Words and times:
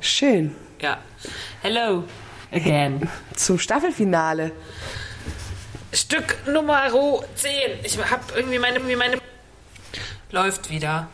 Schön. 0.00 0.54
Ja. 0.80 0.98
Hello 1.60 2.04
again. 2.52 3.08
Zum 3.34 3.58
Staffelfinale. 3.58 4.52
Stück 5.92 6.36
Nummer 6.46 6.88
10. 7.34 7.50
Ich 7.82 7.98
hab 7.98 8.36
irgendwie 8.36 8.58
meine, 8.60 8.76
irgendwie 8.76 8.96
meine. 8.96 9.18
Läuft 10.30 10.70
wieder. 10.70 11.08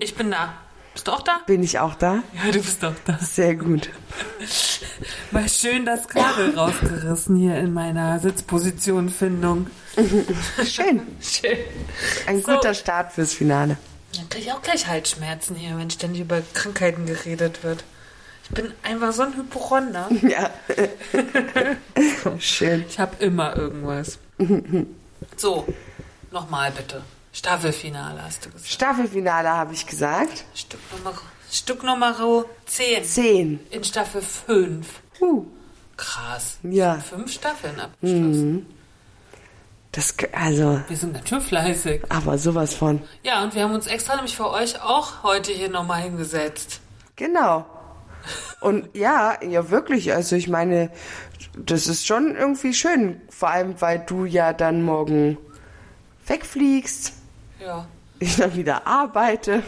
Ich 0.00 0.14
bin 0.16 0.30
da. 0.32 0.54
Bist 0.92 1.06
du 1.06 1.12
auch 1.12 1.22
da? 1.22 1.40
Bin 1.46 1.62
ich 1.62 1.78
auch 1.78 1.94
da? 1.94 2.22
Ja, 2.44 2.50
du 2.50 2.60
bist 2.60 2.84
auch 2.84 2.94
da. 3.04 3.16
Sehr 3.18 3.54
gut. 3.54 3.90
Mal 5.30 5.48
schön 5.48 5.86
das 5.86 6.08
Kabel 6.08 6.58
rausgerissen 6.58 7.36
hier 7.36 7.56
in 7.58 7.72
meiner 7.72 8.18
Sitzpositionfindung. 8.18 9.68
Schön. 10.64 11.02
Schön. 11.20 11.58
Ein 12.26 12.42
So. 12.42 12.52
guter 12.54 12.74
Start 12.74 13.12
fürs 13.12 13.32
Finale. 13.32 13.78
Dann 14.16 14.28
kriege 14.28 14.44
ich 14.46 14.52
auch 14.52 14.62
gleich 14.62 14.86
Halsschmerzen 14.86 15.56
hier, 15.56 15.76
wenn 15.78 15.90
ständig 15.90 16.20
über 16.22 16.42
Krankheiten 16.54 17.06
geredet 17.06 17.62
wird. 17.64 17.84
Ich 18.44 18.50
bin 18.50 18.72
einfach 18.82 19.12
so 19.12 19.22
ein 19.22 19.36
Hypochonder. 19.36 20.08
Ja. 20.22 20.50
Schön. 22.38 22.84
Ich 22.88 22.98
habe 22.98 23.22
immer 23.24 23.56
irgendwas. 23.56 24.18
So, 25.36 25.66
nochmal 26.30 26.70
bitte. 26.72 27.02
Staffelfinale 27.32 28.22
hast 28.22 28.44
du 28.44 28.50
gesagt. 28.50 28.70
Staffelfinale 28.70 29.48
habe 29.48 29.72
ich 29.72 29.86
gesagt. 29.86 30.44
Stück 30.54 30.80
Nummer, 30.92 31.14
Stück 31.50 31.82
Nummer 31.82 32.44
10 32.66 33.04
Zehn. 33.04 33.60
in 33.70 33.84
Staffel 33.84 34.20
5. 34.20 34.86
Uh, 35.20 35.46
Krass. 35.96 36.58
Ja. 36.62 36.96
Fünf 36.98 37.32
Staffeln 37.32 37.78
abgeschlossen. 37.80 38.66
Das, 39.92 40.14
also, 40.32 40.80
Wir 40.88 40.96
sind 40.96 41.28
schön 41.28 41.40
fleißig. 41.40 42.02
aber 42.08 42.38
sowas 42.38 42.74
von. 42.74 43.02
Ja, 43.22 43.42
und 43.42 43.54
wir 43.54 43.62
haben 43.62 43.74
uns 43.74 43.86
extra 43.86 44.16
nämlich 44.16 44.36
für 44.36 44.50
euch 44.50 44.80
auch 44.82 45.22
heute 45.22 45.52
hier 45.52 45.68
nochmal 45.68 46.02
hingesetzt. 46.02 46.80
Genau. 47.16 47.66
Und 48.60 48.88
ja, 48.96 49.36
ja, 49.42 49.70
wirklich. 49.70 50.12
Also 50.14 50.36
ich 50.36 50.48
meine, 50.48 50.90
das 51.56 51.86
ist 51.88 52.06
schon 52.06 52.34
irgendwie 52.36 52.72
schön. 52.72 53.20
Vor 53.28 53.50
allem, 53.50 53.80
weil 53.80 53.98
du 54.00 54.24
ja 54.24 54.52
dann 54.52 54.82
morgen 54.82 55.36
wegfliegst, 56.26 57.12
Ja. 57.60 57.86
ich 58.20 58.36
dann 58.36 58.54
wieder 58.56 58.86
arbeite. 58.86 59.62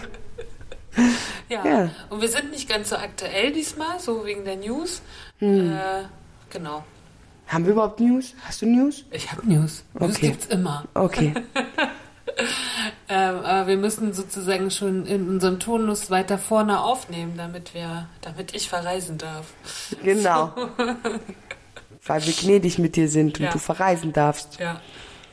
Ja. 1.48 1.66
Ja. 1.66 1.90
Und 2.08 2.20
wir 2.22 2.28
sind 2.28 2.52
nicht 2.52 2.68
ganz 2.68 2.90
so 2.90 2.96
aktuell 2.96 3.52
diesmal, 3.52 3.98
so 3.98 4.24
wegen 4.24 4.44
der 4.44 4.56
News. 4.56 5.02
Äh, 5.40 6.04
genau. 6.50 6.84
Haben 7.46 7.64
wir 7.66 7.72
überhaupt 7.72 8.00
News? 8.00 8.34
Hast 8.46 8.62
du 8.62 8.66
News? 8.66 9.04
Ich 9.10 9.30
habe 9.30 9.46
News. 9.46 9.84
News 9.94 10.16
Okay. 10.16 10.28
gibt's 10.28 10.46
immer. 10.46 10.84
Okay. 10.94 11.34
Ähm, 13.08 13.36
aber 13.44 13.68
wir 13.68 13.76
müssen 13.76 14.12
sozusagen 14.12 14.70
schon 14.70 15.06
in 15.06 15.28
unserem 15.28 15.60
Tonus 15.60 16.10
weiter 16.10 16.36
vorne 16.36 16.80
aufnehmen, 16.80 17.34
damit 17.36 17.74
wir, 17.74 18.08
damit 18.22 18.54
ich 18.56 18.68
verreisen 18.68 19.18
darf. 19.18 19.52
genau. 20.02 20.52
Weil 22.06 22.26
wir 22.26 22.32
gnädig 22.32 22.78
mit 22.78 22.96
dir 22.96 23.08
sind 23.08 23.38
und 23.38 23.44
Ja. 23.46 23.52
du 23.52 23.58
verreisen 23.58 24.12
darfst. 24.12 24.58
Ja. 24.58 24.80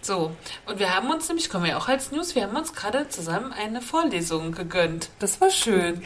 So, 0.04 0.36
und 0.66 0.80
wir 0.80 0.96
haben 0.96 1.12
uns 1.12 1.28
nämlich, 1.28 1.50
kommen 1.50 1.66
wir 1.66 1.78
auch 1.78 1.88
als 1.88 2.12
News, 2.12 2.34
wir 2.34 2.44
haben 2.44 2.56
uns 2.56 2.74
gerade 2.74 3.08
zusammen 3.09 3.53
eine 3.53 3.81
Vorlesung 3.81 4.52
gegönnt. 4.52 5.09
Das 5.20 5.40
war 5.40 5.52
schön. 5.52 6.02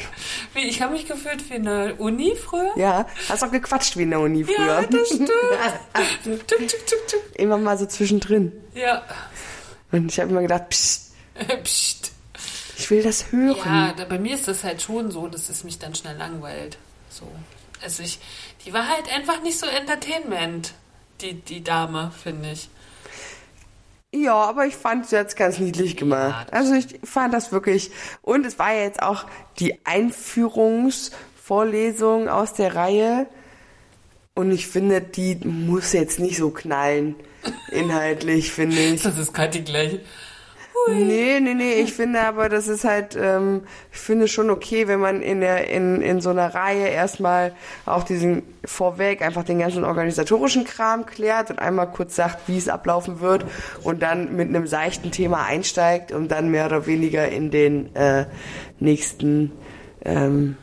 Wie, 0.53 0.67
ich 0.67 0.81
habe 0.81 0.91
mich 0.93 1.05
gefühlt 1.07 1.49
wie 1.49 1.53
eine 1.55 1.95
Uni 1.95 2.35
früher. 2.35 2.71
Ja, 2.75 3.07
hast 3.29 3.43
auch 3.43 3.51
gequatscht 3.51 3.95
wie 3.95 4.03
in 4.03 4.09
der 4.09 4.19
Uni 4.19 4.43
früher. 4.43 4.65
Ja, 4.65 4.81
das 4.81 5.07
stimmt. 5.07 5.29
Tuk, 6.23 6.47
tuk, 6.47 6.67
tuk, 6.67 7.07
tuk. 7.07 7.21
Immer 7.35 7.57
mal 7.57 7.77
so 7.77 7.85
zwischendrin. 7.85 8.51
Ja. 8.73 9.01
Und 9.93 10.11
ich 10.11 10.19
habe 10.19 10.29
immer 10.29 10.41
gedacht, 10.41 10.69
psst, 10.69 11.13
Psst. 11.63 12.11
ich 12.77 12.89
will 12.91 13.01
das 13.01 13.31
hören. 13.31 13.55
Ja, 13.65 13.93
da, 13.93 14.03
bei 14.03 14.19
mir 14.19 14.35
ist 14.35 14.47
das 14.49 14.65
halt 14.65 14.81
schon 14.81 15.09
so, 15.11 15.27
dass 15.27 15.49
es 15.49 15.63
mich 15.63 15.79
dann 15.79 15.95
schnell 15.95 16.17
langweilt. 16.17 16.77
So. 17.09 17.27
Also 17.81 18.03
ich, 18.03 18.19
die 18.65 18.73
war 18.73 18.89
halt 18.89 19.09
einfach 19.13 19.41
nicht 19.41 19.57
so 19.57 19.67
Entertainment, 19.67 20.73
die, 21.21 21.33
die 21.33 21.63
Dame, 21.63 22.11
finde 22.21 22.51
ich. 22.51 22.69
Ja, 24.15 24.35
aber 24.35 24.65
ich 24.65 24.75
fand 24.75 25.05
es 25.05 25.11
jetzt 25.11 25.35
ganz 25.35 25.59
niedlich 25.59 25.97
gemacht. 25.97 26.53
also 26.53 26.73
ich 26.73 27.01
fand 27.03 27.33
das 27.33 27.51
wirklich. 27.51 27.91
Und 28.21 28.45
es 28.45 28.57
war 28.57 28.73
ja 28.73 28.83
jetzt 28.83 29.03
auch 29.03 29.25
die 29.59 29.85
Einführungsvorlesung 29.85 32.29
aus 32.29 32.53
der 32.53 32.75
Reihe. 32.75 33.27
Und 34.33 34.51
ich 34.51 34.67
finde, 34.67 35.01
die 35.01 35.35
muss 35.43 35.91
jetzt 35.93 36.19
nicht 36.19 36.37
so 36.37 36.49
knallen. 36.49 37.15
Inhaltlich, 37.71 38.51
finde 38.51 38.77
ich. 38.77 39.03
Das 39.03 39.17
ist 39.17 39.33
Kathi 39.33 39.63
gleich. 40.85 40.97
Nee, 40.97 41.39
nee, 41.39 41.53
nee, 41.53 41.73
ich 41.81 41.93
finde 41.95 42.21
aber, 42.21 42.49
das 42.49 42.67
ist 42.67 42.83
halt, 42.83 43.17
ähm, 43.19 43.61
ich 43.91 43.99
finde 43.99 44.27
schon 44.27 44.49
okay, 44.49 44.87
wenn 44.87 44.99
man 44.99 45.21
in 45.21 45.41
der, 45.41 45.69
in, 45.69 46.01
in 46.01 46.21
so 46.21 46.29
einer 46.29 46.53
Reihe 46.53 46.87
erstmal 46.87 47.53
auch 47.85 48.03
diesen 48.03 48.43
vorweg 48.63 49.21
einfach 49.21 49.43
den 49.43 49.59
ganzen 49.59 49.83
organisatorischen 49.83 50.65
Kram 50.65 51.05
klärt 51.05 51.51
und 51.51 51.59
einmal 51.59 51.91
kurz 51.91 52.15
sagt, 52.15 52.47
wie 52.47 52.57
es 52.57 52.69
ablaufen 52.69 53.19
wird 53.19 53.45
und 53.83 54.01
dann 54.01 54.35
mit 54.35 54.49
einem 54.49 54.67
seichten 54.67 55.11
Thema 55.11 55.45
einsteigt 55.45 56.11
und 56.11 56.29
dann 56.29 56.49
mehr 56.49 56.65
oder 56.65 56.87
weniger 56.87 57.27
in 57.27 57.51
den 57.51 57.95
äh, 57.95 58.25
nächsten 58.79 59.51
ähm, 60.03 60.57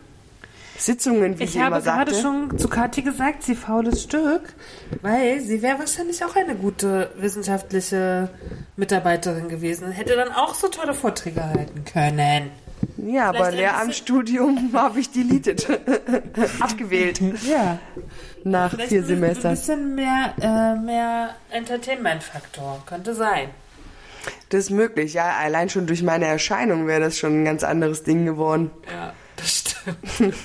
Sitzungen, 0.85 1.39
wie 1.39 1.45
Ich 1.45 1.53
sie 1.53 1.59
habe 1.61 1.69
immer 1.77 1.81
sagte. 1.81 2.13
gerade 2.13 2.23
schon 2.23 2.59
zu 2.59 2.69
Kathi 2.69 3.03
gesagt, 3.03 3.43
sie 3.43 3.55
faules 3.55 4.03
Stück, 4.03 4.55
weil 5.03 5.41
sie 5.41 5.63
wäre 5.63 5.79
wahrscheinlich 5.79 6.25
auch 6.25 6.37
eine 6.37 6.55
gute 6.55 7.11
wissenschaftliche 7.17 8.29
Mitarbeiterin 8.77 9.49
gewesen 9.49 9.91
hätte 9.93 10.17
dann 10.17 10.33
auch 10.33 10.55
so 10.55 10.69
tolle 10.69 10.95
Vorträge 10.95 11.45
halten 11.45 11.85
können. 11.85 12.51
ja, 12.97 13.29
aber 13.29 13.39
vielleicht 13.39 13.53
ein 13.53 13.59
Lehramtsstudium 13.59 14.71
habe 14.75 15.01
ich 15.01 15.11
deleted. 15.11 15.67
Abgewählt. 16.61 17.21
Ja. 17.49 17.79
Nach 18.45 18.71
Vielleicht 18.71 18.89
vier 18.89 19.01
ein 19.03 19.07
Semestern. 19.07 19.51
bisschen 19.55 19.95
mehr, 19.95 20.35
äh, 20.41 20.75
mehr 20.79 21.31
Entertainment-Faktor. 21.51 22.83
Könnte 22.87 23.15
sein. 23.15 23.49
Das 24.51 24.65
ist 24.65 24.71
möglich, 24.71 25.15
ja. 25.15 25.33
Allein 25.41 25.69
schon 25.69 25.87
durch 25.87 26.03
meine 26.03 26.27
Erscheinung 26.27 26.87
wäre 26.87 27.01
das 27.01 27.19
schon 27.19 27.43
ein 27.43 27.45
ganz 27.45 27.65
anderes 27.65 28.03
Ding 28.05 28.25
geworden. 28.25 28.71
Ja, 28.93 29.13
das 29.43 29.59
stimmt. 29.59 29.99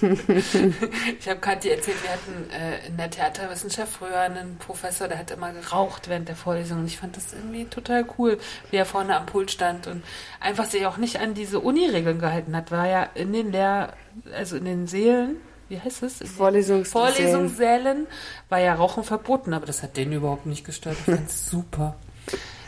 ich 1.19 1.29
habe 1.29 1.39
Kathi 1.39 1.69
erzählt, 1.69 1.97
wir 2.03 2.09
hatten 2.11 2.49
äh, 2.49 2.87
in 2.87 2.97
der 2.97 3.09
Theaterwissenschaft 3.09 3.93
früher 3.93 4.19
einen 4.19 4.57
Professor, 4.57 5.07
der 5.07 5.19
hat 5.19 5.31
immer 5.31 5.53
geraucht 5.53 6.09
während 6.09 6.27
der 6.27 6.35
Vorlesung. 6.35 6.79
Und 6.79 6.87
ich 6.87 6.97
fand 6.97 7.15
das 7.15 7.33
irgendwie 7.33 7.65
total 7.65 8.05
cool, 8.17 8.39
wie 8.71 8.77
er 8.77 8.85
vorne 8.85 9.15
am 9.15 9.25
Pult 9.25 9.51
stand 9.51 9.87
und 9.87 10.03
einfach 10.39 10.65
sich 10.65 10.85
auch 10.85 10.97
nicht 10.97 11.19
an 11.19 11.33
diese 11.33 11.59
Uni-Regeln 11.59 12.19
gehalten 12.19 12.55
hat. 12.55 12.71
War 12.71 12.87
ja 12.87 13.03
in 13.13 13.31
den 13.33 13.51
Lehr-, 13.51 13.93
also 14.33 14.57
in 14.57 14.65
den 14.65 14.87
Seelen, 14.87 15.37
wie 15.69 15.79
heißt 15.79 16.03
es? 16.03 16.21
Vorlesungs- 16.21 16.89
Vorlesungssälen 16.89 18.07
war 18.49 18.59
ja 18.59 18.73
Rauchen 18.73 19.03
verboten, 19.03 19.53
aber 19.53 19.65
das 19.65 19.83
hat 19.83 19.95
den 19.97 20.11
überhaupt 20.11 20.45
nicht 20.47 20.65
gestört. 20.65 20.97
Ich 20.99 21.05
fand 21.05 21.29
es 21.29 21.45
super. 21.49 21.95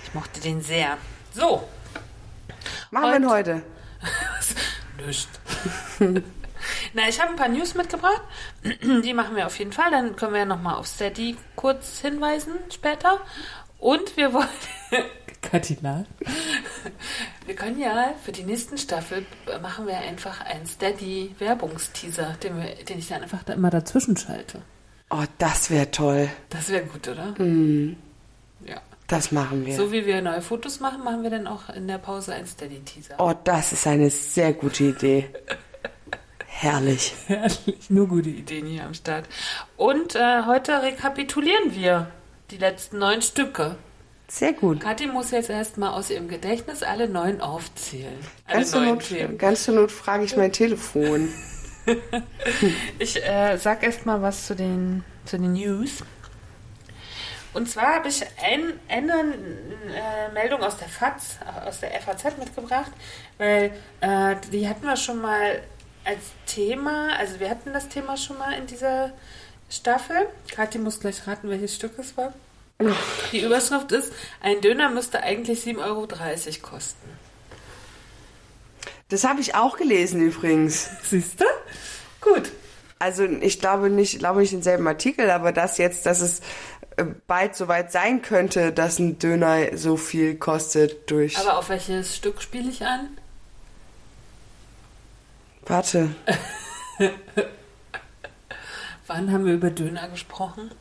Ich 0.04 0.14
mochte 0.14 0.40
den 0.40 0.62
sehr. 0.62 0.98
So, 1.34 1.64
Machen 2.92 3.24
wir 3.24 3.30
heute? 3.30 3.62
Nicht. 5.06 5.30
Na, 6.94 7.08
ich 7.08 7.22
habe 7.22 7.32
ein 7.32 7.36
paar 7.38 7.50
News 7.50 7.76
mitgebracht. 7.76 8.22
Die 9.04 9.14
machen 9.14 9.36
wir 9.36 9.46
auf 9.46 9.58
jeden 9.60 9.72
Fall. 9.72 9.92
Dann 9.92 10.16
können 10.16 10.34
wir 10.34 10.40
ja 10.40 10.46
nochmal 10.46 10.76
auf 10.76 10.88
Steady 10.88 11.38
kurz 11.56 12.00
hinweisen 12.00 12.54
später. 12.74 13.20
Und 13.78 14.18
wir 14.18 14.34
wollen. 14.34 14.48
Katina. 15.42 16.06
Wir 17.46 17.56
können 17.56 17.80
ja 17.80 18.14
für 18.24 18.34
die 18.34 18.44
nächsten 18.44 18.78
Staffel 18.78 19.26
äh, 19.48 19.58
machen 19.60 19.88
wir 19.88 19.98
einfach 19.98 20.42
einen 20.42 20.66
Steady-Werbungsteaser, 20.66 22.36
den, 22.44 22.58
wir, 22.58 22.76
den 22.84 23.00
ich 23.00 23.08
dann 23.08 23.24
einfach 23.24 23.44
da 23.44 23.54
immer 23.54 23.70
dazwischen 23.70 24.18
schalte. 24.18 24.62
Oh, 25.10 25.24
das 25.38 25.70
wäre 25.70 25.90
toll. 25.92 26.30
Das 26.50 26.68
wäre 26.70 26.84
gut, 26.84 27.08
oder? 27.08 27.34
Ja. 28.66 28.82
Das 29.10 29.32
machen 29.32 29.66
wir. 29.66 29.76
So 29.76 29.92
wie 29.92 30.06
wir 30.06 30.22
neue 30.22 30.42
Fotos 30.42 30.80
machen, 30.80 31.04
machen 31.04 31.24
wir 31.24 31.32
dann 31.32 31.48
auch 31.48 31.70
in 31.70 31.88
der 31.88 31.98
Pause 31.98 32.34
einen 32.34 32.46
Steady-Teaser. 32.46 33.16
Oh, 33.18 33.34
das 33.44 33.74
ist 33.74 33.88
eine 33.88 34.12
sehr 34.12 34.54
gute 34.54 34.84
Idee. 34.84 35.30
Herrlich. 36.46 37.16
Herrlich, 37.26 37.90
nur 37.90 38.08
gute 38.08 38.30
Ideen 38.30 38.68
hier 38.68 38.86
am 38.86 38.94
Start. 38.94 39.26
Und 39.78 40.16
äh, 40.16 40.44
heute 40.46 40.84
rekapitulieren 40.84 41.74
wir 41.74 42.12
die 42.52 42.58
letzten 42.58 43.00
neun 43.00 43.24
Stücke. 43.24 43.78
Sehr 44.28 44.54
gut. 44.54 44.82
Kathi 44.82 45.08
muss 45.08 45.32
jetzt 45.32 45.50
erstmal 45.50 45.90
aus 45.90 46.12
ihrem 46.12 46.28
Gedächtnis 46.28 46.84
alle 46.84 47.10
neun 47.10 47.42
aufzählen. 47.42 48.14
Ganz 48.48 48.70
zur, 48.70 48.82
Not, 48.82 49.08
Themen. 49.08 49.40
ganz 49.40 49.64
zur 49.64 49.74
Not 49.74 49.92
frage 49.92 50.24
ich 50.24 50.38
mein 50.38 50.52
Telefon. 50.52 51.30
ich 53.00 53.26
äh, 53.26 53.58
sag 53.58 53.82
erst 53.82 54.06
mal 54.06 54.22
was 54.22 54.46
zu 54.46 54.56
den, 54.56 55.04
zu 55.26 55.40
den 55.40 55.54
News. 55.54 56.04
Und 57.54 57.70
zwar 57.70 57.96
habe 57.96 58.10
ich 58.10 58.22
ein, 58.44 58.80
eine 58.88 59.34
äh, 59.94 60.32
Meldung 60.34 60.62
aus 60.62 60.78
der 60.78 60.88
FAZ, 60.88 61.38
aus 61.66 61.80
der 61.80 61.92
FAZ 62.02 62.38
mitgebracht, 62.38 62.92
weil 63.38 63.72
äh, 64.02 64.36
die 64.52 64.70
hatten 64.70 64.86
wir 64.86 64.96
schon 64.96 65.22
mal 65.22 65.62
als 66.06 66.20
Thema, 66.46 67.16
also 67.18 67.40
wir 67.40 67.50
hatten 67.50 67.74
das 67.74 67.90
Thema 67.90 68.18
schon 68.18 68.38
mal 68.38 68.54
in 68.54 68.68
dieser 68.68 69.12
Staffel. 69.70 70.28
Kathi 70.52 70.78
muss 70.80 71.00
gleich 71.00 71.28
raten, 71.28 71.50
welches 71.50 71.76
Stück 71.76 71.98
es 72.00 72.16
war. 72.18 72.34
Die 73.32 73.42
Überschrift 73.42 73.92
ist, 73.92 74.14
ein 74.42 74.62
Döner 74.62 74.90
müsste 74.90 75.22
eigentlich 75.22 75.64
7,30 75.66 75.84
Euro 75.84 76.08
kosten. 76.62 77.10
Das 79.10 79.24
habe 79.24 79.42
ich 79.42 79.56
auch 79.56 79.76
gelesen 79.76 80.22
übrigens. 80.22 80.90
Siehst 81.04 81.42
du? 81.42 81.46
Gut. 82.22 82.52
Also 83.00 83.24
ich 83.24 83.60
glaube 83.60 83.90
nicht, 83.90 84.14
ich 84.14 84.20
glaube 84.20 84.42
nicht 84.42 84.54
denselben 84.54 84.88
Artikel, 84.88 85.30
aber 85.30 85.52
das 85.52 85.78
jetzt, 85.78 86.06
dass 86.06 86.22
es 86.22 86.42
bald 87.28 87.56
soweit 87.56 87.92
sein 87.92 88.22
könnte, 88.22 88.72
dass 88.72 89.00
ein 89.00 89.20
Döner 89.20 89.78
so 89.78 89.98
viel 89.98 90.36
kostet 90.36 91.10
durch. 91.10 91.38
Aber 91.38 91.58
auf 91.58 91.70
welches 91.70 92.16
Stück 92.16 92.42
spiele 92.42 92.70
ich 92.70 92.86
an? 92.86 93.10
Warte. 95.66 96.10
Wann 99.08 99.32
haben 99.32 99.46
wir 99.46 99.54
über 99.54 99.70
Döner 99.70 100.08
gesprochen? 100.10 100.72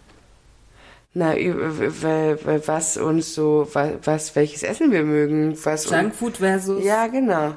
Na, 1.14 1.34
was 1.34 2.96
uns 2.96 3.34
so, 3.34 3.68
was, 3.72 4.36
welches 4.36 4.62
Essen 4.62 4.92
wir 4.92 5.02
mögen. 5.02 5.58
Was 5.64 5.90
Junkfood 5.90 6.36
versus. 6.36 6.84
Ja, 6.84 7.06
genau. 7.06 7.54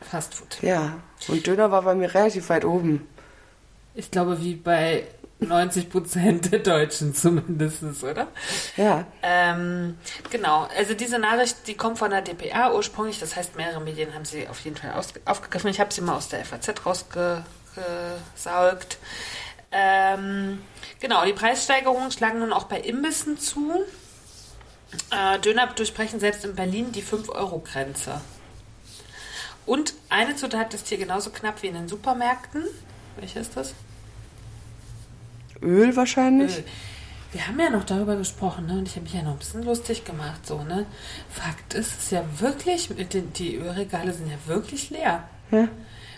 Fastfood. 0.00 0.62
Ja. 0.62 0.98
Und 1.28 1.46
Döner 1.46 1.70
war 1.70 1.82
bei 1.82 1.94
mir 1.94 2.12
relativ 2.14 2.48
weit 2.48 2.64
oben. 2.64 3.06
Ich 3.94 4.10
glaube, 4.10 4.40
wie 4.40 4.54
bei 4.54 5.04
90 5.40 5.90
Prozent 5.90 6.52
der 6.52 6.58
Deutschen 6.58 7.14
zumindest, 7.14 7.82
oder? 8.02 8.28
Ja. 8.76 9.06
Ähm, 9.22 9.96
genau, 10.30 10.68
also 10.76 10.94
diese 10.94 11.18
Nachricht, 11.18 11.66
die 11.66 11.74
kommt 11.74 11.98
von 11.98 12.10
der 12.10 12.22
DPA 12.22 12.74
ursprünglich, 12.74 13.20
das 13.20 13.36
heißt, 13.36 13.56
mehrere 13.56 13.80
Medien 13.80 14.14
haben 14.14 14.24
sie 14.24 14.48
auf 14.48 14.60
jeden 14.60 14.76
Fall 14.76 14.92
aufgegriffen. 15.24 15.70
Ich 15.70 15.80
habe 15.80 15.92
sie 15.92 16.00
mal 16.00 16.16
aus 16.16 16.28
der 16.28 16.44
FAZ 16.44 16.84
rausgesaugt. 16.84 18.98
Ähm, 19.70 20.60
genau, 20.98 21.24
die 21.24 21.34
Preissteigerungen 21.34 22.10
schlagen 22.10 22.40
nun 22.40 22.52
auch 22.52 22.64
bei 22.64 22.80
Imbissen 22.80 23.38
zu. 23.38 23.84
Äh, 25.10 25.38
Döner 25.40 25.66
durchbrechen 25.68 26.18
selbst 26.18 26.44
in 26.44 26.56
Berlin 26.56 26.92
die 26.92 27.02
5-Euro-Grenze. 27.02 28.20
Und 29.66 29.92
eine 30.08 30.34
Zutat 30.34 30.72
ist 30.72 30.88
hier 30.88 30.96
genauso 30.96 31.30
knapp 31.30 31.62
wie 31.62 31.66
in 31.66 31.74
den 31.74 31.88
Supermärkten. 31.88 32.64
Welche 33.16 33.40
ist 33.40 33.56
das? 33.56 33.74
Öl 35.62 35.96
wahrscheinlich. 35.96 36.58
Öl. 36.58 36.64
Wir 37.32 37.46
haben 37.46 37.60
ja 37.60 37.68
noch 37.68 37.84
darüber 37.84 38.16
gesprochen, 38.16 38.66
ne? 38.66 38.74
Und 38.74 38.88
ich 38.88 38.94
habe 38.94 39.02
mich 39.02 39.12
ja 39.12 39.22
noch 39.22 39.32
ein 39.32 39.38
bisschen 39.38 39.62
lustig 39.62 40.04
gemacht, 40.04 40.46
so, 40.46 40.62
ne? 40.62 40.86
Fakt 41.30 41.74
ist, 41.74 41.92
es 41.92 42.04
ist 42.04 42.12
ja 42.12 42.24
wirklich, 42.38 42.88
die 43.36 43.56
Ölregale 43.56 44.14
sind 44.14 44.30
ja 44.30 44.38
wirklich 44.46 44.88
leer. 44.88 45.24
Ja. 45.50 45.68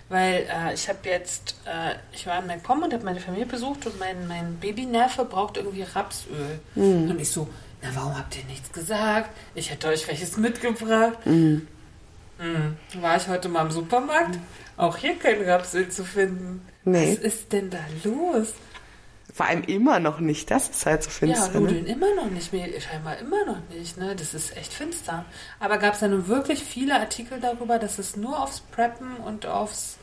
Weil 0.09 0.47
äh, 0.49 0.75
ich 0.75 0.89
habe 0.89 0.99
jetzt, 1.05 1.57
äh, 1.67 1.95
ich 2.13 2.27
war 2.27 2.41
in 2.41 2.47
McCom 2.47 2.83
und 2.83 2.93
habe 2.93 3.05
meine 3.05 3.21
Familie 3.21 3.47
besucht 3.47 3.87
und 3.87 3.99
mein, 3.99 4.27
mein 4.29 4.57
Babyneffe 4.57 5.25
braucht 5.25 5.57
irgendwie 5.57 5.83
Rapsöl. 5.83 6.61
Mhm. 6.75 7.11
Und 7.11 7.21
ich 7.21 7.31
so, 7.31 7.49
na, 7.83 7.89
warum 7.95 8.17
habt 8.17 8.37
ihr 8.37 8.45
nichts 8.45 8.73
gesagt? 8.73 9.31
Ich 9.55 9.71
hätte 9.71 9.89
euch 9.89 10.07
welches 10.07 10.37
mitgebracht. 10.37 11.27
Mhm. 11.27 11.67
Mhm. 12.39 12.77
War 13.01 13.17
ich 13.17 13.29
heute 13.29 13.49
mal 13.49 13.67
im 13.67 13.71
Supermarkt? 13.71 14.39
Auch 14.77 14.97
hier 14.97 15.19
kein 15.19 15.43
Rapsöl 15.43 15.89
zu 15.89 16.05
finden. 16.05 16.67
Nee. 16.85 17.17
Was 17.17 17.25
ist 17.25 17.53
denn 17.53 17.71
da 17.71 17.79
los? 18.03 18.55
Vor 19.33 19.47
allem 19.47 19.63
immer 19.63 20.01
noch 20.01 20.21
nicht. 20.21 20.51
Das 20.51 20.69
ist 20.69 20.87
halt 20.87 21.03
so 21.03 21.11
finster. 21.11 21.55
Ja, 21.55 21.61
Nudeln 21.61 21.85
ne? 21.85 21.91
immer 21.91 22.15
noch 22.15 22.31
nicht. 22.31 22.53
Mehr, 22.53 22.69
scheinbar 22.81 23.19
immer 23.19 23.45
noch 23.45 23.59
nicht. 23.71 23.97
Ne? 23.97 24.17
Das 24.17 24.35
ist 24.35 24.57
echt 24.57 24.73
finster. 24.73 25.25
Aber 25.59 25.79
gab 25.79 25.95
es 25.95 26.01
da 26.01 26.09
nun 26.09 26.27
wirklich 26.29 26.63
viele 26.63 26.95
Artikel 26.95 27.41
darüber, 27.41 27.79
dass 27.79 27.99
es 27.99 28.17
nur 28.17 28.43
aufs 28.43 28.61
Preppen 28.61 29.17
und 29.17 29.47
aufs 29.47 29.99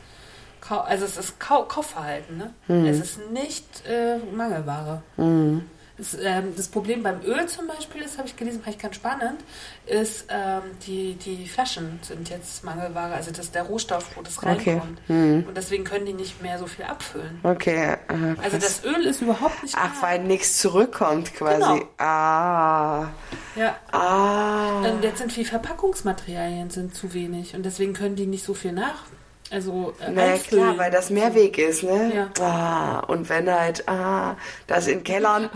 Kau 0.60 0.80
also 0.80 1.04
es 1.04 1.16
ist 1.16 1.38
Kau 1.38 1.64
Kaufverhalten. 1.64 2.36
Ne? 2.36 2.54
Mhm. 2.66 2.86
Es 2.86 3.00
ist 3.00 3.30
nicht 3.30 3.86
äh, 3.86 4.18
Mangelware. 4.34 5.02
Mhm. 5.16 5.62
Das, 5.98 6.16
ähm, 6.22 6.54
das, 6.56 6.68
Problem 6.68 7.02
beim 7.02 7.20
Öl 7.24 7.46
zum 7.48 7.66
Beispiel 7.66 8.02
ist, 8.02 8.18
habe 8.18 8.28
ich 8.28 8.36
gelesen, 8.36 8.62
fand 8.62 8.76
ich 8.76 8.80
ganz 8.80 8.94
spannend, 8.94 9.40
ist, 9.86 10.26
ähm, 10.28 10.62
die, 10.86 11.14
die 11.14 11.46
Flaschen 11.48 11.98
sind 12.02 12.30
jetzt 12.30 12.62
Mangelware, 12.62 13.14
also 13.14 13.30
das 13.30 13.46
ist 13.46 13.54
der 13.54 13.64
Rohstoff, 13.64 14.16
wo 14.16 14.22
das 14.22 14.42
reinkommt. 14.42 15.00
Okay. 15.04 15.08
Hm. 15.08 15.44
Und 15.48 15.56
deswegen 15.56 15.82
können 15.82 16.06
die 16.06 16.12
nicht 16.12 16.40
mehr 16.40 16.58
so 16.58 16.66
viel 16.66 16.84
abfüllen. 16.84 17.40
Okay. 17.42 17.96
Aha, 18.06 18.36
also 18.42 18.58
das 18.58 18.84
Öl 18.84 19.06
ist 19.06 19.22
überhaupt 19.22 19.60
nicht 19.62 19.74
Ach, 19.76 20.00
weil 20.00 20.22
nichts 20.22 20.58
zurückkommt 20.58 21.34
quasi. 21.34 21.58
Genau. 21.58 21.88
Ah. 21.98 23.08
Ja. 23.56 23.76
Ah. 23.90 24.88
Und 24.88 25.02
jetzt 25.02 25.18
sind 25.18 25.34
die 25.36 25.44
Verpackungsmaterialien 25.44 26.70
sind 26.70 26.94
zu 26.94 27.12
wenig 27.12 27.56
und 27.56 27.64
deswegen 27.64 27.92
können 27.92 28.14
die 28.14 28.26
nicht 28.26 28.44
so 28.44 28.54
viel 28.54 28.72
nach 28.72 29.02
also 29.50 29.94
äh, 30.00 30.10
naja, 30.10 30.36
klar, 30.38 30.76
weil 30.76 30.90
das 30.90 31.10
Mehrweg 31.10 31.56
ist, 31.58 31.82
ne? 31.82 32.12
Ja. 32.14 32.44
Ah, 32.44 33.00
und 33.00 33.28
wenn 33.28 33.50
halt, 33.50 33.88
ah, 33.88 34.36
das 34.66 34.86
in 34.86 35.04
Kellern, 35.04 35.48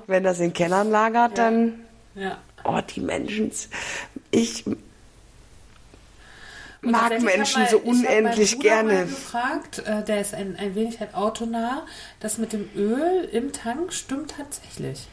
wenn 0.06 0.24
das 0.24 0.40
in 0.40 0.52
Kellern 0.52 0.90
lagert, 0.90 1.36
ja. 1.36 1.44
dann, 1.44 1.80
ja. 2.14 2.38
oh, 2.64 2.80
die 2.94 3.00
Menschen, 3.00 3.50
ich 4.30 4.64
mag 6.80 7.20
Menschen 7.20 7.62
mal, 7.62 7.70
so 7.70 7.78
unendlich 7.78 8.60
gerne. 8.60 9.02
gefragt, 9.02 9.80
äh, 9.80 10.02
der 10.04 10.20
ist 10.20 10.34
ein, 10.34 10.56
ein 10.56 10.74
wenig 10.74 11.00
halt 11.00 11.14
autonah, 11.14 11.86
das 12.20 12.38
mit 12.38 12.52
dem 12.52 12.68
Öl 12.74 13.28
im 13.30 13.52
Tank 13.52 13.92
stimmt 13.92 14.34
tatsächlich. 14.36 15.08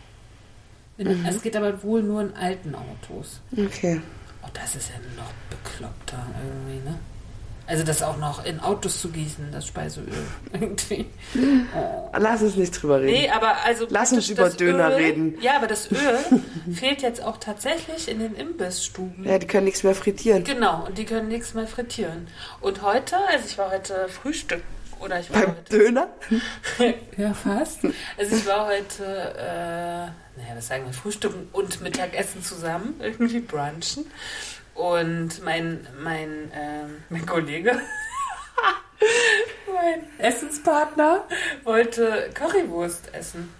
In, 0.98 1.22
mhm. 1.22 1.26
Es 1.26 1.42
geht 1.42 1.56
aber 1.56 1.84
wohl 1.84 2.02
nur 2.04 2.22
in 2.22 2.34
alten 2.36 2.76
Autos. 2.76 3.42
Okay. 3.52 4.02
Oh, 4.44 4.50
das 4.54 4.76
ist 4.76 4.90
ja 4.90 4.96
noch 5.18 5.32
bekloppter 5.50 6.26
irgendwie, 6.44 6.90
ne? 6.90 6.98
Also 7.72 7.86
das 7.86 8.04
auch 8.04 8.18
noch 8.18 8.44
in 8.44 8.60
Autos 8.60 9.00
zu 9.00 9.08
gießen, 9.08 9.48
das 9.54 9.66
Speiseöl. 9.66 10.12
Irgendwie. 10.54 11.06
Oh. 11.74 12.10
Lass 12.20 12.42
uns 12.42 12.58
nicht 12.58 12.72
drüber 12.72 13.00
reden. 13.00 13.14
Nee, 13.14 13.30
aber 13.30 13.64
also. 13.64 13.88
Lass 13.90 14.12
uns 14.12 14.30
über 14.30 14.50
Döner 14.50 14.90
Öl, 14.90 14.96
reden. 14.96 15.38
Ja, 15.42 15.56
aber 15.56 15.68
das 15.68 15.90
Öl 15.90 16.20
fehlt 16.74 17.02
jetzt 17.02 17.24
auch 17.24 17.38
tatsächlich 17.38 18.10
in 18.10 18.20
den 18.20 18.36
Imbissstuben. 18.36 19.24
Ja, 19.24 19.40
die 19.40 19.48
können 19.48 19.64
nichts 19.64 19.84
mehr 19.84 19.96
frittieren. 19.96 20.44
Genau, 20.44 20.86
und 20.86 20.98
die 20.98 21.06
können 21.06 21.30
nichts 21.30 21.54
mehr 21.54 21.66
frittieren. 21.66 22.28
Und 22.60 22.82
heute, 22.82 23.16
also 23.32 23.46
ich 23.48 23.58
war 23.58 23.72
heute 23.72 24.10
Frühstück. 24.10 24.64
Oder 25.00 25.22
ich 25.22 25.32
war 25.34 25.40
Beim 25.40 25.56
heute, 25.56 25.78
Döner? 25.78 26.08
ja, 27.18 27.34
fast. 27.34 27.80
Also 28.18 28.36
ich 28.36 28.46
war 28.46 28.68
heute, 28.68 29.04
äh, 29.06 30.40
naja, 30.42 30.56
was 30.56 30.68
sagen 30.68 30.86
wir, 30.86 30.94
Frühstücken 30.94 31.48
und 31.54 31.80
Mittagessen 31.80 32.44
zusammen, 32.44 32.96
irgendwie 33.00 33.40
brunchen. 33.40 34.06
Und 34.76 35.44
mein, 35.44 35.86
mein, 36.02 36.52
äh, 36.52 36.86
mein 37.10 37.26
Kollege, 37.26 37.74
mein 39.74 40.04
Essenspartner, 40.18 41.26
wollte 41.64 42.30
Currywurst 42.34 43.14
essen. 43.14 43.54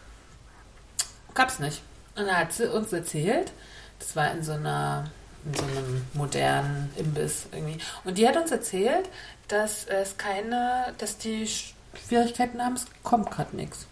Gab's 1.34 1.60
nicht. 1.60 1.82
Und 2.16 2.28
dann 2.28 2.38
hat 2.38 2.54
sie 2.54 2.72
uns 2.72 2.94
erzählt, 2.94 3.52
das 4.00 4.16
war 4.16 4.32
in 4.32 4.44
so 4.44 4.54
einer 4.54 5.12
in 5.46 5.54
so 5.54 5.64
einem 5.64 6.06
modernen 6.14 6.92
Imbiss 6.96 7.48
irgendwie. 7.52 7.80
Und 8.04 8.18
die 8.18 8.28
hat 8.28 8.38
uns 8.38 8.52
erzählt, 8.52 9.10
dass 9.48 9.86
es 9.86 10.18
keine, 10.18 10.94
dass 10.98 11.18
die 11.18 11.48
Schwierigkeiten 11.48 12.64
haben, 12.64 12.76
es 12.76 12.86
kommt 13.04 13.32
gerade 13.32 13.56
nichts. 13.56 13.88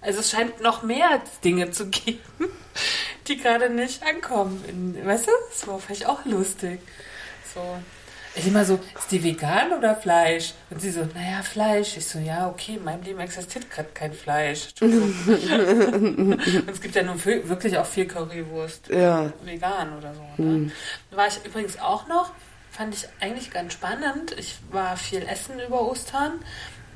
Also 0.00 0.20
es 0.20 0.30
scheint 0.30 0.60
noch 0.60 0.82
mehr 0.82 1.22
Dinge 1.42 1.70
zu 1.70 1.88
geben, 1.88 2.20
die 3.28 3.36
gerade 3.36 3.70
nicht 3.70 4.02
ankommen. 4.02 4.64
In, 4.68 5.06
weißt 5.06 5.26
du, 5.26 5.30
das 5.50 5.66
war 5.66 5.78
vielleicht 5.78 6.06
auch 6.06 6.24
lustig. 6.24 6.80
So. 7.54 7.60
Ich 8.36 8.48
immer 8.48 8.64
so, 8.64 8.80
ist 8.98 9.12
die 9.12 9.22
vegan 9.22 9.72
oder 9.72 9.94
Fleisch? 9.94 10.54
Und 10.68 10.80
sie 10.80 10.90
so, 10.90 11.06
naja, 11.14 11.42
Fleisch. 11.42 11.96
Ich 11.96 12.06
so, 12.06 12.18
ja, 12.18 12.48
okay, 12.48 12.74
in 12.76 12.84
meinem 12.84 13.02
Leben 13.02 13.20
existiert 13.20 13.70
gerade 13.70 13.90
kein 13.94 14.12
Fleisch. 14.12 14.70
Und 14.80 15.14
es 16.66 16.80
gibt 16.80 16.96
ja 16.96 17.04
nun 17.04 17.24
wirklich 17.24 17.78
auch 17.78 17.86
viel 17.86 18.06
Currywurst. 18.06 18.88
Ja. 18.88 19.32
Vegan 19.44 19.96
oder 19.96 20.14
so. 20.14 20.42
Ne? 20.42 20.48
Mhm. 20.48 20.72
War 21.12 21.28
ich 21.28 21.38
übrigens 21.44 21.78
auch 21.78 22.08
noch, 22.08 22.32
fand 22.72 22.94
ich 22.94 23.06
eigentlich 23.20 23.52
ganz 23.52 23.72
spannend. 23.72 24.34
Ich 24.36 24.56
war 24.72 24.96
viel 24.96 25.22
essen 25.22 25.60
über 25.64 25.82
Ostern 25.82 26.40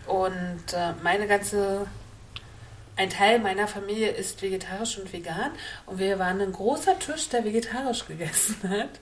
und 0.09 0.73
äh, 0.73 0.95
meine 1.05 1.29
ganze 1.29 1.87
ein 2.99 3.09
Teil 3.11 3.39
meiner 3.39 3.67
Familie 3.69 4.11
ist 4.11 4.43
vegetarisch 4.43 4.99
und 4.99 5.13
vegan 5.13 5.53
und 5.87 5.99
wir 5.99 6.19
waren 6.19 6.41
ein 6.41 6.53
großer 6.53 6.99
Tisch, 6.99 7.29
der 7.29 7.45
vegetarisch 7.45 8.07
gegessen 8.07 8.57
hat. 8.69 9.01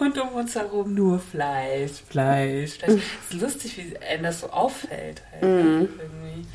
Und 0.00 0.18
um 0.18 0.28
uns 0.30 0.56
herum 0.56 0.92
nur 0.94 1.20
Fleisch, 1.20 1.92
Fleisch, 2.08 2.78
Fleisch. 2.78 3.00
Es 3.28 3.34
ist 3.34 3.40
lustig, 3.40 3.76
wie 3.78 3.96
einem 3.98 4.24
das 4.24 4.40
so 4.40 4.50
auffällt. 4.50 5.22
Halt, 5.30 5.42
mm. 5.42 5.88
irgendwie. 6.00 6.46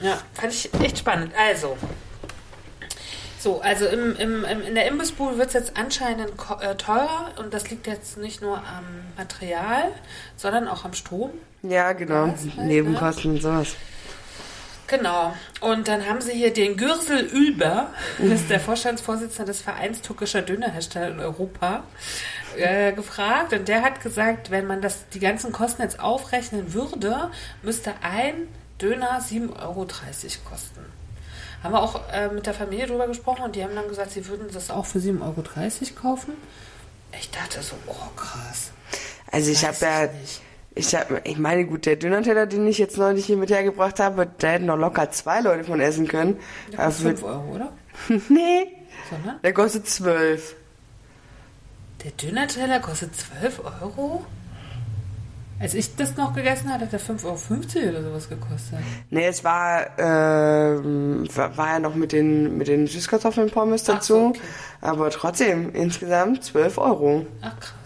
Ja, 0.00 0.18
fand 0.34 0.52
ich 0.52 0.70
echt 0.74 0.98
spannend. 0.98 1.32
Also, 1.38 1.76
So, 3.44 3.60
also 3.60 3.84
im, 3.86 4.16
im, 4.16 4.44
im, 4.44 4.62
in 4.62 4.74
der 4.74 4.86
Imbissbude 4.86 5.36
wird 5.36 5.48
es 5.48 5.52
jetzt 5.52 5.76
anscheinend 5.76 6.30
äh, 6.60 6.74
teurer 6.76 7.32
und 7.38 7.52
das 7.52 7.68
liegt 7.68 7.86
jetzt 7.86 8.16
nicht 8.16 8.40
nur 8.40 8.56
am 8.56 8.84
Material, 9.18 9.92
sondern 10.36 10.66
auch 10.66 10.86
am 10.86 10.94
Strom. 10.94 11.30
Ja, 11.62 11.92
genau. 11.92 12.28
Halt, 12.28 12.56
Nebenkosten 12.56 13.32
und 13.32 13.42
sowas. 13.42 13.76
Genau. 14.96 15.34
Und 15.60 15.88
dann 15.88 16.06
haben 16.08 16.20
sie 16.20 16.32
hier 16.32 16.52
den 16.52 16.76
Gürsel 16.76 17.20
Über, 17.20 17.88
das 18.18 18.42
ist 18.42 18.50
der 18.50 18.60
Vorstandsvorsitzende 18.60 19.50
des 19.50 19.60
Vereins 19.60 20.02
türkischer 20.02 20.42
Dönerhersteller 20.42 21.08
in 21.08 21.20
Europa, 21.20 21.82
äh, 22.56 22.92
gefragt. 22.92 23.52
Und 23.52 23.66
der 23.66 23.82
hat 23.82 24.00
gesagt, 24.00 24.50
wenn 24.50 24.66
man 24.66 24.80
das, 24.80 25.08
die 25.08 25.18
ganzen 25.18 25.52
Kosten 25.52 25.82
jetzt 25.82 25.98
aufrechnen 25.98 26.74
würde, 26.74 27.30
müsste 27.62 27.94
ein 28.02 28.48
Döner 28.80 29.20
7,30 29.20 29.62
Euro 29.62 29.86
kosten. 30.48 30.84
Haben 31.62 31.74
wir 31.74 31.82
auch 31.82 32.00
äh, 32.12 32.28
mit 32.28 32.46
der 32.46 32.54
Familie 32.54 32.86
drüber 32.86 33.08
gesprochen 33.08 33.42
und 33.42 33.56
die 33.56 33.64
haben 33.64 33.74
dann 33.74 33.88
gesagt, 33.88 34.12
sie 34.12 34.26
würden 34.28 34.46
das 34.52 34.70
auch 34.70 34.86
für 34.86 34.98
7,30 34.98 35.22
Euro 35.22 35.42
kaufen. 36.00 36.34
Ich 37.18 37.30
dachte 37.30 37.62
so, 37.62 37.74
oh 37.86 38.10
krass. 38.16 38.70
Also 39.30 39.50
ich 39.50 39.64
habe 39.64 39.76
ja, 39.80 40.04
ich 40.04 40.12
nicht. 40.12 40.40
Ich 40.74 40.94
habe, 40.94 41.20
ich 41.24 41.38
meine, 41.38 41.64
gut, 41.66 41.86
der 41.86 41.96
Dönerteller, 41.96 42.46
den 42.46 42.66
ich 42.66 42.78
jetzt 42.78 42.98
neulich 42.98 43.26
hier 43.26 43.36
mit 43.36 43.50
hergebracht 43.50 44.00
habe, 44.00 44.28
da 44.38 44.48
hätten 44.48 44.66
noch 44.66 44.76
locker 44.76 45.10
zwei 45.10 45.40
Leute 45.40 45.64
von 45.64 45.80
essen 45.80 46.08
können. 46.08 46.38
Der 46.72 46.86
kostet 46.86 47.02
für, 47.02 47.08
5 47.16 47.22
Euro, 47.22 47.54
oder? 47.54 47.72
nee, 48.28 48.66
Sondern 49.10 49.40
der 49.42 49.52
kostet 49.52 49.88
zwölf. 49.88 50.56
der 52.02 52.10
Dönerteller 52.12 52.80
kostet 52.80 53.14
12 53.14 53.60
Euro? 53.82 54.24
Als 55.60 55.74
ich 55.74 55.94
das 55.94 56.16
noch 56.16 56.34
gegessen 56.34 56.72
hatte, 56.72 56.86
hat 56.86 56.92
der 56.92 57.00
5,50 57.00 57.24
Euro 57.24 57.88
oder 57.90 58.02
sowas 58.02 58.28
gekostet. 58.28 58.80
Nee, 59.10 59.26
es 59.26 59.44
war, 59.44 59.86
ähm, 59.98 61.28
war, 61.32 61.56
war 61.56 61.68
ja 61.68 61.78
noch 61.78 61.94
mit 61.94 62.10
den, 62.10 62.58
mit 62.58 62.66
den 62.66 62.88
Süßkartoffeln 62.88 63.50
Pommes 63.50 63.84
dazu. 63.84 64.14
so, 64.14 64.26
okay. 64.26 64.40
Aber 64.80 65.10
trotzdem, 65.10 65.72
insgesamt 65.72 66.42
12 66.42 66.78
Euro. 66.78 67.26
Ach 67.40 67.58
krass. 67.60 67.83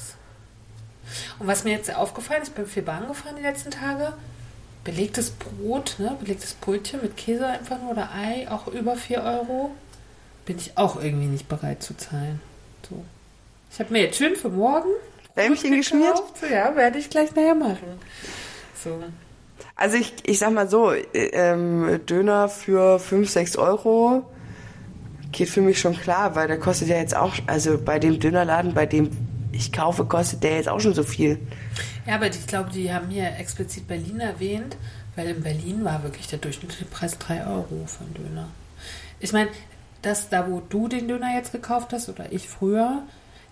Und 1.39 1.47
was 1.47 1.65
mir 1.65 1.71
jetzt 1.71 1.95
aufgefallen 1.95 2.43
ist, 2.43 2.49
ich 2.49 2.55
bin 2.55 2.67
viel 2.67 2.83
Bahn 2.83 3.07
gefahren 3.07 3.37
die 3.37 3.43
letzten 3.43 3.71
Tage. 3.71 4.13
Belegtes 4.85 5.31
Brot, 5.31 5.97
ne? 5.99 6.17
belegtes 6.21 6.55
Brötchen 6.55 7.01
mit 7.03 7.17
Käse 7.17 7.47
einfach 7.47 7.81
nur 7.81 7.93
oder 7.93 8.11
Ei, 8.15 8.51
auch 8.51 8.67
über 8.69 8.97
4 8.97 9.23
Euro. 9.23 9.71
Bin 10.47 10.57
ich 10.57 10.77
auch 10.77 11.03
irgendwie 11.03 11.27
nicht 11.27 11.49
bereit 11.49 11.83
zu 11.83 11.97
zahlen. 11.97 12.41
So. 12.89 13.05
Ich 13.71 13.81
habe 13.81 13.93
mir 13.93 14.03
jetzt 14.03 14.17
schön 14.17 14.35
für 14.35 14.49
morgen 14.49 14.89
Bäumchen 15.35 15.77
geschmiert? 15.77 16.17
gekauft. 16.17 16.43
Ja, 16.51 16.75
werde 16.75 16.99
ich 16.99 17.11
gleich 17.11 17.35
nachher 17.35 17.55
machen. 17.55 18.01
So. 18.83 18.99
Also 19.77 19.97
ich, 19.97 20.15
ich 20.25 20.39
sag 20.39 20.53
mal 20.53 20.69
so, 20.69 20.93
äh, 20.93 21.05
ähm, 21.13 22.01
Döner 22.07 22.49
für 22.49 22.99
5, 22.99 23.29
6 23.31 23.57
Euro 23.57 24.25
geht 25.31 25.49
für 25.49 25.61
mich 25.61 25.79
schon 25.79 25.97
klar, 25.97 26.35
weil 26.35 26.49
der 26.49 26.59
kostet 26.59 26.89
ja 26.89 26.97
jetzt 26.97 27.15
auch, 27.15 27.35
also 27.47 27.79
bei 27.79 27.99
dem 27.99 28.19
Dönerladen, 28.19 28.75
bei 28.75 28.87
dem 28.87 29.11
ich 29.59 29.73
kaufe, 29.73 30.05
kostet 30.05 30.45
der 30.45 30.57
jetzt 30.57 30.69
auch 30.69 30.81
schon 30.81 30.95
so 30.95 31.03
viel. 31.03 31.39
Ja, 32.07 32.15
aber 32.15 32.29
ich 32.29 32.47
glaube, 32.47 32.71
die 32.71 32.93
haben 32.93 33.09
hier 33.11 33.37
explizit 33.39 33.89
Berlin 33.89 34.21
erwähnt, 34.21 34.77
weil 35.17 35.29
in 35.29 35.43
Berlin 35.43 35.85
war 35.85 36.03
wirklich 36.05 36.29
der 36.29 36.39
durchschnittliche 36.39 36.85
Preis 36.85 37.19
3 37.19 37.47
Euro 37.47 37.85
für 37.87 38.05
einen 38.05 38.15
Döner. 38.15 38.49
Ich 39.19 39.33
meine, 39.33 39.51
das 40.03 40.29
da, 40.29 40.49
wo 40.49 40.61
du 40.61 40.87
den 40.87 41.09
Döner 41.09 41.35
jetzt 41.35 41.51
gekauft 41.51 41.93
hast 41.93 42.09
oder 42.09 42.33
ich 42.33 42.49
früher, 42.49 43.03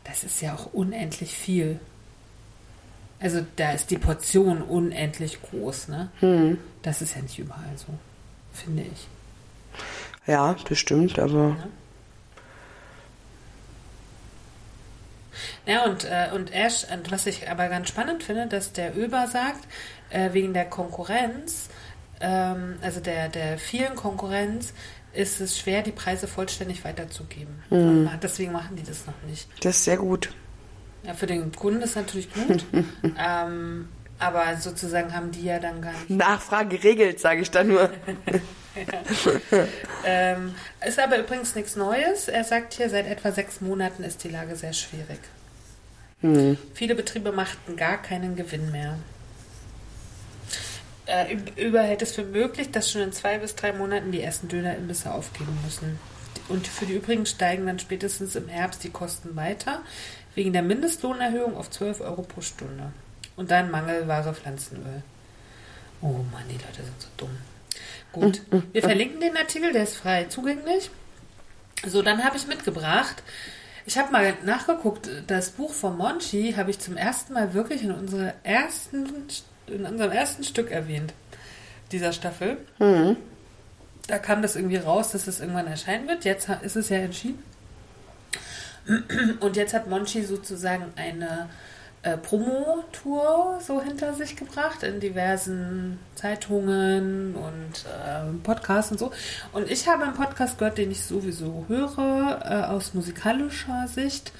das 0.04 0.22
ist 0.22 0.40
ja 0.40 0.54
auch 0.54 0.72
unendlich 0.72 1.34
viel. 1.34 1.80
Also 3.18 3.44
da 3.56 3.72
ist 3.72 3.90
die 3.90 3.98
Portion 3.98 4.62
unendlich 4.62 5.40
groß, 5.42 5.88
ne? 5.88 6.10
Hm. 6.20 6.58
Das 6.82 7.02
ist 7.02 7.16
ja 7.16 7.22
nicht 7.22 7.38
überall 7.38 7.76
so, 7.76 7.86
finde 8.52 8.82
ich. 8.82 9.08
Ja, 10.26 10.54
das 10.68 10.78
stimmt, 10.78 11.18
aber 11.18 11.56
Ja, 11.58 11.68
und, 15.86 16.04
äh, 16.04 16.28
und 16.34 16.52
Ash, 16.52 16.84
und 16.92 17.10
was 17.10 17.26
ich 17.26 17.48
aber 17.50 17.68
ganz 17.68 17.88
spannend 17.88 18.22
finde, 18.22 18.46
dass 18.46 18.72
der 18.72 18.96
Öber 18.96 19.26
sagt, 19.26 19.66
äh, 20.10 20.32
wegen 20.32 20.54
der 20.54 20.64
Konkurrenz, 20.66 21.68
ähm, 22.20 22.76
also 22.82 23.00
der, 23.00 23.28
der 23.28 23.58
vielen 23.58 23.94
Konkurrenz, 23.94 24.72
ist 25.12 25.40
es 25.40 25.58
schwer, 25.58 25.82
die 25.82 25.92
Preise 25.92 26.28
vollständig 26.28 26.84
weiterzugeben. 26.84 27.62
Ma- 27.70 28.18
deswegen 28.22 28.52
machen 28.52 28.76
die 28.76 28.82
das 28.82 29.06
noch 29.06 29.14
nicht. 29.28 29.48
das 29.64 29.76
ist 29.76 29.84
sehr 29.84 29.96
gut. 29.96 30.30
Ja, 31.04 31.14
für 31.14 31.26
den 31.26 31.52
Kunden 31.52 31.80
ist 31.82 31.96
natürlich 31.96 32.32
gut, 32.32 32.64
ähm, 33.18 33.88
aber 34.18 34.56
sozusagen 34.58 35.14
haben 35.14 35.30
die 35.30 35.44
ja 35.44 35.58
dann 35.58 35.80
gar 35.80 35.92
nicht. 35.92 36.10
Nachfrage 36.10 36.76
geregelt, 36.78 37.20
sage 37.20 37.40
ich 37.42 37.50
dann 37.50 37.68
nur. 37.68 37.90
Ähm, 40.08 40.54
ist 40.86 41.00
aber 41.00 41.18
übrigens 41.18 41.54
nichts 41.56 41.74
Neues. 41.74 42.28
Er 42.28 42.44
sagt 42.44 42.74
hier, 42.74 42.88
seit 42.88 43.06
etwa 43.08 43.32
sechs 43.32 43.60
Monaten 43.60 44.04
ist 44.04 44.22
die 44.22 44.28
Lage 44.28 44.54
sehr 44.54 44.72
schwierig. 44.72 45.18
Hm. 46.20 46.56
Viele 46.74 46.94
Betriebe 46.94 47.32
machten 47.32 47.76
gar 47.76 48.00
keinen 48.00 48.36
Gewinn 48.36 48.70
mehr. 48.70 48.98
Äh, 51.06 51.34
Üb- 51.34 51.56
Über 51.56 51.82
hält 51.82 52.02
es 52.02 52.12
für 52.14 52.22
möglich, 52.24 52.70
dass 52.70 52.90
schon 52.90 53.02
in 53.02 53.12
zwei 53.12 53.38
bis 53.38 53.56
drei 53.56 53.72
Monaten 53.72 54.12
die 54.12 54.20
ersten 54.22 54.48
Dönerimbisse 54.48 55.12
aufgeben 55.12 55.58
müssen. 55.64 55.98
Und 56.48 56.68
für 56.68 56.86
die 56.86 56.94
übrigen 56.94 57.26
steigen 57.26 57.66
dann 57.66 57.78
spätestens 57.80 58.36
im 58.36 58.46
Herbst 58.48 58.84
die 58.84 58.90
Kosten 58.90 59.34
weiter, 59.34 59.80
wegen 60.36 60.52
der 60.52 60.62
Mindestlohnerhöhung 60.62 61.56
auf 61.56 61.70
12 61.70 62.00
Euro 62.00 62.22
pro 62.22 62.40
Stunde. 62.42 62.92
Und 63.34 63.50
dann 63.50 63.70
Mangelware 63.70 64.34
Pflanzenöl. 64.34 65.02
Oh 66.00 66.08
Mann, 66.32 66.44
die 66.48 66.54
Leute 66.54 66.84
sind 66.84 67.00
so 67.00 67.08
dumm. 67.16 67.36
Gut, 68.20 68.42
wir 68.72 68.82
verlinken 68.82 69.20
den 69.20 69.36
Artikel, 69.36 69.72
der 69.72 69.84
ist 69.84 69.96
frei 69.96 70.24
zugänglich. 70.24 70.90
So, 71.86 72.02
dann 72.02 72.24
habe 72.24 72.36
ich 72.36 72.46
mitgebracht. 72.46 73.22
Ich 73.84 73.98
habe 73.98 74.10
mal 74.10 74.34
nachgeguckt, 74.44 75.08
das 75.26 75.50
Buch 75.50 75.72
von 75.72 75.96
Monchi 75.96 76.54
habe 76.56 76.70
ich 76.70 76.78
zum 76.78 76.96
ersten 76.96 77.34
Mal 77.34 77.54
wirklich 77.54 77.82
in, 77.82 77.92
unserer 77.92 78.32
ersten, 78.42 79.06
in 79.68 79.86
unserem 79.86 80.10
ersten 80.10 80.42
Stück 80.42 80.70
erwähnt, 80.70 81.12
dieser 81.92 82.12
Staffel. 82.12 82.56
Da 84.08 84.18
kam 84.18 84.42
das 84.42 84.56
irgendwie 84.56 84.76
raus, 84.76 85.12
dass 85.12 85.26
es 85.26 85.40
irgendwann 85.40 85.66
erscheinen 85.66 86.08
wird. 86.08 86.24
Jetzt 86.24 86.48
ist 86.62 86.76
es 86.76 86.88
ja 86.88 86.98
entschieden. 86.98 87.42
Und 89.40 89.56
jetzt 89.56 89.74
hat 89.74 89.88
Monchi 89.88 90.22
sozusagen 90.24 90.92
eine 90.96 91.48
äh, 92.06 92.16
Promotour 92.16 93.58
so 93.60 93.82
hinter 93.82 94.14
sich 94.14 94.36
gebracht 94.36 94.84
in 94.84 95.00
diversen 95.00 95.98
Zeitungen 96.14 97.34
und 97.34 97.84
äh, 97.84 98.32
Podcasts 98.44 98.92
und 98.92 98.98
so. 98.98 99.10
Und 99.52 99.68
ich 99.68 99.88
habe 99.88 100.04
einen 100.04 100.14
Podcast 100.14 100.58
gehört, 100.58 100.78
den 100.78 100.92
ich 100.92 101.02
sowieso 101.02 101.64
höre, 101.66 102.42
äh, 102.44 102.66
aus 102.66 102.94
musikalischer 102.94 103.88
Sicht. 103.88 104.32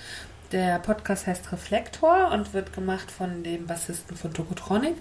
Der 0.53 0.79
Podcast 0.79 1.27
heißt 1.27 1.51
Reflektor 1.51 2.31
und 2.31 2.55
wird 2.55 2.73
gemacht 2.73 3.11
von 3.11 3.43
dem 3.43 3.67
Bassisten 3.67 4.17
von 4.17 4.33
Tokotronic. 4.33 4.95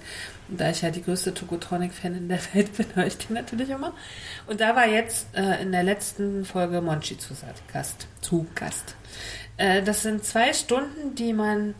Und 0.49 0.59
da 0.59 0.71
ich 0.71 0.81
ja 0.81 0.89
die 0.89 1.03
größte 1.03 1.35
Tokotronic-Fan 1.35 2.15
in 2.15 2.29
der 2.29 2.39
Welt 2.53 2.75
bin, 2.75 2.87
höre 2.95 3.05
ich 3.05 3.17
den 3.19 3.35
natürlich 3.35 3.69
immer. 3.69 3.93
Und 4.47 4.59
da 4.59 4.75
war 4.75 4.87
jetzt 4.87 5.27
äh, 5.35 5.61
in 5.61 5.71
der 5.71 5.83
letzten 5.83 6.45
Folge 6.45 6.81
Monchi 6.81 7.15
zu 7.19 7.35
Gast. 7.71 8.07
Zu 8.21 8.47
Gast. 8.55 8.95
Äh, 9.57 9.83
das 9.83 10.01
sind 10.01 10.25
zwei 10.25 10.51
Stunden, 10.53 11.13
die 11.13 11.33
man, 11.33 11.75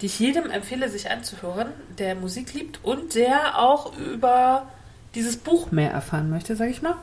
die 0.00 0.06
ich 0.06 0.18
jedem 0.18 0.50
empfehle, 0.50 0.88
sich 0.88 1.10
anzuhören, 1.10 1.68
der 1.98 2.14
Musik 2.14 2.54
liebt 2.54 2.80
und 2.84 3.14
der 3.14 3.58
auch 3.58 3.96
über 3.98 4.68
dieses 5.14 5.36
Buch 5.36 5.70
mehr 5.70 5.90
erfahren 5.90 6.30
möchte, 6.30 6.56
sag 6.56 6.70
ich 6.70 6.82
mal. 6.82 6.96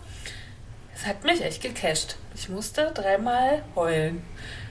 Es 0.96 1.06
hat 1.06 1.24
mich 1.24 1.44
echt 1.44 1.62
gecasht. 1.62 2.16
Ich 2.34 2.50
musste 2.50 2.92
dreimal 2.94 3.62
heulen. 3.76 4.24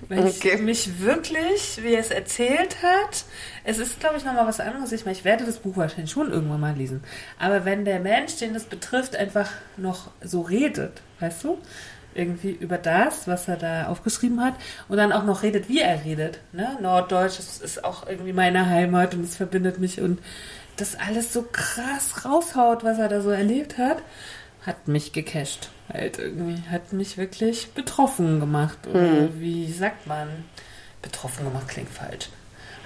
Weil 0.09 0.27
Okay. 0.27 0.55
ich 0.55 0.61
mich 0.61 0.99
wirklich, 1.01 1.79
wie 1.83 1.95
er 1.95 2.01
es 2.01 2.11
erzählt 2.11 2.83
hat, 2.83 3.25
es 3.63 3.79
ist, 3.79 4.01
glaube 4.01 4.17
ich, 4.17 4.25
nochmal 4.25 4.47
was 4.47 4.59
anderes. 4.59 4.91
Ich 4.91 5.05
meine, 5.05 5.17
ich 5.17 5.25
werde 5.25 5.45
das 5.45 5.59
Buch 5.59 5.77
wahrscheinlich 5.77 6.11
schon 6.11 6.33
irgendwann 6.33 6.59
mal 6.61 6.75
lesen. 6.75 7.05
Aber 7.39 7.65
wenn 7.65 7.85
der 7.85 8.01
Mensch, 8.01 8.37
den 8.39 8.55
das 8.55 8.65
betrifft, 8.65 9.15
einfach 9.15 9.51
noch 9.77 10.11
so 10.21 10.41
redet, 10.41 11.01
weißt 11.21 11.45
du? 11.45 11.59
Irgendwie 12.17 12.51
über 12.51 12.79
das, 12.79 13.29
was 13.29 13.47
er 13.49 13.57
da 13.57 13.87
aufgeschrieben 13.89 14.43
hat 14.43 14.55
und 14.89 14.97
dann 14.97 15.13
auch 15.13 15.25
noch 15.25 15.43
redet, 15.43 15.69
wie 15.69 15.81
er 15.81 16.05
redet. 16.05 16.41
Ne? 16.53 16.79
Norddeutsch 16.81 17.39
das 17.39 17.59
ist 17.59 17.85
auch 17.85 18.07
irgendwie 18.09 18.33
meine 18.33 18.67
Heimat 18.67 19.15
und 19.15 19.25
es 19.25 19.37
verbindet 19.37 19.79
mich 19.79 20.01
und 20.01 20.19
das 20.77 20.95
alles 20.99 21.33
so 21.33 21.47
krass 21.51 22.25
raushaut, 22.25 22.85
was 22.85 22.99
er 22.99 23.09
da 23.09 23.21
so 23.21 23.31
erlebt 23.31 23.79
hat, 23.79 23.99
hat 24.67 24.89
mich 24.89 25.13
gecasht. 25.13 25.71
Halt 25.93 26.19
irgendwie, 26.19 26.63
hat 26.71 26.93
mich 26.93 27.17
wirklich 27.17 27.71
betroffen 27.73 28.41
gemacht. 28.41 28.79
Oder 28.87 29.29
wie 29.39 29.71
sagt 29.73 30.07
man? 30.07 30.29
Betroffen 31.03 31.45
gemacht 31.45 31.69
klingt 31.69 31.91
falsch. 31.91 32.29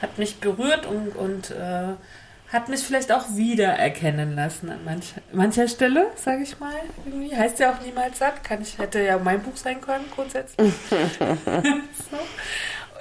Hat 0.02 0.18
mich 0.18 0.36
berührt 0.36 0.86
und, 0.86 1.16
und 1.16 1.50
äh, 1.50 1.94
hat 2.52 2.68
mich 2.68 2.80
vielleicht 2.80 3.12
auch 3.12 3.24
wiedererkennen 3.36 4.34
lassen 4.34 4.70
an 4.70 4.84
manch, 4.84 5.14
mancher 5.32 5.68
Stelle, 5.68 6.08
sage 6.16 6.42
ich 6.42 6.58
mal. 6.58 6.74
Irgendwie 7.06 7.34
heißt 7.34 7.58
ja 7.60 7.72
auch 7.72 7.80
niemals 7.80 8.18
satt. 8.18 8.42
Kann 8.42 8.62
ich, 8.62 8.78
hätte 8.78 9.02
ja 9.02 9.18
mein 9.18 9.42
Buch 9.42 9.56
sein 9.56 9.80
können, 9.80 10.04
grundsätzlich. 10.14 10.72
so. 10.90 12.18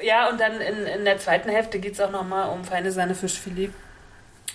Ja, 0.04 0.30
und 0.30 0.40
dann 0.40 0.62
in, 0.62 0.86
in 0.86 1.06
der 1.06 1.18
zweiten 1.18 1.50
Hälfte 1.50 1.80
geht 1.80 1.94
es 1.94 2.00
auch 2.00 2.12
nochmal 2.12 2.50
um 2.50 2.64
feine 2.64 2.92
Sahne 2.92 3.16
Fischfilet 3.16 3.72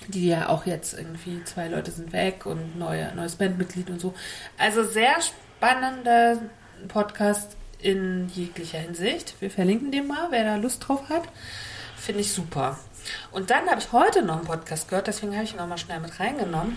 die 0.09 0.29
ja 0.29 0.49
auch 0.49 0.67
jetzt 0.67 0.93
irgendwie 0.95 1.43
zwei 1.45 1.69
Leute 1.69 1.91
sind 1.91 2.13
weg 2.13 2.45
und 2.45 2.79
neue, 2.79 3.15
neues 3.15 3.37
Bandmitglied 3.37 3.89
und 3.89 4.01
so. 4.01 4.13
Also 4.59 4.85
sehr 4.85 5.17
spannender 5.21 6.39
Podcast. 6.89 7.57
in 7.79 8.31
jeglicher 8.35 8.79
Hinsicht. 8.79 9.35
Wir 9.41 9.51
verlinken 9.51 9.93
den 9.93 10.07
mal, 10.07 10.29
wer 10.31 10.45
da 10.45 10.57
Lust 10.57 10.89
drauf 10.89 11.11
hat. 11.11 11.25
Finde 11.97 12.23
ich 12.23 12.33
super. 12.33 12.79
Und 13.32 13.50
dann 13.50 13.68
habe 13.68 13.80
ich 13.80 13.92
heute 13.92 14.23
noch 14.23 14.37
einen 14.37 14.46
Podcast 14.46 14.88
gehört, 14.88 15.06
deswegen 15.06 15.34
habe 15.34 15.44
ich 15.44 15.52
ihn 15.54 15.61
auch 15.61 15.66
mal 15.66 15.78
schnell 15.78 16.00
mit 16.00 16.18
reingenommen. 16.20 16.76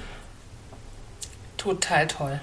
Total 1.57 2.07
toll. 2.07 2.39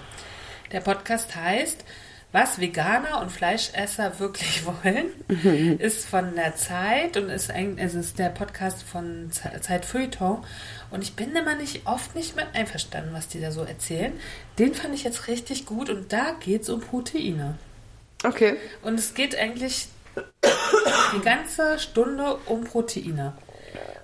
Der 0.73 0.81
Podcast 0.81 1.35
heißt 1.37 1.85
Was 2.33 2.59
Veganer 2.59 3.21
und 3.21 3.31
Fleischesser 3.31 4.19
wirklich 4.19 4.65
wollen, 4.85 5.79
ist 5.79 6.07
von 6.07 6.35
der 6.35 6.57
Zeit 6.57 7.17
und 7.17 7.29
ist 7.31 7.51
ein, 7.51 7.79
es 7.79 7.95
ist 7.95 8.19
der 8.19 8.31
Podcast 8.31 8.83
von 8.83 9.31
Ze- 9.31 9.61
Zeit 9.61 9.85
Feuilleton. 9.85 10.45
Und 10.91 11.03
ich 11.03 11.15
bin 11.15 11.35
immer 11.37 11.55
nicht 11.55 11.87
oft 11.87 12.15
nicht 12.17 12.35
mit 12.35 12.47
einverstanden, 12.55 13.13
was 13.15 13.29
die 13.29 13.41
da 13.41 13.53
so 13.53 13.63
erzählen. 13.63 14.13
Den 14.59 14.75
fand 14.75 14.95
ich 14.95 15.05
jetzt 15.05 15.29
richtig 15.29 15.65
gut 15.67 15.91
und 15.91 16.13
da 16.13 16.33
geht 16.41 16.63
es 16.63 16.69
um 16.71 16.81
Proteine. 16.81 17.57
Okay. 18.25 18.57
Und 18.83 18.99
es 18.99 19.15
geht 19.15 19.37
eigentlich 19.37 19.89
die 21.15 21.21
ganze 21.21 21.79
Stunde 21.79 22.37
um 22.47 22.65
Proteine. 22.65 23.35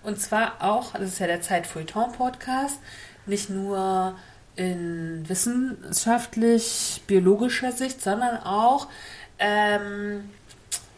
Und 0.03 0.19
zwar 0.21 0.55
auch, 0.61 0.93
das 0.93 1.11
ist 1.11 1.19
ja 1.19 1.27
der 1.27 1.43
Zeit 1.43 1.67
Feuilleton 1.67 2.12
Podcast, 2.12 2.79
nicht 3.27 3.50
nur 3.50 4.15
in 4.57 5.29
wissenschaftlich-biologischer 5.29 7.73
Sicht, 7.73 8.00
sondern 8.03 8.39
auch 8.39 8.89
ähm, 9.39 10.31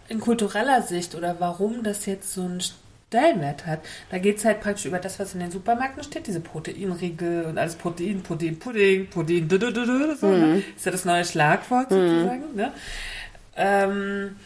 in 0.09 0.21
kultureller 0.21 0.83
Sicht 0.83 1.14
oder 1.14 1.37
warum 1.38 1.83
das 1.83 2.07
jetzt 2.07 2.35
so 2.35 2.43
einen 2.43 2.61
Stellenwert 2.61 3.67
hat. 3.67 3.81
Da 4.11 4.19
geht 4.19 4.38
es 4.38 4.45
halt 4.45 4.61
praktisch 4.61 4.87
über 4.87 4.99
das, 4.99 5.19
was 5.21 5.35
in 5.35 5.41
den 5.41 5.50
Supermärkten 5.50 6.02
steht, 6.02 6.26
diese 6.26 6.41
Proteinriegel 6.41 7.45
und 7.45 7.59
alles 7.59 7.76
Protein, 7.76 8.23
Protein, 8.23 8.59
Pudding, 8.59 9.09
Protein, 9.09 9.49
du, 9.49 9.59
du, 9.59 9.73
du, 9.73 9.87
du, 9.87 10.17
so, 10.17 10.29
ne? 10.29 10.62
ist 10.75 10.87
ja 10.87 10.93
das 10.93 11.05
neue 11.05 11.25
Schlagwort 11.25 11.91
sozusagen. 11.91 12.55
Ne? 12.55 12.73
Ähm, 13.55 14.37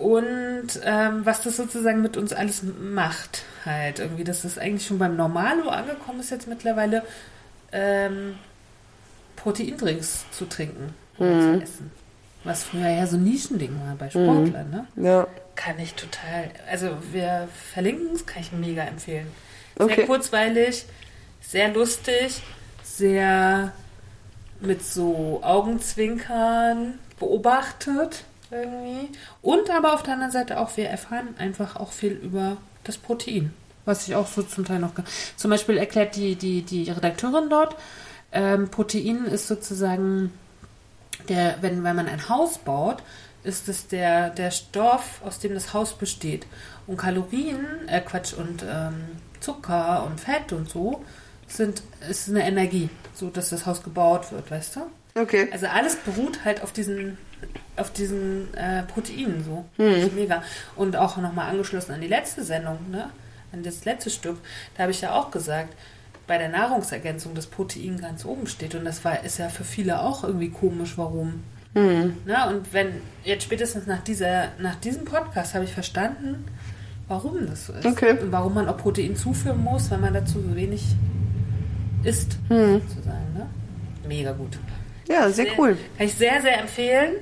und 0.00 0.68
ähm, 0.82 1.26
was 1.26 1.42
das 1.42 1.56
sozusagen 1.58 2.00
mit 2.00 2.16
uns 2.16 2.32
alles 2.32 2.62
macht, 2.80 3.42
halt 3.66 3.98
irgendwie, 3.98 4.24
dass 4.24 4.42
das 4.42 4.56
eigentlich 4.56 4.86
schon 4.86 4.98
beim 4.98 5.16
Normalo 5.16 5.68
angekommen 5.68 6.20
ist, 6.20 6.30
jetzt 6.30 6.48
mittlerweile 6.48 7.02
ähm, 7.72 8.36
Proteindrinks 9.36 10.24
zu 10.30 10.46
trinken 10.46 10.94
oder 11.18 11.40
zu 11.40 11.62
essen. 11.62 11.90
Was 12.44 12.64
früher 12.64 12.88
ja 12.88 13.06
so 13.06 13.16
ein 13.16 13.24
Nischending 13.24 13.78
war 13.86 13.94
bei 13.96 14.08
Sportlern, 14.08 14.70
ne? 14.70 14.86
Ja. 14.96 15.26
Kann 15.54 15.78
ich 15.78 15.92
total, 15.94 16.50
also 16.70 16.96
wir 17.12 17.48
verlinken 17.72 18.14
es, 18.14 18.24
kann 18.24 18.40
ich 18.42 18.52
mega 18.52 18.82
empfehlen. 18.82 19.26
Sehr 19.76 19.84
Okay. 19.84 20.06
kurzweilig, 20.06 20.86
sehr 21.42 21.68
lustig, 21.68 22.42
sehr 22.82 23.72
mit 24.60 24.82
so 24.82 25.40
Augenzwinkern 25.42 26.98
beobachtet 27.18 28.24
irgendwie. 28.50 29.08
Und 29.42 29.70
aber 29.70 29.94
auf 29.94 30.02
der 30.02 30.14
anderen 30.14 30.32
Seite 30.32 30.58
auch, 30.58 30.76
wir 30.76 30.88
erfahren 30.88 31.34
einfach 31.38 31.76
auch 31.76 31.92
viel 31.92 32.12
über 32.12 32.56
das 32.84 32.98
Protein. 32.98 33.52
Was 33.84 34.06
ich 34.06 34.14
auch 34.14 34.26
so 34.26 34.42
zum 34.42 34.64
Teil 34.64 34.78
noch. 34.78 34.92
Zum 35.36 35.50
Beispiel 35.50 35.78
erklärt 35.78 36.16
die, 36.16 36.36
die, 36.36 36.62
die 36.62 36.90
Redakteurin 36.90 37.48
dort, 37.48 37.76
ähm, 38.32 38.70
Protein 38.70 39.24
ist 39.24 39.48
sozusagen 39.48 40.32
der, 41.28 41.56
wenn, 41.60 41.82
wenn 41.84 41.96
man 41.96 42.06
ein 42.06 42.28
Haus 42.28 42.58
baut, 42.58 43.02
ist 43.42 43.68
es 43.68 43.86
der, 43.86 44.30
der 44.30 44.50
Stoff, 44.50 45.20
aus 45.24 45.38
dem 45.38 45.54
das 45.54 45.72
Haus 45.72 45.94
besteht. 45.94 46.46
Und 46.86 46.98
Kalorien, 46.98 47.66
äh 47.88 48.00
Quatsch, 48.00 48.34
und 48.34 48.62
ähm, 48.62 49.04
Zucker 49.40 50.04
und 50.04 50.20
Fett 50.20 50.52
und 50.52 50.68
so 50.68 51.04
sind, 51.46 51.82
ist 52.08 52.28
eine 52.28 52.46
Energie, 52.46 52.90
so 53.14 53.30
dass 53.30 53.50
das 53.50 53.66
Haus 53.66 53.82
gebaut 53.82 54.30
wird, 54.30 54.50
weißt 54.50 54.76
du? 54.76 54.80
Okay. 55.20 55.48
Also 55.52 55.66
alles 55.66 55.96
beruht 55.96 56.44
halt 56.44 56.62
auf 56.62 56.72
diesen, 56.72 57.18
auf 57.76 57.92
diesen 57.92 58.52
äh, 58.54 58.82
Proteinen 58.84 59.44
so. 59.44 59.64
Ist 59.82 60.14
Mega. 60.14 60.42
Und 60.76 60.96
auch 60.96 61.16
nochmal 61.16 61.50
angeschlossen 61.50 61.92
an 61.92 62.00
die 62.00 62.08
letzte 62.08 62.44
Sendung, 62.44 62.78
ne? 62.90 63.10
An 63.52 63.62
das 63.62 63.84
letzte 63.84 64.10
Stück. 64.10 64.38
Da 64.76 64.82
habe 64.82 64.92
ich 64.92 65.00
ja 65.00 65.12
auch 65.14 65.30
gesagt, 65.30 65.74
bei 66.26 66.38
der 66.38 66.48
Nahrungsergänzung 66.48 67.34
das 67.34 67.46
Protein 67.46 68.00
ganz 68.00 68.24
oben 68.24 68.46
steht. 68.46 68.74
Und 68.74 68.84
das 68.84 69.04
war, 69.04 69.24
ist 69.24 69.38
ja 69.38 69.48
für 69.48 69.64
viele 69.64 70.00
auch 70.00 70.22
irgendwie 70.22 70.50
komisch, 70.50 70.96
warum. 70.96 71.42
Na, 72.24 72.48
und 72.48 72.72
wenn, 72.72 73.00
jetzt 73.24 73.44
spätestens 73.44 73.86
nach, 73.86 74.02
dieser, 74.02 74.48
nach 74.58 74.76
diesem 74.76 75.04
Podcast 75.04 75.54
habe 75.54 75.64
ich 75.64 75.72
verstanden, 75.72 76.44
warum 77.08 77.46
das 77.46 77.66
so 77.66 77.72
ist. 77.72 77.86
Okay. 77.86 78.16
Und 78.20 78.32
warum 78.32 78.54
man 78.54 78.68
auch 78.68 78.76
Protein 78.76 79.16
zuführen 79.16 79.62
muss, 79.62 79.90
wenn 79.90 80.00
man 80.00 80.14
dazu 80.14 80.40
so 80.40 80.54
wenig 80.54 80.84
isst, 82.04 82.38
sozusagen. 82.48 83.34
Ne? 83.34 83.46
Mega 84.06 84.32
gut. 84.32 84.58
Ja, 85.10 85.28
sehr 85.30 85.58
cool. 85.58 85.76
Kann 85.96 86.06
ich 86.06 86.14
sehr, 86.14 86.40
sehr 86.40 86.58
empfehlen. 86.60 87.16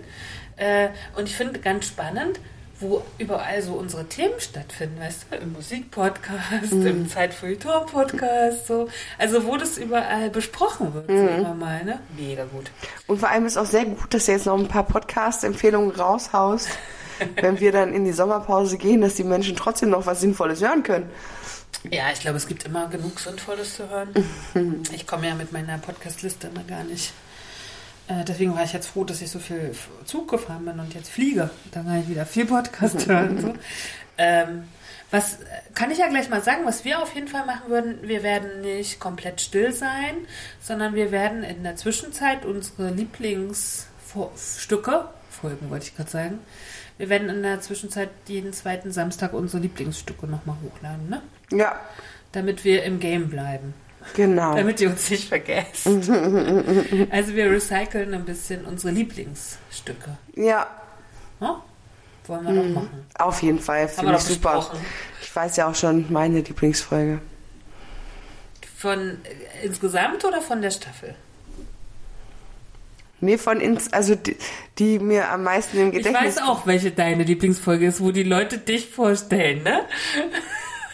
Äh, 0.57 0.89
und 1.17 1.29
ich 1.29 1.37
finde 1.37 1.59
ganz 1.61 1.87
spannend, 1.87 2.41
wo 2.81 3.03
überall 3.19 3.61
so 3.63 3.73
unsere 3.75 4.05
Themen 4.05 4.39
stattfinden, 4.39 5.01
weißt 5.01 5.27
du, 5.31 5.37
im 5.37 5.53
Musikpodcast, 5.53 6.73
im 6.73 7.09
Zeitfeuilleton-Podcast, 7.09 8.67
so. 8.67 8.89
Also 9.19 9.45
wo 9.45 9.57
das 9.57 9.79
überall 9.79 10.31
besprochen 10.31 10.95
wird, 10.95 11.09
so 11.09 11.13
immer 11.13 11.55
mal, 11.55 11.85
ne? 11.85 12.01
Mega 12.17 12.45
gut. 12.45 12.71
Und 13.07 13.19
vor 13.19 13.31
allem 13.31 13.47
ist 13.47 13.57
auch 13.57 13.67
sehr 13.67 13.85
gut, 13.85 14.15
dass 14.15 14.27
du 14.27 14.33
jetzt 14.33 14.47
noch 14.47 14.59
ein 14.59 14.69
paar 14.69 14.85
Podcast-Empfehlungen 14.85 15.91
raushaust, 15.93 16.69
wenn 17.41 17.59
wir 17.59 17.73
dann 17.73 17.93
in 17.93 18.05
die 18.05 18.13
Sommerpause 18.13 18.79
gehen, 18.79 19.01
dass 19.01 19.15
die 19.15 19.25
Menschen 19.25 19.57
trotzdem 19.57 19.91
noch 19.91 20.07
was 20.07 20.21
Sinnvolles 20.21 20.61
hören 20.61 20.83
können. 20.83 21.11
Ja, 21.91 22.11
ich 22.13 22.21
glaube, 22.21 22.37
es 22.37 22.47
gibt 22.47 22.65
immer 22.65 22.89
genug 22.89 23.19
Sinnvolles 23.19 23.77
zu 23.77 23.89
hören. 23.89 24.09
Ich 24.93 25.07
komme 25.07 25.29
ja 25.29 25.35
mit 25.35 25.53
meiner 25.53 25.79
Podcast-Liste 25.79 26.49
immer 26.49 26.65
gar 26.65 26.85
nicht. 26.85 27.13
Äh, 28.09 28.25
deswegen 28.25 28.55
war 28.55 28.65
ich 28.65 28.73
jetzt 28.73 28.89
froh, 28.89 29.05
dass 29.05 29.23
ich 29.23 29.31
so 29.31 29.39
viel 29.39 29.73
Zug 30.05 30.29
gefahren 30.31 30.65
bin 30.65 30.81
und 30.81 30.95
jetzt 30.95 31.11
fliege. 31.11 31.51
Dann 31.73 31.87
kann 31.87 32.01
ich 32.01 32.09
wieder 32.09 32.27
viel 32.27 32.47
Podcast 32.47 33.07
hören. 33.11 33.41
So. 33.41 33.55
Ähm, 34.17 34.65
was 35.11 35.39
kann 35.75 35.91
ich 35.91 35.99
ja 35.99 36.09
gleich 36.09 36.29
mal 36.29 36.43
sagen, 36.43 36.67
was 36.67 36.85
wir 36.85 37.03
auf 37.03 37.15
jeden 37.15 37.29
Fall 37.29 37.47
machen 37.47 37.71
würden? 37.71 37.99
Wir 38.03 38.23
werden 38.23 38.61
nicht 38.61 39.01
komplett 39.01 39.41
still 39.41 39.73
sein, 39.73 40.17
sondern 40.61 40.95
wir 40.95 41.11
werden 41.13 41.43
in 41.43 41.63
der 41.63 41.77
Zwischenzeit 41.77 42.45
unsere 42.45 42.91
Lieblingsstücke, 42.91 45.09
Folgen 45.31 45.71
wollte 45.71 45.87
ich 45.87 45.97
gerade 45.97 46.11
sagen, 46.11 46.41
wir 46.99 47.09
werden 47.09 47.31
in 47.31 47.43
der 47.43 47.61
Zwischenzeit 47.61 48.11
jeden 48.27 48.53
zweiten 48.53 48.93
Samstag 48.93 49.33
unsere 49.33 49.63
Lieblingsstücke 49.63 50.27
nochmal 50.27 50.57
hochladen, 50.63 51.09
ne? 51.09 51.23
Ja, 51.51 51.81
Damit 52.33 52.65
wir 52.65 52.83
im 52.83 53.01
Game 53.01 53.31
bleiben. 53.31 53.73
Genau. 54.15 54.55
Damit 54.57 54.81
ihr 54.81 54.91
uns 54.91 55.09
nicht 55.11 55.29
vergesst. 55.29 55.87
also 57.11 57.35
wir 57.35 57.51
recyceln 57.51 58.15
ein 58.15 58.25
bisschen 58.25 58.65
unsere 58.65 58.93
Lieblingsstücke. 58.93 60.17
Ja, 60.35 60.67
Ne? 61.41 61.55
Wollen 62.27 62.45
wir 62.47 62.63
doch 62.63 62.69
machen. 62.75 63.07
auf 63.19 63.43
jeden 63.43 63.61
Fall. 63.61 63.89
Finde 63.89 64.15
ich 64.17 64.21
super. 64.21 64.57
besprochen. 64.57 64.81
Ich 65.23 65.35
weiß 65.35 65.57
ja 65.57 65.69
auch 65.71 65.75
schon 65.75 66.13
meine 66.13 66.41
Lieblingsfolge. 66.41 67.21
Von 68.77 68.99
äh, 69.25 69.67
insgesamt 69.67 70.25
oder 70.25 70.43
von 70.43 70.61
der 70.61 70.71
Staffel? 70.71 71.15
Nee, 73.21 73.39
von 73.39 73.61
ins, 73.61 73.93
also 73.93 74.15
die, 74.15 74.37
die 74.79 74.99
mir 74.99 75.31
am 75.31 75.43
meisten 75.43 75.79
im 75.79 75.89
Ich 75.89 75.95
Gedächtnis. 75.95 76.37
weiß 76.37 76.43
auch, 76.43 76.67
welche 76.67 76.91
deine 76.93 77.25
Lieblingsfolge 77.25 77.87
ist, 77.87 78.01
wo 78.01 78.13
die 78.13 78.23
Leute 78.23 78.59
dich 78.59 78.91
vorstellen, 78.91 79.63
ne? 79.65 79.81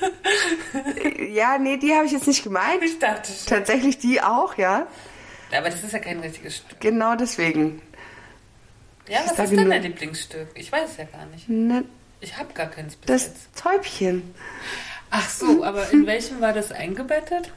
Ja, 1.31 1.59
nee, 1.59 1.77
die 1.77 1.93
habe 1.95 2.07
ich 2.07 2.13
jetzt 2.13 2.27
nicht 2.27 2.45
gemeint. 2.45 2.83
Ich 2.83 2.99
dachte 2.99 3.33
schon. 3.33 3.47
Tatsächlich 3.47 3.99
die 3.99 4.21
auch, 4.21 4.57
ja. 4.57 4.87
Aber 5.57 5.71
das 5.71 5.83
ist 5.83 5.93
ja 5.93 5.99
kein 5.99 6.21
richtiges 6.21 6.59
Stück. 6.59 6.81
Genau 6.81 7.15
deswegen. 7.17 7.81
Ja, 9.09 9.21
was 9.25 9.37
sage 9.37 9.51
ist 9.51 9.59
denn 9.59 9.71
dein 9.71 9.83
Lieblingsstück? 9.83 10.49
Ich 10.55 10.71
weiß 10.73 10.91
es 10.93 10.97
ja 10.97 11.05
gar 11.05 11.27
nicht. 11.27 11.49
Ne, 11.49 11.85
Ich 12.21 12.37
habe 12.37 12.53
gar 12.55 12.67
keins 12.67 12.97
bis 12.97 13.07
das 13.07 13.27
jetzt. 13.27 13.63
Täubchen. 13.63 14.35
Ach 15.11 15.29
so, 15.29 15.63
aber 15.65 15.91
in 15.91 16.07
welchem 16.09 16.41
war 16.41 16.53
das 16.53 16.73
eingebettet? 16.73 17.53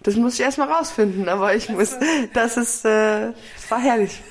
Das 0.00 0.14
muss 0.16 0.34
ich 0.34 0.40
erstmal 0.40 0.70
rausfinden, 0.70 1.28
aber 1.28 1.54
ich 1.54 1.68
muss, 1.68 1.96
das 2.32 2.56
ist, 2.56 2.84
äh, 2.84 3.32
das 3.56 3.70
war 3.70 3.80
herrlich. 3.80 4.22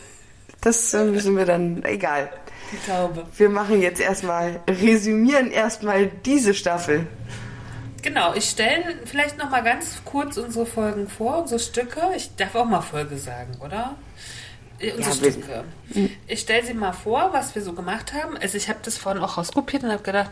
Das 0.62 0.94
äh, 0.94 1.04
müssen 1.06 1.36
wir 1.38 1.46
dann, 1.46 1.84
egal. 1.84 2.30
Die 2.72 2.90
Taube. 2.90 3.26
Wir 3.38 3.50
machen 3.50 3.82
jetzt 3.82 4.02
erstmal, 4.02 4.62
resümieren 4.68 5.52
erstmal 5.52 6.08
diese 6.08 6.54
Staffel. 6.54 7.08
Genau, 8.02 8.34
ich 8.36 8.50
stelle 8.50 8.84
vielleicht 9.06 9.38
noch 9.38 9.50
mal 9.50 9.64
ganz 9.64 10.02
kurz 10.06 10.38
unsere 10.38 10.66
Folgen 10.66 11.08
vor, 11.08 11.40
unsere 11.42 11.60
Stücke. 11.60 12.02
Ich 12.16 12.36
darf 12.36 12.54
auch 12.56 12.66
mal 12.66 12.82
Folge 12.82 13.18
sagen, 13.18 13.56
oder? 13.64 13.96
Äh, 14.80 14.92
Unsere 14.94 15.16
Ja, 15.26 15.32
Stücke. 15.32 15.64
Ich 16.28 16.42
stelle 16.42 16.66
sie 16.66 16.74
mal 16.74 16.92
vor, 16.94 17.30
was 17.32 17.56
wir 17.56 17.62
so 17.64 17.74
gemacht 17.74 18.14
haben. 18.14 18.38
Also 18.38 18.58
ich 18.58 18.70
habe 18.70 18.80
das 18.84 18.98
vorhin 18.98 19.24
auch 19.24 19.38
rauskopiert 19.38 19.84
und 19.84 19.92
habe 19.92 20.04
gedacht, 20.04 20.30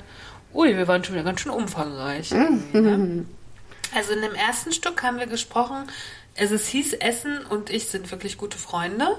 ui, 0.53 0.75
wir 0.77 0.87
waren 0.87 1.03
schon 1.03 1.15
wieder 1.15 1.23
ganz 1.23 1.41
schön 1.41 1.51
umfangreich. 1.51 2.31
irgendwie, 2.31 2.79
ne? 2.81 3.25
Also 3.95 4.13
in 4.13 4.21
dem 4.21 4.33
ersten 4.35 4.71
Stück 4.71 5.01
haben 5.03 5.17
wir 5.17 5.27
gesprochen, 5.27 5.87
also 6.37 6.55
es 6.55 6.67
hieß 6.67 6.93
Essen 6.93 7.45
und 7.45 7.69
ich 7.69 7.87
sind 7.87 8.09
wirklich 8.11 8.37
gute 8.37 8.57
Freunde. 8.57 9.17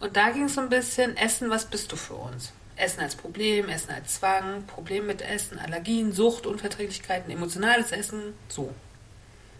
Und 0.00 0.16
da 0.16 0.30
ging 0.30 0.44
es 0.44 0.54
so 0.54 0.60
ein 0.60 0.68
bisschen, 0.68 1.16
Essen, 1.16 1.50
was 1.50 1.66
bist 1.66 1.92
du 1.92 1.96
für 1.96 2.14
uns? 2.14 2.52
Essen 2.76 3.00
als 3.00 3.14
Problem, 3.14 3.68
Essen 3.68 3.92
als 3.92 4.14
Zwang, 4.14 4.64
Problem 4.66 5.06
mit 5.06 5.22
Essen, 5.22 5.58
Allergien, 5.58 6.12
Sucht, 6.12 6.46
Unverträglichkeiten, 6.46 7.30
emotionales 7.30 7.92
Essen, 7.92 8.34
so. 8.48 8.74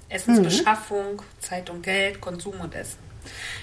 Essensbeschaffung, 0.09 1.23
Zeit 1.41 1.71
und 1.71 1.83
Geld, 1.83 2.21
Konsum 2.21 2.61
und 2.61 2.75
Essen. 2.75 2.99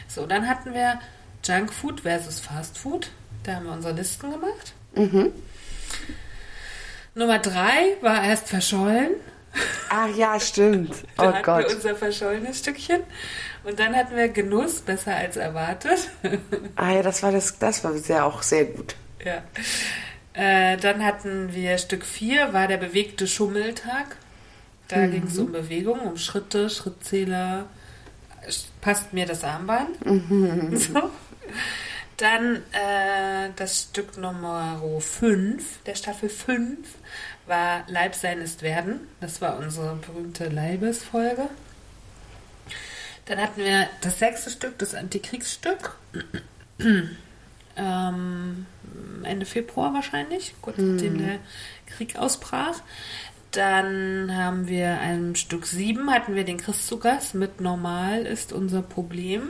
So, 0.07 0.25
dann 0.25 0.47
hatten 0.47 0.73
wir 0.73 0.99
Junkfood 1.43 2.01
versus 2.01 2.39
Fastfood. 2.39 3.09
Da 3.43 3.55
haben 3.55 3.65
wir 3.65 3.73
unsere 3.73 3.93
Listen 3.93 4.31
gemacht. 4.31 4.73
Mhm. 4.95 5.31
Nummer 7.15 7.39
drei 7.39 7.97
war 8.01 8.23
erst 8.23 8.47
verschollen. 8.47 9.11
Ach 9.89 10.07
ja, 10.15 10.39
stimmt. 10.39 10.95
Oh 11.17 11.23
hatten 11.23 11.35
wir 11.35 11.41
Gott. 11.43 11.73
unser 11.75 11.95
verschollenes 11.95 12.59
Stückchen. 12.59 13.01
Und 13.63 13.79
dann 13.79 13.95
hatten 13.95 14.15
wir 14.15 14.29
Genuss, 14.29 14.81
besser 14.81 15.15
als 15.15 15.37
erwartet. 15.37 16.09
Ah 16.75 16.91
ja, 16.93 17.01
das 17.03 17.21
war 17.23 17.31
das, 17.31 17.59
das 17.59 17.83
war 17.83 17.93
sehr 17.97 18.25
auch 18.25 18.41
sehr 18.41 18.65
gut. 18.65 18.95
ja. 19.23 19.43
Äh, 20.33 20.77
dann 20.77 21.03
hatten 21.05 21.53
wir 21.53 21.77
Stück 21.77 22.05
4, 22.05 22.53
war 22.53 22.67
der 22.69 22.77
bewegte 22.77 23.27
Schummeltag. 23.27 24.15
Da 24.87 24.97
Mhm. 24.97 25.11
ging 25.11 25.23
es 25.27 25.37
um 25.37 25.51
Bewegung, 25.51 25.99
um 25.99 26.15
Schritte, 26.17 26.69
Schrittzähler. 26.69 27.65
Passt 28.79 29.11
mir 29.13 29.25
das 29.25 29.43
Armband? 29.43 30.03
Mhm. 30.05 30.75
So. 30.77 31.09
Dann 32.17 32.57
äh, 32.71 33.49
das 33.55 33.81
Stück 33.89 34.17
Nummer 34.17 34.81
5 34.99 35.79
der 35.85 35.95
Staffel 35.95 36.29
5 36.29 36.77
war 37.45 37.83
Leib 37.87 38.15
sein 38.15 38.39
ist 38.39 38.61
werden. 38.61 39.07
Das 39.19 39.41
war 39.41 39.57
unsere 39.57 39.95
berühmte 39.95 40.47
Leibesfolge. 40.49 41.49
Dann 43.25 43.39
hatten 43.39 43.61
wir 43.61 43.87
das 44.01 44.19
sechste 44.19 44.49
Stück, 44.49 44.77
das 44.79 44.95
Antikriegsstück. 44.95 45.95
ähm, 47.75 48.65
Ende 49.23 49.45
Februar 49.45 49.93
wahrscheinlich, 49.93 50.55
kurz 50.61 50.77
nachdem 50.77 51.17
der 51.19 51.39
Krieg 51.85 52.17
ausbrach. 52.17 52.81
Dann 53.51 54.35
haben 54.35 54.67
wir 54.67 54.99
ein 54.99 55.35
Stück 55.35 55.65
7, 55.65 56.09
hatten 56.09 56.35
wir 56.35 56.45
den 56.45 56.57
Chris 56.57 56.87
zu 56.87 56.99
Gast 56.99 57.35
mit 57.35 57.59
Normal 57.59 58.25
ist 58.25 58.53
unser 58.53 58.81
Problem. 58.81 59.43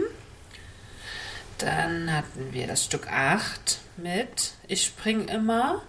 Dann 1.60 2.12
hatten 2.12 2.52
wir 2.52 2.66
das 2.66 2.84
Stück 2.84 3.08
8 3.08 3.80
mit 3.98 4.54
Ich 4.68 4.86
spring 4.86 5.28
immer, 5.28 5.84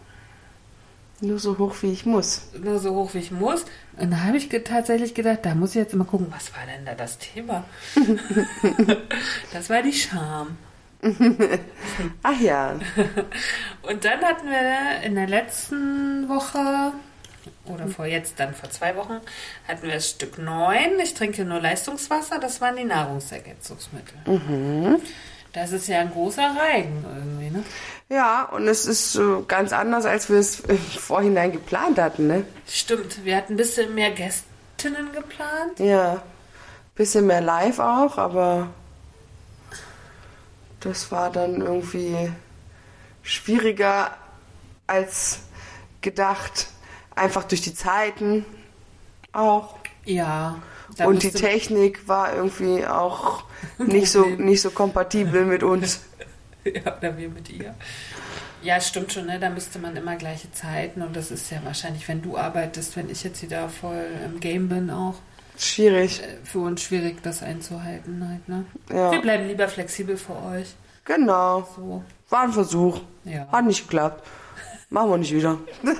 Nur 1.22 1.38
so 1.38 1.56
hoch 1.56 1.76
wie 1.82 1.92
ich 1.92 2.04
muss. 2.04 2.42
nur 2.60 2.80
so 2.80 2.96
hoch 2.96 3.14
wie 3.14 3.18
ich 3.18 3.30
muss. 3.30 3.64
Und 3.96 4.10
da 4.10 4.24
habe 4.24 4.36
ich 4.36 4.50
ge 4.50 4.60
tatsächlich 4.60 5.14
gedacht, 5.14 5.38
da 5.42 5.54
muss 5.54 5.70
ich 5.70 5.76
jetzt 5.76 5.94
mal 5.94 6.04
gucken, 6.04 6.26
was 6.30 6.52
war 6.52 6.66
denn 6.66 6.84
da 6.84 6.94
das 6.94 7.16
Thema? 7.16 7.62
das 9.52 9.70
war 9.70 9.82
die 9.82 9.92
Scham. 9.92 10.58
Ach 12.24 12.40
ja. 12.40 12.74
Und 13.82 14.04
dann 14.04 14.20
hatten 14.20 14.48
wir 14.48 15.06
in 15.06 15.14
der 15.14 15.28
letzten 15.28 16.28
Woche, 16.28 16.92
oder 17.66 17.86
vor 17.86 18.06
jetzt 18.06 18.40
dann 18.40 18.52
vor 18.52 18.70
zwei 18.70 18.96
Wochen, 18.96 19.20
hatten 19.68 19.82
wir 19.82 19.94
das 19.94 20.10
Stück 20.10 20.38
9. 20.38 20.98
Ich 21.04 21.14
trinke 21.14 21.44
nur 21.44 21.60
Leistungswasser. 21.60 22.40
Das 22.40 22.60
waren 22.60 22.74
die 22.74 22.84
Nahrungsergänzungsmittel. 22.84 24.98
Das 25.52 25.70
ist 25.70 25.86
ja 25.86 26.00
ein 26.00 26.10
großer 26.10 26.56
Reigen 26.56 27.04
irgendwie, 27.04 27.41
ne? 27.52 27.64
Ja, 28.08 28.44
und 28.44 28.66
es 28.68 28.86
ist 28.86 29.12
so 29.12 29.44
ganz 29.46 29.72
anders, 29.72 30.04
als 30.04 30.28
wir 30.28 30.38
es 30.38 30.60
im 30.60 30.78
Vorhinein 30.78 31.52
geplant 31.52 31.98
hatten, 31.98 32.26
ne? 32.26 32.44
Stimmt, 32.66 33.24
wir 33.24 33.36
hatten 33.36 33.54
ein 33.54 33.56
bisschen 33.56 33.94
mehr 33.94 34.10
Gästinnen 34.10 35.12
geplant. 35.12 35.78
Ja. 35.78 36.22
Bisschen 36.94 37.26
mehr 37.26 37.40
live 37.40 37.78
auch, 37.78 38.18
aber 38.18 38.68
das 40.80 41.10
war 41.10 41.30
dann 41.30 41.60
irgendwie 41.60 42.30
schwieriger 43.22 44.16
als 44.86 45.40
gedacht. 46.00 46.68
Einfach 47.14 47.44
durch 47.44 47.60
die 47.60 47.74
Zeiten 47.74 48.44
auch. 49.32 49.76
Ja. 50.04 50.60
Und 51.04 51.22
die 51.22 51.30
Technik 51.30 52.06
war 52.08 52.34
irgendwie 52.34 52.86
auch 52.86 53.44
nicht 53.78 54.10
so, 54.10 54.24
nicht 54.24 54.60
so 54.60 54.70
kompatibel 54.70 55.44
mit 55.44 55.62
uns. 55.62 56.00
Ja, 56.84 56.96
oder 56.96 57.16
wir 57.18 57.28
mit 57.28 57.50
ihr. 57.50 57.74
Ja, 58.62 58.80
stimmt 58.80 59.12
schon, 59.12 59.26
ne? 59.26 59.40
Da 59.40 59.50
müsste 59.50 59.78
man 59.80 59.96
immer 59.96 60.14
gleiche 60.16 60.50
Zeiten 60.52 61.02
und 61.02 61.16
das 61.16 61.30
ist 61.32 61.50
ja 61.50 61.58
wahrscheinlich, 61.64 62.06
wenn 62.08 62.22
du 62.22 62.36
arbeitest, 62.38 62.96
wenn 62.96 63.10
ich 63.10 63.24
jetzt 63.24 63.42
wieder 63.42 63.68
voll 63.68 64.06
im 64.24 64.38
Game 64.40 64.68
bin, 64.68 64.90
auch 64.90 65.14
Schwierig. 65.58 66.22
äh, 66.22 66.36
für 66.44 66.60
uns 66.60 66.82
schwierig, 66.82 67.22
das 67.22 67.42
einzuhalten 67.42 68.26
halt, 68.28 68.48
ne? 68.48 68.64
Ja. 68.90 69.10
Wir 69.10 69.20
bleiben 69.20 69.48
lieber 69.48 69.66
flexibel 69.68 70.16
für 70.16 70.36
euch. 70.42 70.74
Genau. 71.04 71.68
So, 71.76 72.04
War 72.30 72.42
ein 72.44 72.52
Versuch. 72.52 73.00
ja. 73.24 73.48
Hat 73.50 73.64
nicht 73.64 73.82
geklappt. 73.88 74.24
Machen 74.90 75.10
wir 75.10 75.18
nicht 75.18 75.34
wieder. 75.34 75.58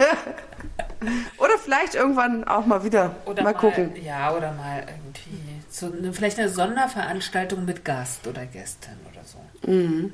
Oder 1.39 1.59
vielleicht 1.59 1.95
irgendwann 1.95 2.45
auch 2.45 2.67
mal 2.67 2.85
wieder. 2.85 3.17
Oder 3.25 3.43
mal 3.43 3.55
gucken. 3.55 3.93
Ja, 4.05 4.33
oder 4.37 4.53
mal 4.53 4.81
irgendwie 4.87 5.41
so 5.69 5.87
eine, 5.87 6.13
vielleicht 6.13 6.39
eine 6.39 6.49
Sonderveranstaltung 6.49 7.65
mit 7.65 7.85
Gast 7.85 8.27
oder 8.27 8.47
Gästin 8.47 8.93
oder 9.11 9.25
so. 9.25 9.71
Mhm. 9.71 10.13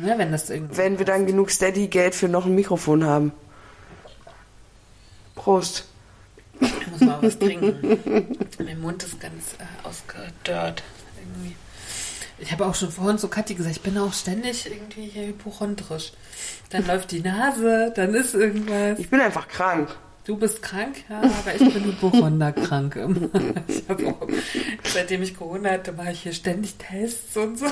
Ne, 0.00 0.14
wenn 0.16 0.32
das 0.32 0.48
irgendwie. 0.48 0.76
Wenn 0.76 0.98
wir 0.98 1.04
dann 1.04 1.26
genug 1.26 1.50
Steady-Geld 1.50 2.14
für 2.14 2.28
noch 2.28 2.46
ein 2.46 2.54
Mikrofon 2.54 3.04
haben. 3.04 3.32
Prost. 5.34 5.84
Ich 6.60 6.86
muss 6.90 7.00
mal 7.00 7.18
was 7.20 7.38
trinken. 7.38 8.36
mein 8.58 8.80
Mund 8.80 9.02
ist 9.02 9.20
ganz 9.20 9.54
äh, 9.58 9.86
ausgedörrt. 9.86 10.82
Irgendwie. 11.18 11.56
Ich 12.38 12.52
habe 12.52 12.64
auch 12.64 12.74
schon 12.74 12.90
vorhin 12.90 13.18
zu 13.18 13.28
Kathi 13.28 13.54
gesagt, 13.54 13.76
ich 13.76 13.82
bin 13.82 13.98
auch 13.98 14.14
ständig 14.14 14.70
irgendwie 14.70 15.06
hier 15.06 15.26
hypochondrisch. 15.26 16.12
Dann 16.70 16.86
läuft 16.86 17.10
die 17.10 17.20
Nase, 17.20 17.92
dann 17.94 18.14
ist 18.14 18.34
irgendwas. 18.34 18.98
Ich 18.98 19.10
bin 19.10 19.20
einfach 19.20 19.48
krank. 19.48 19.94
Du 20.30 20.36
bist 20.36 20.62
krank, 20.62 21.02
ja, 21.08 21.22
aber 21.22 21.56
ich 21.56 21.74
bin 21.74 21.86
hypochonderkrank. 21.86 22.94
immer. 22.94 23.28
Ich 23.66 24.06
auch, 24.06 24.28
seitdem 24.84 25.22
ich 25.22 25.36
Corona 25.36 25.70
hatte, 25.70 25.90
mache 25.90 26.12
ich 26.12 26.22
hier 26.22 26.32
ständig 26.32 26.76
Tests 26.76 27.36
und 27.36 27.58
so. 27.58 27.66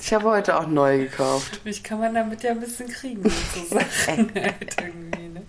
Ich 0.00 0.10
habe 0.14 0.30
heute 0.30 0.58
auch 0.58 0.66
neu 0.66 0.96
gekauft. 1.00 1.60
Mich 1.62 1.84
kann 1.84 2.00
man 2.00 2.14
damit 2.14 2.42
ja 2.42 2.52
ein 2.52 2.60
bisschen 2.60 2.88
kriegen, 2.88 3.22
so 3.54 3.64
Sachen 3.66 4.32
halt 4.34 4.76
irgendwie. 4.80 5.28
Ne? 5.28 5.42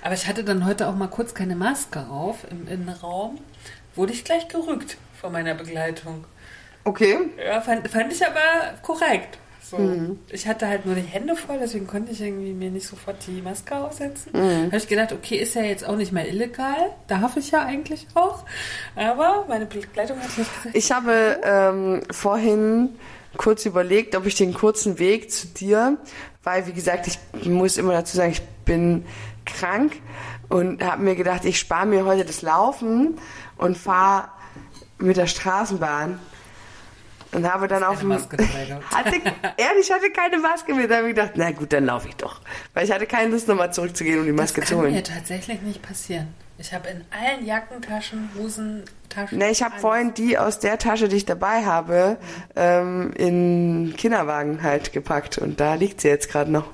Aber 0.00 0.14
ich 0.14 0.28
hatte 0.28 0.44
dann 0.44 0.64
heute 0.64 0.86
auch 0.86 0.94
mal 0.94 1.08
kurz 1.08 1.34
keine 1.34 1.56
Maske 1.56 2.06
auf 2.08 2.46
im 2.48 2.68
Innenraum. 2.68 3.40
Wurde 3.96 4.12
ich 4.12 4.22
gleich 4.22 4.46
gerückt 4.46 4.96
von 5.20 5.32
meiner 5.32 5.54
Begleitung. 5.54 6.24
Okay. 6.84 7.18
Ja, 7.44 7.60
fand, 7.62 7.88
fand 7.88 8.12
ich 8.12 8.24
aber 8.24 8.78
korrekt. 8.82 9.38
So. 9.70 10.16
Ich 10.30 10.48
hatte 10.48 10.66
halt 10.66 10.84
nur 10.84 10.96
die 10.96 11.02
Hände 11.02 11.36
voll, 11.36 11.58
deswegen 11.60 11.86
konnte 11.86 12.10
ich 12.10 12.20
irgendwie 12.20 12.52
mir 12.52 12.70
nicht 12.70 12.86
sofort 12.86 13.16
die 13.26 13.40
Maske 13.40 13.76
aufsetzen. 13.76 14.32
Habe 14.34 14.76
ich 14.76 14.88
gedacht, 14.88 15.12
okay, 15.12 15.36
ist 15.36 15.54
ja 15.54 15.62
jetzt 15.62 15.86
auch 15.86 15.96
nicht 15.96 16.10
mehr 16.10 16.28
illegal. 16.28 16.90
Darf 17.06 17.36
ich 17.36 17.52
ja 17.52 17.62
eigentlich 17.64 18.06
auch. 18.14 18.44
Aber 18.96 19.44
meine 19.48 19.66
Begleitung 19.66 20.18
hat 20.18 20.36
nicht 20.36 20.54
gesagt. 20.54 20.74
Ich 20.74 20.90
habe 20.90 21.40
ähm, 21.44 22.02
vorhin 22.10 22.90
kurz 23.36 23.64
überlegt, 23.64 24.16
ob 24.16 24.26
ich 24.26 24.34
den 24.34 24.52
kurzen 24.54 24.98
Weg 24.98 25.30
zu 25.30 25.46
dir, 25.46 25.98
weil 26.42 26.66
wie 26.66 26.72
gesagt, 26.72 27.06
ich 27.06 27.48
muss 27.48 27.76
immer 27.76 27.92
dazu 27.92 28.16
sagen, 28.16 28.32
ich 28.32 28.42
bin 28.64 29.04
krank 29.44 29.92
und 30.48 30.82
habe 30.82 31.02
mir 31.02 31.14
gedacht, 31.14 31.44
ich 31.44 31.58
spare 31.58 31.86
mir 31.86 32.04
heute 32.04 32.24
das 32.24 32.42
Laufen 32.42 33.18
und 33.56 33.76
fahre 33.78 34.28
mit 34.98 35.16
der 35.16 35.26
Straßenbahn. 35.26 36.18
Und 37.32 37.50
habe 37.50 37.68
dann 37.68 37.84
auf 37.84 38.00
dem. 38.00 38.12
Hatte, 38.12 38.30
ehrlich, 39.56 39.82
ich 39.82 39.92
hatte 39.92 40.10
keine 40.10 40.38
Maske 40.38 40.74
mit. 40.74 40.90
Da 40.90 40.96
habe 40.96 41.10
ich 41.10 41.14
gedacht, 41.14 41.32
na 41.36 41.52
gut, 41.52 41.72
dann 41.72 41.86
laufe 41.86 42.08
ich 42.08 42.16
doch. 42.16 42.40
Weil 42.74 42.84
ich 42.84 42.92
hatte 42.92 43.06
keine 43.06 43.30
Lust, 43.30 43.46
nochmal 43.46 43.72
zurückzugehen, 43.72 44.18
um 44.18 44.26
die 44.26 44.32
Maske 44.32 44.60
das 44.60 44.68
zu 44.68 44.74
kann 44.74 44.84
holen. 44.84 44.94
mir 44.94 45.04
tatsächlich 45.04 45.62
nicht 45.62 45.80
passieren. 45.80 46.34
Ich 46.58 46.74
habe 46.74 46.88
in 46.88 47.04
allen 47.10 47.46
Jackentaschen, 47.46 48.30
Hosentaschen. 48.36 49.38
Ne, 49.38 49.50
ich 49.50 49.62
habe 49.62 49.78
vorhin 49.78 50.12
die 50.12 50.36
aus 50.36 50.58
der 50.58 50.78
Tasche, 50.78 51.08
die 51.08 51.16
ich 51.16 51.24
dabei 51.24 51.64
habe, 51.64 52.18
ähm, 52.54 53.12
in 53.16 53.94
Kinderwagen 53.96 54.62
halt 54.62 54.92
gepackt 54.92 55.38
und 55.38 55.58
da 55.58 55.74
liegt 55.74 56.00
sie 56.02 56.08
jetzt 56.08 56.30
gerade 56.30 56.50
noch. 56.50 56.66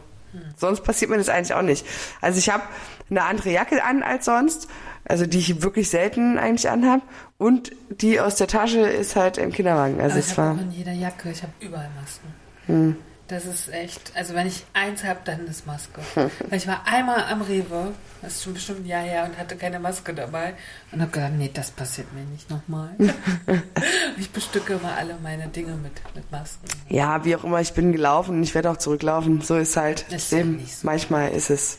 Sonst 0.56 0.82
passiert 0.82 1.10
mir 1.10 1.18
das 1.18 1.28
eigentlich 1.28 1.54
auch 1.54 1.62
nicht. 1.62 1.86
Also 2.20 2.38
ich 2.38 2.50
habe 2.50 2.64
eine 3.10 3.22
andere 3.22 3.50
Jacke 3.50 3.82
an 3.84 4.02
als 4.02 4.24
sonst, 4.24 4.68
also 5.04 5.24
die 5.24 5.38
ich 5.38 5.62
wirklich 5.62 5.88
selten 5.88 6.36
eigentlich 6.38 6.68
anhab 6.68 7.02
und 7.38 7.72
die 7.90 8.20
aus 8.20 8.36
der 8.36 8.46
Tasche 8.48 8.80
ist 8.80 9.16
halt 9.16 9.38
im 9.38 9.52
Kinderwagen. 9.52 10.00
Also 10.00 10.12
Aber 10.12 10.18
ich 10.20 10.26
es 10.26 10.38
habe 10.38 10.48
war 10.48 10.54
auch 10.56 10.60
in 10.60 10.70
jeder 10.72 10.92
Jacke, 10.92 11.30
ich 11.30 11.42
habe 11.42 11.52
überall 11.60 11.90
Masken. 12.00 12.96
Das 13.28 13.44
ist 13.44 13.72
echt, 13.72 14.12
also 14.14 14.34
wenn 14.34 14.46
ich 14.46 14.64
eins 14.72 15.02
habe, 15.02 15.18
dann 15.24 15.46
ist 15.48 15.66
Maske. 15.66 16.00
Weil 16.14 16.58
ich 16.58 16.68
war 16.68 16.82
einmal 16.86 17.24
am 17.24 17.42
Rewe, 17.42 17.92
das 18.22 18.34
ist 18.34 18.44
schon 18.44 18.54
bestimmt 18.54 18.84
ein 18.84 18.86
Jahr 18.86 19.02
her, 19.02 19.24
und 19.24 19.36
hatte 19.36 19.56
keine 19.56 19.80
Maske 19.80 20.14
dabei. 20.14 20.54
Und 20.92 21.00
habe 21.00 21.10
gedacht, 21.10 21.32
nee, 21.36 21.50
das 21.52 21.72
passiert 21.72 22.12
mir 22.12 22.22
nicht 22.22 22.48
nochmal. 22.50 22.90
ich 24.16 24.30
bestücke 24.30 24.74
immer 24.74 24.96
alle 24.96 25.16
meine 25.22 25.48
Dinge 25.48 25.72
mit, 25.74 25.92
mit 26.14 26.30
Masken. 26.30 26.66
ja, 26.88 27.24
wie 27.24 27.34
auch 27.34 27.42
immer, 27.42 27.60
ich 27.60 27.72
bin 27.72 27.90
gelaufen 27.92 28.36
und 28.36 28.42
ich 28.44 28.54
werde 28.54 28.70
auch 28.70 28.76
zurücklaufen. 28.76 29.40
So 29.40 29.56
ist 29.56 29.76
halt 29.76 30.02
Ist 30.02 30.12
das 30.12 30.30
ja 30.30 30.38
Leben. 30.38 30.56
nicht 30.56 30.76
so. 30.76 30.86
Manchmal 30.86 31.30
ist 31.32 31.50
es. 31.50 31.78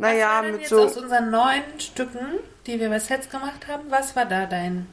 Was 0.00 0.12
Naja, 0.12 0.42
mit 0.42 0.60
jetzt 0.60 0.70
so 0.70 0.84
aus 0.84 0.96
unseren 0.96 1.30
neun 1.30 1.62
Stücken, 1.78 2.38
die 2.66 2.80
wir 2.80 2.88
bei 2.88 2.98
Sets 2.98 3.28
gemacht 3.28 3.68
haben, 3.68 3.82
was 3.90 4.16
war 4.16 4.24
da 4.24 4.46
dein 4.46 4.86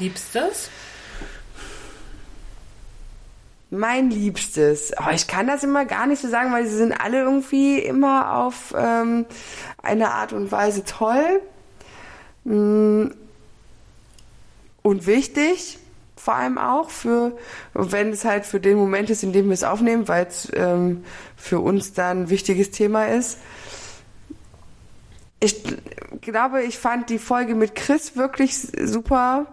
Liebstes? 0.00 0.70
Mein 3.70 4.10
Liebstes. 4.10 4.92
Oh, 4.98 5.10
ich 5.14 5.28
kann 5.28 5.46
das 5.46 5.62
immer 5.62 5.84
gar 5.84 6.08
nicht 6.08 6.20
so 6.20 6.26
sagen, 6.26 6.52
weil 6.52 6.66
sie 6.66 6.76
sind 6.76 6.92
alle 6.92 7.20
irgendwie 7.20 7.78
immer 7.78 8.38
auf 8.38 8.74
ähm, 8.76 9.24
eine 9.80 10.10
Art 10.10 10.32
und 10.32 10.50
Weise 10.50 10.82
toll 10.84 11.40
mm, 12.42 13.06
und 14.82 15.06
wichtig. 15.06 15.78
vor 16.16 16.34
allem 16.34 16.58
auch 16.58 16.90
für, 16.90 17.38
wenn 17.72 18.10
es 18.10 18.24
halt 18.24 18.46
für 18.46 18.58
den 18.58 18.76
Moment 18.76 19.10
ist, 19.10 19.22
in 19.22 19.32
dem 19.32 19.46
wir 19.46 19.54
es 19.54 19.64
aufnehmen, 19.64 20.08
weil 20.08 20.26
es 20.26 20.50
ähm, 20.54 21.04
für 21.36 21.60
uns 21.60 21.92
dann 21.92 22.22
ein 22.22 22.30
wichtiges 22.30 22.72
Thema 22.72 23.06
ist. 23.06 23.38
Ich 25.42 25.60
glaube, 26.20 26.62
ich 26.62 26.78
fand 26.78 27.10
die 27.10 27.18
Folge 27.18 27.56
mit 27.56 27.74
Chris 27.74 28.16
wirklich 28.16 28.56
super, 28.56 29.46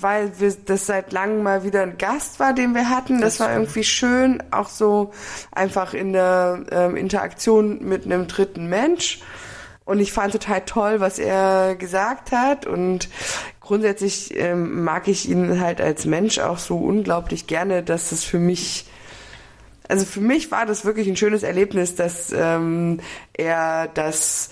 weil 0.00 0.40
wir, 0.40 0.54
das 0.64 0.86
seit 0.86 1.12
langem 1.12 1.42
mal 1.42 1.62
wieder 1.62 1.82
ein 1.82 1.98
Gast 1.98 2.40
war, 2.40 2.54
den 2.54 2.74
wir 2.74 2.88
hatten. 2.88 3.20
Das, 3.20 3.36
Das 3.36 3.46
war 3.46 3.52
irgendwie 3.54 3.84
schön, 3.84 4.42
auch 4.50 4.70
so 4.70 5.12
einfach 5.52 5.92
in 5.92 6.14
der 6.14 6.64
ähm, 6.70 6.96
Interaktion 6.96 7.84
mit 7.84 8.06
einem 8.06 8.26
dritten 8.26 8.66
Mensch. 8.66 9.20
Und 9.84 10.00
ich 10.00 10.14
fand 10.14 10.32
total 10.32 10.62
toll, 10.62 11.00
was 11.00 11.18
er 11.18 11.76
gesagt 11.76 12.32
hat. 12.32 12.64
Und 12.66 13.10
grundsätzlich 13.60 14.34
ähm, 14.38 14.84
mag 14.84 15.06
ich 15.06 15.28
ihn 15.28 15.60
halt 15.60 15.82
als 15.82 16.06
Mensch 16.06 16.38
auch 16.38 16.56
so 16.56 16.78
unglaublich 16.78 17.46
gerne, 17.46 17.82
dass 17.82 18.10
es 18.10 18.24
für 18.24 18.38
mich, 18.38 18.86
also 19.88 20.04
für 20.04 20.20
mich 20.20 20.50
war 20.50 20.66
das 20.66 20.84
wirklich 20.84 21.08
ein 21.08 21.16
schönes 21.16 21.42
Erlebnis, 21.42 21.94
dass 21.94 22.32
ähm, 22.32 23.00
er 23.34 23.88
das 23.88 24.50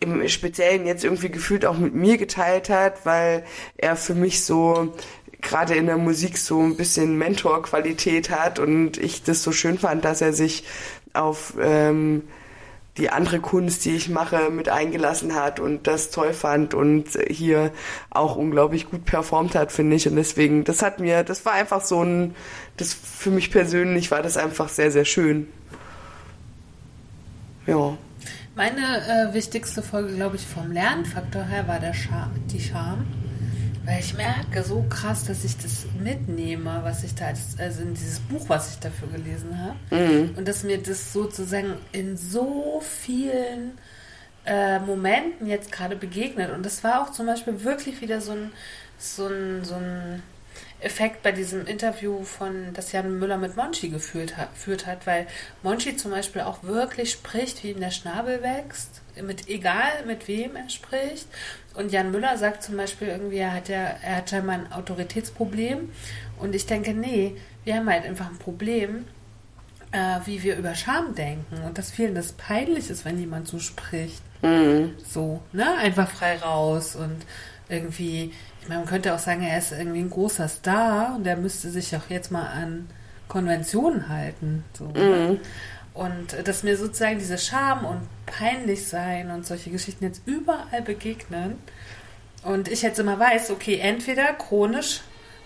im 0.00 0.28
Speziellen 0.28 0.86
jetzt 0.86 1.04
irgendwie 1.04 1.30
gefühlt 1.30 1.64
auch 1.64 1.78
mit 1.78 1.94
mir 1.94 2.18
geteilt 2.18 2.68
hat, 2.68 3.06
weil 3.06 3.44
er 3.76 3.96
für 3.96 4.14
mich 4.14 4.44
so 4.44 4.92
gerade 5.40 5.74
in 5.74 5.86
der 5.86 5.96
Musik 5.96 6.38
so 6.38 6.60
ein 6.60 6.76
bisschen 6.76 7.16
Mentorqualität 7.16 8.30
hat 8.30 8.58
und 8.58 8.96
ich 8.96 9.22
das 9.22 9.42
so 9.42 9.52
schön 9.52 9.78
fand, 9.78 10.04
dass 10.04 10.20
er 10.20 10.32
sich 10.32 10.64
auf 11.12 11.54
ähm, 11.60 12.22
die 12.96 13.10
andere 13.10 13.40
Kunst, 13.40 13.84
die 13.84 13.96
ich 13.96 14.08
mache, 14.08 14.50
mit 14.50 14.68
eingelassen 14.68 15.34
hat 15.34 15.58
und 15.58 15.86
das 15.86 16.10
toll 16.10 16.32
fand 16.32 16.74
und 16.74 17.08
hier 17.28 17.72
auch 18.10 18.36
unglaublich 18.36 18.88
gut 18.88 19.04
performt 19.04 19.56
hat, 19.56 19.72
finde 19.72 19.96
ich. 19.96 20.06
Und 20.06 20.16
deswegen, 20.16 20.62
das 20.64 20.80
hat 20.82 21.00
mir, 21.00 21.24
das 21.24 21.44
war 21.44 21.54
einfach 21.54 21.80
so 21.80 22.04
ein, 22.04 22.36
das 22.76 22.94
für 22.94 23.30
mich 23.30 23.50
persönlich 23.50 24.10
war 24.10 24.22
das 24.22 24.36
einfach 24.36 24.68
sehr, 24.68 24.92
sehr 24.92 25.04
schön. 25.04 25.48
Ja. 27.66 27.96
Meine 28.54 29.30
äh, 29.30 29.34
wichtigste 29.34 29.82
Folge, 29.82 30.14
glaube 30.14 30.36
ich, 30.36 30.46
vom 30.46 30.70
Lernfaktor 30.70 31.42
her 31.42 31.66
war 31.66 31.80
der 31.80 31.94
Scham, 31.94 32.30
die 32.52 32.60
Scham. 32.60 33.04
Weil 33.84 34.00
ich 34.00 34.14
merke 34.14 34.62
so 34.62 34.84
krass, 34.88 35.24
dass 35.24 35.44
ich 35.44 35.56
das 35.58 35.86
mitnehme, 36.02 36.80
was 36.82 37.04
ich 37.04 37.14
da, 37.14 37.26
als, 37.26 37.58
also 37.58 37.82
in 37.82 37.94
dieses 37.94 38.18
Buch, 38.20 38.48
was 38.48 38.72
ich 38.72 38.78
dafür 38.80 39.08
gelesen 39.08 39.58
habe. 39.62 39.76
Und 40.36 40.48
dass 40.48 40.62
mir 40.62 40.78
das 40.78 41.12
sozusagen 41.12 41.74
in 41.92 42.16
so 42.16 42.82
vielen 42.82 43.78
äh, 44.46 44.78
Momenten 44.78 45.46
jetzt 45.46 45.70
gerade 45.70 45.96
begegnet. 45.96 46.50
Und 46.50 46.64
das 46.64 46.82
war 46.82 47.02
auch 47.02 47.12
zum 47.12 47.26
Beispiel 47.26 47.62
wirklich 47.62 48.00
wieder 48.00 48.20
so 48.20 48.32
ein, 48.32 48.52
so 48.98 49.26
ein, 49.26 49.64
so 49.64 49.74
ein 49.74 50.22
Effekt 50.80 51.22
bei 51.22 51.32
diesem 51.32 51.66
Interview 51.66 52.24
von, 52.24 52.72
das 52.74 52.92
Jan 52.92 53.18
Müller 53.18 53.38
mit 53.38 53.56
Monchi 53.56 53.88
geführt 53.88 54.36
hat, 54.36 54.52
geführt 54.54 54.86
hat, 54.86 55.06
weil 55.06 55.26
Monchi 55.62 55.96
zum 55.96 56.10
Beispiel 56.10 56.42
auch 56.42 56.62
wirklich 56.62 57.12
spricht, 57.12 57.62
wie 57.62 57.70
ihm 57.70 57.80
der 57.80 57.90
Schnabel 57.90 58.42
wächst, 58.42 59.00
mit 59.22 59.48
egal 59.48 60.04
mit 60.06 60.28
wem 60.28 60.56
er 60.56 60.68
spricht. 60.68 61.26
Und 61.74 61.92
Jan 61.92 62.10
Müller 62.10 62.36
sagt 62.38 62.62
zum 62.62 62.76
Beispiel 62.76 63.08
irgendwie, 63.08 63.38
er 63.38 63.52
hat 63.52 63.68
ja, 63.68 63.96
er 64.02 64.16
hat 64.16 64.30
scheinbar 64.30 64.56
ein 64.56 64.72
Autoritätsproblem. 64.72 65.90
Und 66.38 66.54
ich 66.54 66.66
denke, 66.66 66.94
nee, 66.94 67.36
wir 67.64 67.76
haben 67.76 67.88
halt 67.88 68.04
einfach 68.04 68.28
ein 68.28 68.38
Problem, 68.38 69.04
äh, 69.92 70.18
wie 70.24 70.42
wir 70.42 70.56
über 70.56 70.74
Scham 70.74 71.14
denken 71.14 71.62
und 71.64 71.78
dass 71.78 71.90
vielen 71.90 72.14
das 72.14 72.32
peinlich 72.32 72.90
ist, 72.90 73.04
wenn 73.04 73.18
jemand 73.18 73.48
so 73.48 73.58
spricht. 73.58 74.22
So, 75.06 75.40
ne? 75.52 75.76
Einfach 75.78 76.10
frei 76.10 76.36
raus 76.36 76.96
und 76.96 77.24
irgendwie, 77.68 78.32
ich 78.60 78.68
meine, 78.68 78.80
man 78.80 78.88
könnte 78.88 79.14
auch 79.14 79.18
sagen, 79.18 79.42
er 79.42 79.58
ist 79.58 79.72
irgendwie 79.72 80.00
ein 80.00 80.10
großer 80.10 80.48
Star 80.48 81.14
und 81.16 81.26
er 81.26 81.36
müsste 81.36 81.70
sich 81.70 81.96
auch 81.96 82.10
jetzt 82.10 82.30
mal 82.30 82.46
an 82.46 82.88
Konventionen 83.28 84.08
halten. 84.08 84.64
So, 84.76 84.88
ne? 84.88 85.40
Und 85.94 86.36
dass 86.44 86.64
mir 86.64 86.76
sozusagen 86.76 87.18
diese 87.18 87.38
Scham 87.38 87.84
und 87.84 88.00
peinlich 88.26 88.86
sein 88.86 89.30
und 89.30 89.46
solche 89.46 89.70
Geschichten 89.70 90.04
jetzt 90.04 90.22
überall 90.26 90.82
begegnen 90.82 91.58
und 92.42 92.68
ich 92.68 92.82
jetzt 92.82 92.98
immer 92.98 93.18
weiß, 93.18 93.50
okay, 93.50 93.78
entweder 93.78 94.32
chronisch 94.34 95.00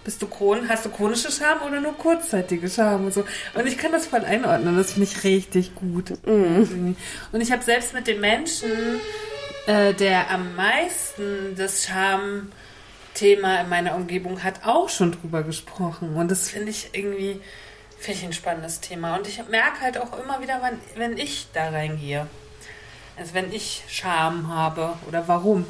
bist 0.04 0.22
du 0.22 0.26
chron 0.26 0.68
hast 0.68 0.86
du 0.86 0.88
chronische 0.88 1.30
Scham 1.30 1.60
oder 1.66 1.82
nur 1.82 1.92
kurzzeitige 1.92 2.68
Scham 2.70 3.04
und 3.06 3.12
so. 3.12 3.24
Und 3.54 3.66
ich 3.66 3.76
kann 3.76 3.92
das 3.92 4.06
voll 4.06 4.24
einordnen. 4.24 4.76
Das 4.76 4.92
finde 4.92 5.08
ich 5.10 5.22
richtig 5.22 5.74
gut. 5.74 6.14
Irgendwie. 6.24 6.96
Und 7.30 7.40
ich 7.42 7.52
habe 7.52 7.62
selbst 7.62 7.92
mit 7.92 8.06
dem 8.06 8.20
Menschen, 8.20 8.70
äh, 9.66 9.92
der 9.92 10.30
am 10.30 10.56
meisten 10.56 11.54
das 11.56 11.84
Schamthema 11.84 13.60
in 13.60 13.68
meiner 13.68 13.96
Umgebung 13.96 14.42
hat, 14.42 14.64
auch 14.64 14.88
schon 14.88 15.12
drüber 15.12 15.42
gesprochen. 15.42 16.14
Und 16.14 16.30
das 16.30 16.48
finde 16.48 16.70
ich 16.70 16.90
irgendwie 16.94 17.40
finde 17.98 18.18
ich 18.20 18.24
ein 18.24 18.32
spannendes 18.32 18.80
Thema. 18.80 19.16
Und 19.16 19.26
ich 19.28 19.46
merke 19.48 19.80
halt 19.80 19.98
auch 19.98 20.18
immer 20.22 20.40
wieder, 20.40 20.58
wann, 20.60 20.80
wenn 20.96 21.16
ich 21.16 21.48
da 21.52 21.68
reingehe. 21.70 22.26
Also 23.16 23.34
wenn 23.34 23.52
ich 23.52 23.82
Scham 23.88 24.48
habe 24.54 24.94
oder 25.08 25.26
warum. 25.28 25.66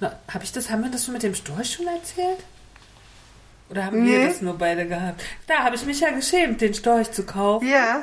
Habe 0.00 0.44
ich 0.44 0.52
das, 0.52 0.70
haben 0.70 0.82
wir 0.84 0.90
das 0.90 1.04
schon 1.04 1.14
mit 1.14 1.22
dem 1.22 1.34
Storch 1.34 1.72
schon 1.74 1.86
erzählt? 1.86 2.38
Oder 3.70 3.86
haben 3.86 4.04
wir 4.04 4.18
Nee. 4.18 4.26
das 4.28 4.42
nur 4.42 4.58
beide 4.58 4.86
gehabt? 4.86 5.22
Da 5.46 5.64
habe 5.64 5.74
ich 5.76 5.86
mich 5.86 6.00
ja 6.00 6.10
geschämt, 6.10 6.60
den 6.60 6.74
Storch 6.74 7.10
zu 7.10 7.24
kaufen. 7.24 7.66
Ja. 7.66 8.02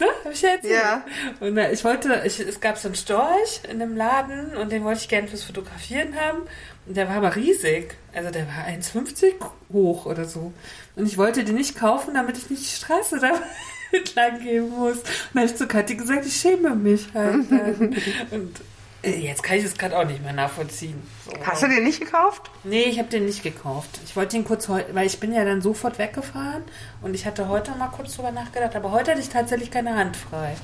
Ne? 0.00 0.06
Hab 0.24 0.32
ich 0.32 0.42
ja 0.42 0.50
erzählt. 0.50 0.74
Ja. 0.74 1.04
Und 1.40 1.58
ich 1.58 1.84
wollte, 1.84 2.22
ich, 2.24 2.40
es 2.40 2.60
gab 2.60 2.78
so 2.78 2.88
einen 2.88 2.94
Storch 2.94 3.60
in 3.70 3.78
dem 3.78 3.96
Laden 3.96 4.56
und 4.56 4.72
den 4.72 4.84
wollte 4.84 5.00
ich 5.00 5.08
gerne 5.08 5.28
fürs 5.28 5.44
Fotografieren 5.44 6.14
haben. 6.16 6.42
Und 6.86 6.96
der 6.96 7.08
war 7.08 7.16
aber 7.16 7.36
riesig. 7.36 7.96
Also 8.14 8.30
der 8.30 8.46
war 8.46 8.66
1,50 8.66 9.34
hoch 9.72 10.06
oder 10.06 10.24
so. 10.24 10.52
Und 10.96 11.06
ich 11.06 11.18
wollte 11.18 11.44
den 11.44 11.56
nicht 11.56 11.76
kaufen, 11.76 12.14
damit 12.14 12.36
ich 12.36 12.50
nicht 12.50 12.62
die 12.62 12.76
Straße 12.76 13.18
da 13.18 13.32
entlang 13.92 14.40
gehen 14.40 14.70
muss. 14.70 14.98
Und 14.98 15.04
dann 15.34 15.42
habe 15.42 15.52
ich 15.52 15.56
zu 15.56 15.66
Kathi 15.66 15.94
gesagt, 15.94 16.26
ich 16.26 16.36
schäme 16.36 16.74
mich 16.74 17.08
halt. 17.14 17.50
und 18.30 18.60
jetzt 19.04 19.42
kann 19.42 19.58
ich 19.58 19.64
es 19.64 19.76
gerade 19.76 19.96
auch 19.96 20.04
nicht 20.04 20.22
mehr 20.22 20.32
nachvollziehen. 20.32 21.02
So. 21.24 21.32
Hast 21.44 21.62
du 21.62 21.68
den 21.68 21.84
nicht 21.84 22.00
gekauft? 22.00 22.50
Nee, 22.64 22.84
ich 22.84 22.98
habe 22.98 23.08
den 23.08 23.26
nicht 23.26 23.42
gekauft. 23.42 24.00
Ich 24.04 24.16
wollte 24.16 24.36
ihn 24.36 24.44
kurz 24.44 24.68
heute, 24.68 24.94
weil 24.94 25.06
ich 25.06 25.20
bin 25.20 25.32
ja 25.32 25.44
dann 25.44 25.60
sofort 25.60 25.98
weggefahren 25.98 26.62
und 27.02 27.14
ich 27.14 27.26
hatte 27.26 27.48
heute 27.48 27.72
mal 27.72 27.88
kurz 27.88 28.16
drüber 28.16 28.30
nachgedacht, 28.30 28.74
aber 28.76 28.92
heute 28.92 29.12
hatte 29.12 29.20
ich 29.20 29.28
tatsächlich 29.28 29.70
keine 29.70 29.96
Hand 29.96 30.16
frei. 30.16 30.54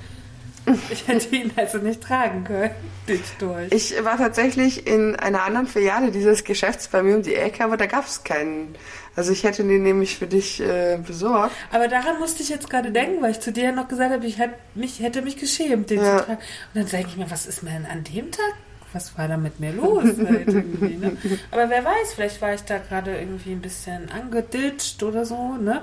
Ich 0.91 1.09
hätte 1.09 1.35
ihn 1.35 1.51
also 1.57 1.79
nicht 1.79 2.03
tragen 2.03 2.45
können, 2.45 2.75
den 3.09 3.23
Storch. 3.25 3.73
Ich 3.73 3.95
war 4.05 4.19
tatsächlich 4.19 4.87
in 4.87 5.17
einer 5.17 5.43
anderen 5.43 5.67
Filiale 5.67 6.11
dieses 6.11 6.45
Geschäfts 6.45 6.89
bei 6.89 7.03
mir 7.03 7.17
um 7.17 7.23
die 7.23 7.35
Ecke, 7.35 7.65
aber 7.65 7.77
da 7.77 7.87
gab 7.87 8.07
es 8.07 8.25
keinen. 8.25 8.75
Also 9.17 9.33
ich 9.33 9.43
hätte 9.45 9.65
den 9.65 9.83
nämlich 9.83 10.17
für 10.17 10.27
dich 10.27 10.61
äh, 10.61 10.99
besorgt. 11.05 11.55
Aber 11.73 11.89
daran 11.89 12.19
musste 12.21 12.43
ich 12.43 12.49
jetzt 12.49 12.71
gerade 12.71 12.91
denken, 12.93 13.21
weil 13.23 13.33
ich 13.33 13.41
zu 13.41 13.53
dir 13.53 13.65
ja 13.65 13.73
noch 13.73 13.89
gesagt 13.89 14.13
habe, 14.13 14.25
ich 14.27 14.39
hätte 14.39 14.55
mich, 14.75 15.01
hätte 15.01 15.21
mich 15.23 15.37
geschämt, 15.37 15.91
den 15.91 16.01
Ja. 16.03 16.19
zu 16.19 16.25
tragen. 16.25 16.41
Und 16.75 16.83
dann 16.83 16.87
denke 16.89 17.09
ich 17.09 17.17
mir, 17.17 17.31
was 17.31 17.47
ist 17.47 17.63
mir 17.63 17.71
denn 17.71 17.87
an 17.87 18.05
dem 18.05 18.31
Tag? 18.31 18.55
Was 18.93 19.17
war 19.19 19.29
da 19.29 19.37
mit 19.37 19.61
mir 19.61 19.73
los? 19.73 20.05
Halt 20.27 20.49
ne? 20.49 21.17
Aber 21.51 21.69
wer 21.71 21.85
weiß, 21.85 22.15
vielleicht 22.15 22.41
war 22.41 22.55
ich 22.55 22.63
da 22.63 22.79
gerade 22.79 23.17
irgendwie 23.19 23.53
ein 23.53 23.61
bisschen 23.61 24.11
angeditscht 24.11 25.03
oder 25.03 25.25
so, 25.25 25.55
ne? 25.55 25.83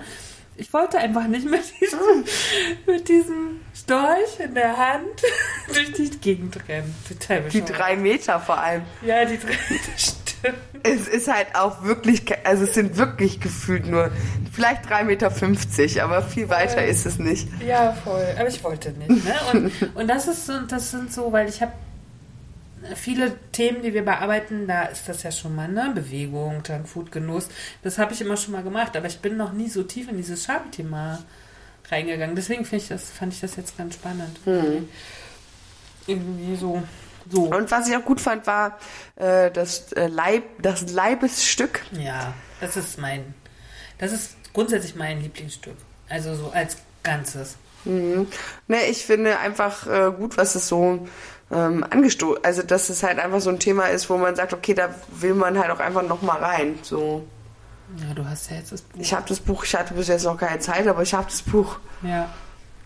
Ich 0.59 0.73
wollte 0.73 0.97
einfach 0.97 1.27
nicht 1.27 1.45
mit 1.49 1.61
diesem, 1.79 2.25
mit 2.87 3.07
diesem 3.07 3.61
Storch 3.75 4.39
in 4.43 4.55
der 4.55 4.75
Hand 4.75 5.21
durch 5.73 5.91
die 5.93 6.09
Gegend 6.17 6.57
rennen. 6.67 6.93
Die 7.53 7.63
drei 7.63 7.95
Meter 7.95 8.39
vor 8.39 8.57
allem. 8.57 8.81
Ja, 9.05 9.23
die 9.25 9.37
drei, 9.37 9.53
stimmt. 9.95 10.26
Es 10.83 11.07
ist 11.07 11.27
halt 11.27 11.47
auch 11.55 11.83
wirklich, 11.83 12.23
also 12.45 12.63
es 12.63 12.73
sind 12.73 12.97
wirklich 12.97 13.39
gefühlt 13.41 13.87
nur 13.87 14.11
vielleicht 14.53 14.85
3,50 14.85 15.03
Meter, 15.03 16.03
aber 16.03 16.21
viel 16.21 16.49
weiter 16.49 16.85
ist 16.85 17.05
es 17.05 17.19
nicht. 17.19 17.47
Ja, 17.65 17.91
voll. 17.91 18.25
Aber 18.37 18.47
ich 18.47 18.63
wollte 18.63 18.91
nicht. 18.91 19.09
Ne? 19.09 19.35
Und, 19.51 19.71
und 19.95 20.07
das 20.07 20.27
ist 20.27 20.45
so, 20.45 20.59
das 20.61 20.91
sind 20.91 21.11
so, 21.11 21.31
weil 21.31 21.49
ich 21.49 21.61
habe 21.61 21.73
viele 22.95 23.35
Themen, 23.51 23.81
die 23.81 23.93
wir 23.93 24.05
bearbeiten, 24.05 24.67
da 24.67 24.83
ist 24.83 25.09
das 25.09 25.23
ja 25.23 25.31
schon 25.31 25.55
mal, 25.55 25.67
ne? 25.67 25.91
Bewegung, 25.93 26.63
Junkfood, 26.65 27.11
Genuss. 27.11 27.49
Das 27.83 27.97
habe 27.97 28.13
ich 28.13 28.21
immer 28.21 28.37
schon 28.37 28.53
mal 28.53 28.63
gemacht, 28.63 28.95
aber 28.95 29.07
ich 29.07 29.19
bin 29.19 29.35
noch 29.35 29.53
nie 29.53 29.69
so 29.69 29.83
tief 29.83 30.09
in 30.09 30.17
dieses 30.17 30.45
Schamthema 30.45 31.19
reingegangen. 31.89 32.35
Deswegen 32.35 32.65
ich 32.69 32.87
das, 32.87 33.09
fand 33.09 33.33
ich 33.33 33.41
das 33.41 33.55
jetzt 33.55 33.77
ganz 33.77 33.95
spannend. 33.95 34.39
Irgendwie 36.05 36.55
so. 36.55 36.83
So. 37.29 37.43
Und 37.43 37.69
was 37.71 37.87
ich 37.87 37.95
auch 37.95 38.05
gut 38.05 38.21
fand, 38.21 38.47
war 38.47 38.77
äh, 39.15 39.51
das, 39.51 39.91
äh, 39.93 40.07
Leib, 40.07 40.43
das 40.61 40.89
Leibesstück. 40.91 41.81
Ja, 41.91 42.33
das 42.61 42.77
ist 42.77 42.97
mein, 42.97 43.33
das 43.97 44.11
ist 44.11 44.35
grundsätzlich 44.53 44.95
mein 44.95 45.21
Lieblingsstück. 45.21 45.75
Also 46.09 46.35
so 46.35 46.51
als 46.51 46.77
Ganzes. 47.03 47.57
Mhm. 47.85 48.27
Ne, 48.67 48.85
ich 48.89 49.05
finde 49.05 49.39
einfach 49.39 49.87
äh, 49.87 50.11
gut, 50.11 50.37
was 50.37 50.55
es 50.55 50.67
so 50.67 51.07
ähm, 51.51 51.85
angestoßen, 51.89 52.43
also 52.43 52.61
dass 52.63 52.89
es 52.89 53.03
halt 53.03 53.19
einfach 53.19 53.39
so 53.39 53.49
ein 53.49 53.59
Thema 53.59 53.85
ist, 53.87 54.09
wo 54.09 54.17
man 54.17 54.35
sagt, 54.35 54.53
okay, 54.53 54.73
da 54.73 54.89
will 55.11 55.33
man 55.33 55.57
halt 55.57 55.71
auch 55.71 55.79
einfach 55.79 56.03
noch 56.03 56.21
mal 56.21 56.37
rein. 56.37 56.79
So, 56.81 57.25
Ja, 57.97 58.13
du 58.13 58.25
hast 58.25 58.49
ja 58.51 58.57
jetzt 58.57 58.71
das 58.71 58.81
Buch. 58.81 58.99
ich 58.99 59.13
habe 59.13 59.23
das 59.27 59.39
Buch, 59.39 59.63
ich 59.63 59.75
hatte 59.75 59.93
bis 59.93 60.07
jetzt 60.07 60.23
noch 60.25 60.37
keine 60.37 60.59
Zeit, 60.59 60.87
aber 60.87 61.01
ich 61.03 61.13
habe 61.13 61.25
das 61.29 61.41
Buch. 61.41 61.79
Ja. 62.01 62.29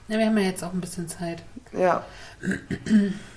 ja. 0.08 0.18
Wir 0.18 0.26
haben 0.26 0.38
ja 0.38 0.44
jetzt 0.46 0.64
auch 0.64 0.74
ein 0.74 0.82
bisschen 0.82 1.08
Zeit. 1.08 1.42
Ja, 1.74 2.04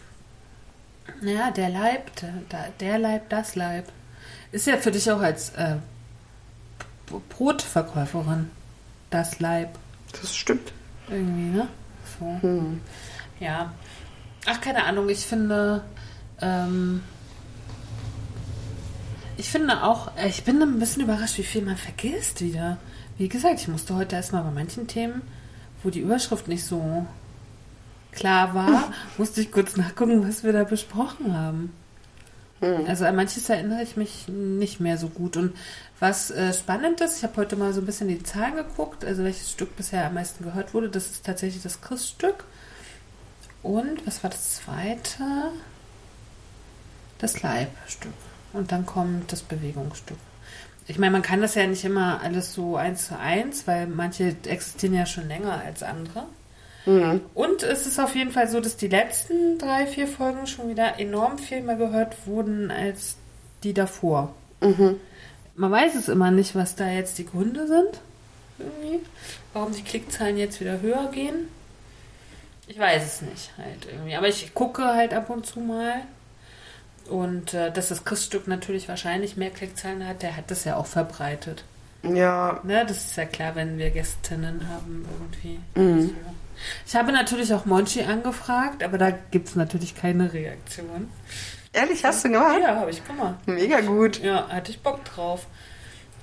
Naja, 1.24 1.50
der 1.50 1.70
Leib, 1.70 2.10
der, 2.16 2.68
der 2.80 2.98
Leib, 2.98 3.30
das 3.30 3.54
Leib. 3.54 3.86
Ist 4.52 4.66
ja 4.66 4.76
für 4.76 4.90
dich 4.90 5.10
auch 5.10 5.20
als 5.20 5.50
äh, 5.54 5.76
Brotverkäuferin. 7.30 8.50
Das 9.08 9.40
Leib. 9.40 9.78
Das 10.20 10.36
stimmt. 10.36 10.72
Irgendwie, 11.08 11.56
ne? 11.56 11.68
So. 12.18 12.62
Ja. 13.40 13.72
Ach, 14.44 14.60
keine 14.60 14.84
Ahnung, 14.84 15.08
ich 15.08 15.24
finde. 15.24 15.82
Ähm, 16.42 17.02
ich 19.38 19.48
finde 19.48 19.82
auch, 19.82 20.14
äh, 20.18 20.28
ich 20.28 20.44
bin 20.44 20.60
ein 20.60 20.78
bisschen 20.78 21.04
überrascht, 21.04 21.38
wie 21.38 21.42
viel 21.42 21.62
man 21.62 21.78
vergisst 21.78 22.42
wieder. 22.42 22.76
Wie 23.16 23.28
gesagt, 23.28 23.60
ich 23.60 23.68
musste 23.68 23.94
heute 23.94 24.16
erstmal 24.16 24.42
bei 24.42 24.50
manchen 24.50 24.88
Themen, 24.88 25.22
wo 25.82 25.88
die 25.88 26.00
Überschrift 26.00 26.48
nicht 26.48 26.64
so 26.64 27.06
klar 28.14 28.54
war, 28.54 28.92
musste 29.18 29.40
ich 29.40 29.52
kurz 29.52 29.76
nachgucken, 29.76 30.26
was 30.26 30.44
wir 30.44 30.52
da 30.52 30.64
besprochen 30.64 31.36
haben. 31.36 31.72
Also 32.86 33.04
an 33.04 33.16
manches 33.16 33.48
erinnere 33.48 33.82
ich 33.82 33.96
mich 33.96 34.28
nicht 34.28 34.80
mehr 34.80 34.96
so 34.96 35.08
gut. 35.08 35.36
Und 35.36 35.54
was 36.00 36.30
äh, 36.30 36.52
spannend 36.54 37.00
ist, 37.00 37.18
ich 37.18 37.22
habe 37.22 37.36
heute 37.36 37.56
mal 37.56 37.72
so 37.72 37.80
ein 37.80 37.86
bisschen 37.86 38.08
die 38.08 38.22
Zahlen 38.22 38.56
geguckt, 38.56 39.04
also 39.04 39.22
welches 39.22 39.50
Stück 39.50 39.76
bisher 39.76 40.06
am 40.06 40.14
meisten 40.14 40.44
gehört 40.44 40.72
wurde. 40.72 40.88
Das 40.88 41.10
ist 41.10 41.26
tatsächlich 41.26 41.62
das 41.62 41.80
Christstück. 41.80 42.44
Und 43.62 44.06
was 44.06 44.22
war 44.22 44.30
das 44.30 44.54
zweite? 44.56 45.50
Das 47.18 47.42
Leibstück. 47.42 48.12
Und 48.52 48.72
dann 48.72 48.86
kommt 48.86 49.32
das 49.32 49.42
Bewegungsstück. 49.42 50.18
Ich 50.86 50.98
meine, 50.98 51.12
man 51.12 51.22
kann 51.22 51.40
das 51.40 51.54
ja 51.54 51.66
nicht 51.66 51.84
immer 51.84 52.20
alles 52.22 52.52
so 52.52 52.76
eins 52.76 53.08
zu 53.08 53.18
eins, 53.18 53.66
weil 53.66 53.86
manche 53.86 54.36
existieren 54.44 54.94
ja 54.94 55.06
schon 55.06 55.28
länger 55.28 55.62
als 55.64 55.82
andere. 55.82 56.26
Und 57.34 57.62
es 57.62 57.86
ist 57.86 57.98
auf 57.98 58.14
jeden 58.14 58.30
Fall 58.30 58.48
so, 58.48 58.60
dass 58.60 58.76
die 58.76 58.88
letzten 58.88 59.58
drei, 59.58 59.86
vier 59.86 60.06
Folgen 60.06 60.46
schon 60.46 60.68
wieder 60.68 60.98
enorm 61.00 61.38
viel 61.38 61.62
mehr 61.62 61.76
gehört 61.76 62.26
wurden 62.26 62.70
als 62.70 63.16
die 63.62 63.72
davor. 63.74 64.34
Man 65.56 65.70
weiß 65.70 65.94
es 65.94 66.08
immer 66.08 66.30
nicht, 66.30 66.54
was 66.54 66.76
da 66.76 66.88
jetzt 66.88 67.18
die 67.18 67.26
Gründe 67.26 67.66
sind. 67.66 68.00
Irgendwie. 68.58 69.04
Warum 69.52 69.72
die 69.72 69.82
Klickzahlen 69.82 70.36
jetzt 70.36 70.60
wieder 70.60 70.80
höher 70.80 71.10
gehen. 71.12 71.48
Ich 72.66 72.78
weiß 72.78 73.04
es 73.04 73.22
nicht 73.22 73.50
halt 73.58 73.86
irgendwie. 73.90 74.16
Aber 74.16 74.28
ich 74.28 74.52
gucke 74.54 74.84
halt 74.84 75.12
ab 75.14 75.30
und 75.30 75.46
zu 75.46 75.60
mal. 75.60 76.02
Und 77.08 77.52
äh, 77.52 77.70
dass 77.70 77.88
das 77.88 78.04
Christstück 78.04 78.48
natürlich 78.48 78.88
wahrscheinlich 78.88 79.36
mehr 79.36 79.50
Klickzahlen 79.50 80.06
hat, 80.06 80.22
der 80.22 80.36
hat 80.36 80.50
das 80.50 80.64
ja 80.64 80.76
auch 80.76 80.86
verbreitet. 80.86 81.64
Ja, 82.02 82.60
Ne, 82.64 82.84
das 82.86 83.04
ist 83.06 83.16
ja 83.16 83.24
klar, 83.24 83.54
wenn 83.54 83.78
wir 83.78 83.90
Gästinnen 83.90 84.68
haben 84.68 85.06
irgendwie. 85.18 85.60
So. 86.08 86.14
Ich 86.86 86.94
habe 86.96 87.12
natürlich 87.12 87.52
auch 87.54 87.64
Monchi 87.66 88.02
angefragt, 88.02 88.82
aber 88.82 88.98
da 88.98 89.10
gibt 89.10 89.48
es 89.48 89.56
natürlich 89.56 89.94
keine 89.94 90.32
Reaktion. 90.32 91.08
ehrlich, 91.72 92.04
hast 92.04 92.24
du 92.24 92.30
gemacht? 92.30 92.58
Ja, 92.60 92.76
habe 92.76 92.90
ich 92.90 93.04
gemacht. 93.06 93.36
Mega 93.46 93.80
gut. 93.80 94.20
Ja, 94.22 94.48
hatte 94.48 94.70
ich 94.70 94.80
Bock 94.80 95.04
drauf. 95.04 95.46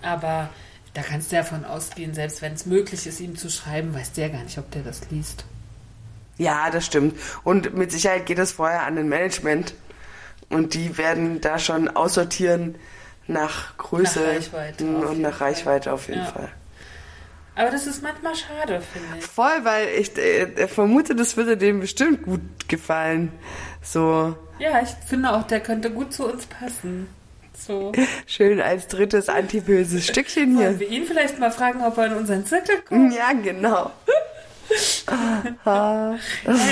Aber 0.01 0.49
da 0.93 1.01
kannst 1.01 1.31
du 1.31 1.35
ja 1.35 1.43
von 1.43 1.63
ausgehen, 1.65 2.13
selbst 2.13 2.41
wenn 2.41 2.53
es 2.53 2.65
möglich 2.65 3.05
ist, 3.07 3.19
ihm 3.19 3.35
zu 3.35 3.49
schreiben, 3.49 3.93
weiß 3.93 4.13
der 4.13 4.29
gar 4.29 4.43
nicht, 4.43 4.57
ob 4.57 4.69
der 4.71 4.81
das 4.83 5.01
liest. 5.11 5.45
Ja, 6.37 6.69
das 6.71 6.85
stimmt. 6.85 7.19
Und 7.43 7.75
mit 7.75 7.91
Sicherheit 7.91 8.25
geht 8.25 8.39
es 8.39 8.53
vorher 8.53 8.83
an 8.83 8.95
den 8.95 9.09
Management. 9.09 9.73
Und 10.49 10.73
die 10.73 10.97
werden 10.97 11.39
da 11.39 11.59
schon 11.59 11.87
aussortieren 11.87 12.75
nach 13.27 13.77
Größe 13.77 14.19
Nach 14.19 14.27
Reichweite 14.27 14.85
und 14.85 15.21
nach 15.21 15.37
Fall. 15.37 15.47
Reichweite 15.49 15.93
auf 15.93 16.07
jeden 16.07 16.21
Ja. 16.21 16.25
Fall. 16.27 16.49
Aber 17.55 17.69
das 17.69 17.85
ist 17.85 18.01
manchmal 18.01 18.33
schade, 18.35 18.81
finde 18.81 19.19
ich. 19.19 19.25
Voll, 19.25 19.63
weil 19.63 19.87
ich 19.99 20.17
äh, 20.17 20.67
vermute, 20.67 21.15
das 21.15 21.35
würde 21.35 21.57
dem 21.57 21.81
bestimmt 21.81 22.23
gut 22.23 22.41
gefallen. 22.67 23.31
So 23.81 24.35
Ja, 24.59 24.81
ich 24.81 24.89
finde 25.07 25.31
auch, 25.33 25.43
der 25.43 25.59
könnte 25.59 25.91
gut 25.91 26.13
zu 26.13 26.31
uns 26.31 26.45
passen. 26.45 27.07
So. 27.57 27.91
schön 28.25 28.61
als 28.61 28.87
drittes 28.87 29.29
antiböses 29.29 30.07
Stückchen 30.07 30.57
Wollen 30.57 30.77
hier. 30.77 30.79
wir 30.79 30.89
ihn 30.89 31.05
vielleicht 31.05 31.39
mal 31.39 31.51
fragen, 31.51 31.83
ob 31.83 31.97
er 31.97 32.07
in 32.07 32.13
unseren 32.13 32.45
Zirkel 32.45 32.81
kommt? 32.87 33.13
Ja, 33.13 33.33
genau. 33.33 33.91
Ja, 35.65 36.15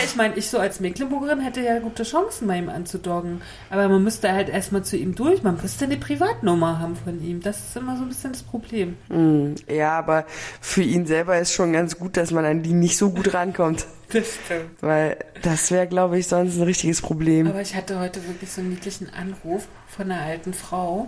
ich 0.03 0.15
meine, 0.15 0.35
ich 0.35 0.49
so 0.49 0.57
als 0.59 0.79
Mecklenburgerin 0.79 1.41
hätte 1.41 1.61
ja 1.61 1.79
gute 1.79 2.03
Chancen, 2.03 2.47
bei 2.47 2.57
ihm 2.57 2.69
anzudoggen. 2.69 3.41
Aber 3.69 3.87
man 3.89 4.03
müsste 4.03 4.31
halt 4.31 4.49
erstmal 4.49 4.83
zu 4.83 4.97
ihm 4.97 5.15
durch. 5.15 5.43
Man 5.43 5.57
müsste 5.61 5.85
eine 5.85 5.97
Privatnummer 5.97 6.79
haben 6.79 6.95
von 6.95 7.21
ihm. 7.23 7.41
Das 7.41 7.59
ist 7.59 7.75
immer 7.75 7.97
so 7.97 8.03
ein 8.03 8.09
bisschen 8.09 8.31
das 8.33 8.43
Problem. 8.43 8.97
Hm, 9.09 9.55
Ja, 9.67 9.97
aber 9.97 10.25
für 10.61 10.81
ihn 10.83 11.05
selber 11.05 11.37
ist 11.39 11.53
schon 11.53 11.73
ganz 11.73 11.97
gut, 11.97 12.17
dass 12.17 12.31
man 12.31 12.45
an 12.45 12.63
die 12.63 12.73
nicht 12.73 12.97
so 12.97 13.09
gut 13.11 13.33
rankommt. 13.33 13.85
Das 14.11 14.25
stimmt. 14.45 14.81
Weil 14.81 15.17
das 15.43 15.69
wäre, 15.71 15.87
glaube 15.87 16.17
ich, 16.17 16.27
sonst 16.27 16.57
ein 16.57 16.63
richtiges 16.63 17.01
Problem. 17.01 17.47
Aber 17.47 17.61
ich 17.61 17.75
hatte 17.75 17.99
heute 17.99 18.25
wirklich 18.27 18.51
so 18.51 18.61
einen 18.61 18.71
niedlichen 18.71 19.09
Anruf 19.13 19.67
von 19.87 20.11
einer 20.11 20.21
alten 20.21 20.53
Frau. 20.53 21.07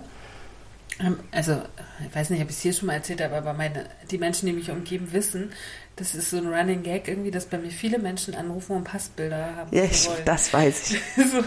Ähm, 1.00 1.18
Also, 1.32 1.58
ich 2.08 2.16
weiß 2.16 2.30
nicht, 2.30 2.44
ob 2.44 2.50
ich 2.50 2.58
es 2.58 2.62
hier 2.62 2.74
schon 2.74 2.88
mal 2.88 2.94
erzählt 2.94 3.22
habe, 3.22 3.36
aber 3.38 3.54
meine, 3.54 3.86
die 4.12 4.20
Menschen, 4.20 4.46
die 4.46 4.54
mich 4.54 4.70
umgeben, 4.70 5.08
wissen, 5.14 5.52
das 6.02 6.16
ist 6.16 6.32
so 6.32 6.38
ein 6.38 6.48
Running 6.48 6.84
Gag 6.84 7.08
irgendwie, 7.08 7.32
dass 7.32 7.46
bei 7.46 7.58
mir 7.58 7.72
viele 7.72 8.00
Menschen 8.00 8.34
anrufen 8.36 8.76
und 8.76 8.84
Passbilder 8.84 9.56
haben 9.56 9.76
Ja, 9.76 9.84
ich, 9.84 10.10
das 10.26 10.52
weiß 10.52 10.92
ich. 10.92 11.02
So. 11.32 11.44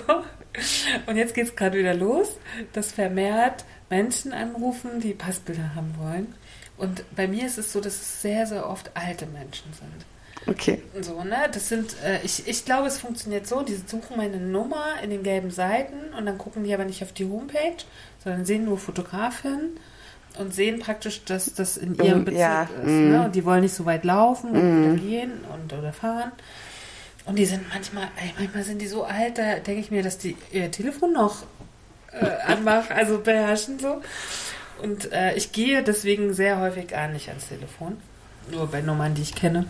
Und 1.07 1.17
jetzt 1.17 1.35
geht 1.35 1.49
es 1.49 1.57
gerade 1.57 1.77
wieder 1.77 1.95
los, 1.95 2.29
dass 2.73 2.93
vermehrt 2.93 3.65
Menschen 3.91 4.33
anrufen, 4.33 5.01
die 5.01 5.13
Passbilder 5.13 5.75
haben 5.75 5.95
wollen. 5.99 6.35
Und 6.77 7.05
bei 7.17 7.27
mir 7.27 7.45
ist 7.45 7.59
es 7.59 7.73
so, 7.73 7.81
dass 7.81 7.95
es 7.95 8.23
sehr, 8.23 8.47
sehr 8.47 8.69
oft 8.69 8.93
alte 8.95 9.27
Menschen 9.27 9.73
sind. 9.73 10.07
Okay. 10.47 10.83
So, 11.01 11.25
ne? 11.25 11.49
Das 11.53 11.69
sind, 11.69 11.97
äh, 12.05 12.21
ich, 12.23 12.47
ich 12.47 12.65
glaube, 12.65 12.87
es 12.87 12.99
funktioniert 12.99 13.47
so, 13.47 13.63
die 13.63 13.75
suchen 13.75 14.17
meine 14.17 14.37
Nummer 14.37 14.85
in 15.03 15.11
den 15.11 15.23
gelben 15.23 15.51
Seiten 15.51 16.15
und 16.17 16.27
dann 16.27 16.39
gucken 16.39 16.65
die 16.65 16.75
aber 16.75 16.85
nicht 16.85 17.03
auf 17.03 17.13
die 17.13 17.25
Homepage, 17.25 17.77
sondern 18.23 18.45
sehen 18.45 18.65
nur 18.65 18.79
Fotografin 18.79 19.79
und 20.39 20.53
sehen 20.55 20.81
praktisch, 20.81 21.25
dass 21.25 21.53
das 21.55 21.77
in 21.77 21.95
ihrem 21.97 22.23
Mm, 22.23 22.25
Bezirk 22.25 22.41
ja, 22.41 22.63
ist. 22.63 22.87
mm. 22.87 23.11
Ne? 23.11 23.25
Und 23.25 23.35
die 23.35 23.45
wollen 23.45 23.63
nicht 23.63 23.75
so 23.75 23.85
weit 23.87 24.05
laufen 24.05 24.51
und 24.51 24.85
oder 24.87 24.97
gehen 24.97 25.33
und 25.53 25.73
oder 25.73 25.93
fahren. 25.93 26.33
Und 27.27 27.37
die 27.39 27.47
sind 27.47 27.69
manchmal, 27.73 28.09
ey, 28.17 28.35
manchmal 28.39 28.65
sind 28.65 28.83
die 28.83 28.87
so 28.87 29.05
alt, 29.05 29.39
da 29.39 29.55
denke 29.57 29.81
ich 29.81 29.91
mir, 29.91 30.03
dass 30.03 30.19
die 30.19 30.37
ihr 30.53 30.71
Telefon 30.71 31.13
noch 31.13 31.45
äh, 32.13 32.27
anmachen, 32.53 32.93
also 32.95 33.19
beherrschen 33.19 33.79
so. 33.79 34.03
Und 34.83 35.11
äh, 35.13 35.35
ich 35.35 35.53
gehe 35.53 35.83
deswegen 35.83 36.35
sehr 36.35 36.61
häufig 36.61 36.89
gar 36.89 37.09
nicht 37.09 37.29
ans 37.29 37.49
Telefon. 37.49 37.97
Nur 38.51 38.67
bei 38.67 38.83
Nummern, 38.83 39.15
die 39.15 39.23
ich 39.23 39.35
kenne. 39.35 39.67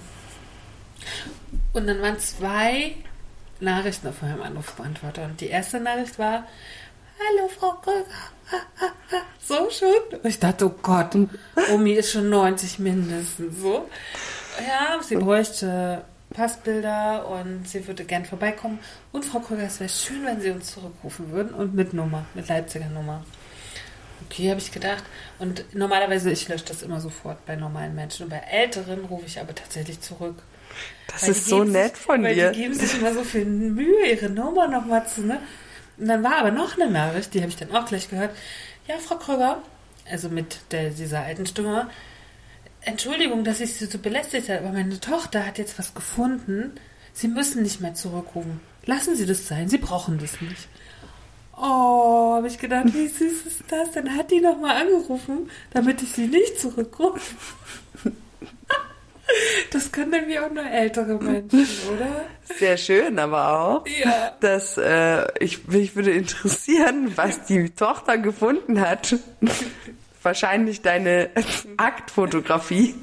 Und 1.73 1.87
dann 1.87 2.01
waren 2.03 2.19
zwei 2.19 2.95
Nachrichten 3.61 4.09
auf 4.09 4.23
meinem 4.23 4.43
Anrufbeantworter. 4.43 5.25
Und 5.25 5.41
die 5.41 5.47
erste 5.49 5.79
Nachricht 5.79 6.19
war, 6.19 6.45
Hallo 7.19 7.49
Frau 7.49 7.73
Kröger. 7.83 8.05
So 9.41 9.71
schon? 9.71 10.19
Und 10.19 10.27
ich 10.29 10.39
dachte, 10.39 10.67
oh 10.67 10.75
Gott, 10.83 11.17
Omi 11.73 11.93
ist 11.93 12.13
schon 12.13 12.29
90 12.31 12.79
mindestens. 12.79 13.61
So. 13.61 13.89
Ja, 14.67 15.01
sie 15.03 15.17
bräuchte 15.17 16.05
Passbilder 16.31 17.29
und 17.29 17.69
sie 17.69 17.87
würde 17.87 18.05
gern 18.05 18.25
vorbeikommen. 18.25 18.79
Und 19.13 19.25
Frau 19.25 19.41
Kröger, 19.41 19.65
es 19.65 19.81
wäre 19.81 19.91
schön, 19.91 20.25
wenn 20.25 20.41
Sie 20.41 20.51
uns 20.51 20.73
zurückrufen 20.73 21.31
würden 21.31 21.55
und 21.55 21.75
mit 21.75 21.93
Nummer, 21.93 22.27
mit 22.35 22.49
Leipziger 22.49 22.89
Nummer. 22.89 23.25
Okay, 24.27 24.51
habe 24.51 24.61
ich 24.61 24.73
gedacht. 24.73 25.05
Und 25.39 25.65
normalerweise, 25.75 26.31
ich 26.31 26.49
lösche 26.49 26.65
das 26.65 26.83
immer 26.83 27.01
sofort 27.01 27.45
bei 27.47 27.57
normalen 27.57 27.95
Menschen. 27.95 28.25
Und 28.25 28.31
bei 28.31 28.39
Älteren 28.39 29.05
rufe 29.05 29.27
ich 29.27 29.39
aber 29.39 29.55
tatsächlich 29.55 30.01
zurück. 30.01 30.37
Das 31.07 31.23
Weil 31.23 31.31
ist 31.31 31.47
so 31.47 31.65
nett 31.65 31.97
sich, 31.97 32.05
von 32.05 32.23
weil 32.23 32.35
dir. 32.35 32.51
Die 32.51 32.63
geben 32.63 32.75
sich 32.75 32.99
immer 32.99 33.13
so 33.13 33.23
viel 33.23 33.45
Mühe, 33.45 34.11
ihre 34.11 34.31
Nummer 34.31 34.67
nochmal 34.67 35.07
zu, 35.07 35.23
ne? 35.23 35.41
Und 35.97 36.09
dann 36.09 36.23
war 36.23 36.39
aber 36.39 36.51
noch 36.51 36.77
eine 36.77 36.91
Nachricht, 36.91 37.35
die 37.35 37.41
habe 37.41 37.51
ich 37.51 37.57
dann 37.57 37.73
auch 37.73 37.87
gleich 37.87 38.09
gehört. 38.09 38.35
Ja, 38.89 38.97
Frau 38.99 39.17
Kröger, 39.17 39.63
also 40.11 40.29
mit 40.29 40.59
der, 40.73 40.91
dieser 40.91 41.23
alten 41.23 41.47
Stimme, 41.47 41.89
Entschuldigung, 42.81 43.45
dass 43.45 43.61
ich 43.61 43.75
Sie 43.75 43.87
so 43.87 43.99
belästigt 43.99 44.49
habe, 44.49 44.61
aber 44.61 44.73
meine 44.73 45.01
Tochter 45.01 45.47
hat 45.47 45.59
jetzt 45.59 45.79
was 45.79 45.95
gefunden. 45.95 46.73
Sie 47.15 47.29
müssen 47.29 47.63
nicht 47.63 47.81
mehr 47.81 47.95
zurückrufen. 47.95 48.61
Lassen 48.85 49.17
Sie 49.17 49.25
das 49.25 49.47
sein, 49.49 49.69
Sie 49.69 49.79
brauchen 49.79 50.19
das 50.19 50.41
nicht. 50.41 50.69
Oh, 51.57 52.35
habe 52.35 52.49
ich 52.49 52.59
gedacht, 52.59 52.93
wie 52.93 53.07
süß 53.07 53.47
ist 53.47 53.63
das? 53.69 53.93
Dann 53.93 54.17
hat 54.17 54.31
die 54.31 54.41
nochmal 54.41 54.83
angerufen, 54.83 55.51
damit 55.71 56.03
ich 56.03 56.13
sie 56.13 56.27
nicht 56.27 56.59
zurückrufe. 56.61 57.21
Das 59.71 59.91
können 59.91 60.11
nämlich 60.11 60.39
auch 60.39 60.51
nur 60.51 60.65
ältere 60.65 61.15
Menschen, 61.19 61.59
oder? 61.93 62.27
Sehr 62.59 62.77
schön, 62.77 63.19
aber 63.19 63.59
auch, 63.59 63.87
Ja. 63.87 64.33
dass 64.41 64.77
äh, 64.77 65.27
ich 65.43 65.67
mich 65.67 65.97
würde 65.97 66.11
interessieren, 66.13 67.13
was 67.17 67.45
die 67.45 67.71
Tochter 67.71 68.19
gefunden 68.19 68.81
hat. 68.81 69.17
Wahrscheinlich 70.23 70.83
deine 70.83 71.31
Aktfotografie. 71.77 72.95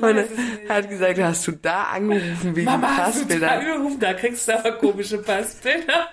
Man 0.00 0.18
Und 0.18 0.28
hat 0.68 0.88
gesagt, 0.88 1.20
hast 1.20 1.46
du 1.46 1.52
da 1.52 1.84
angerufen 1.84 2.56
wegen 2.56 2.64
Mama, 2.64 2.96
hast 2.96 3.30
du 3.30 3.38
da 3.38 3.48
angerufen? 3.58 4.00
Da 4.00 4.12
kriegst 4.14 4.48
du 4.48 4.58
aber 4.58 4.72
komische 4.72 5.18
Passbilder. 5.18 6.08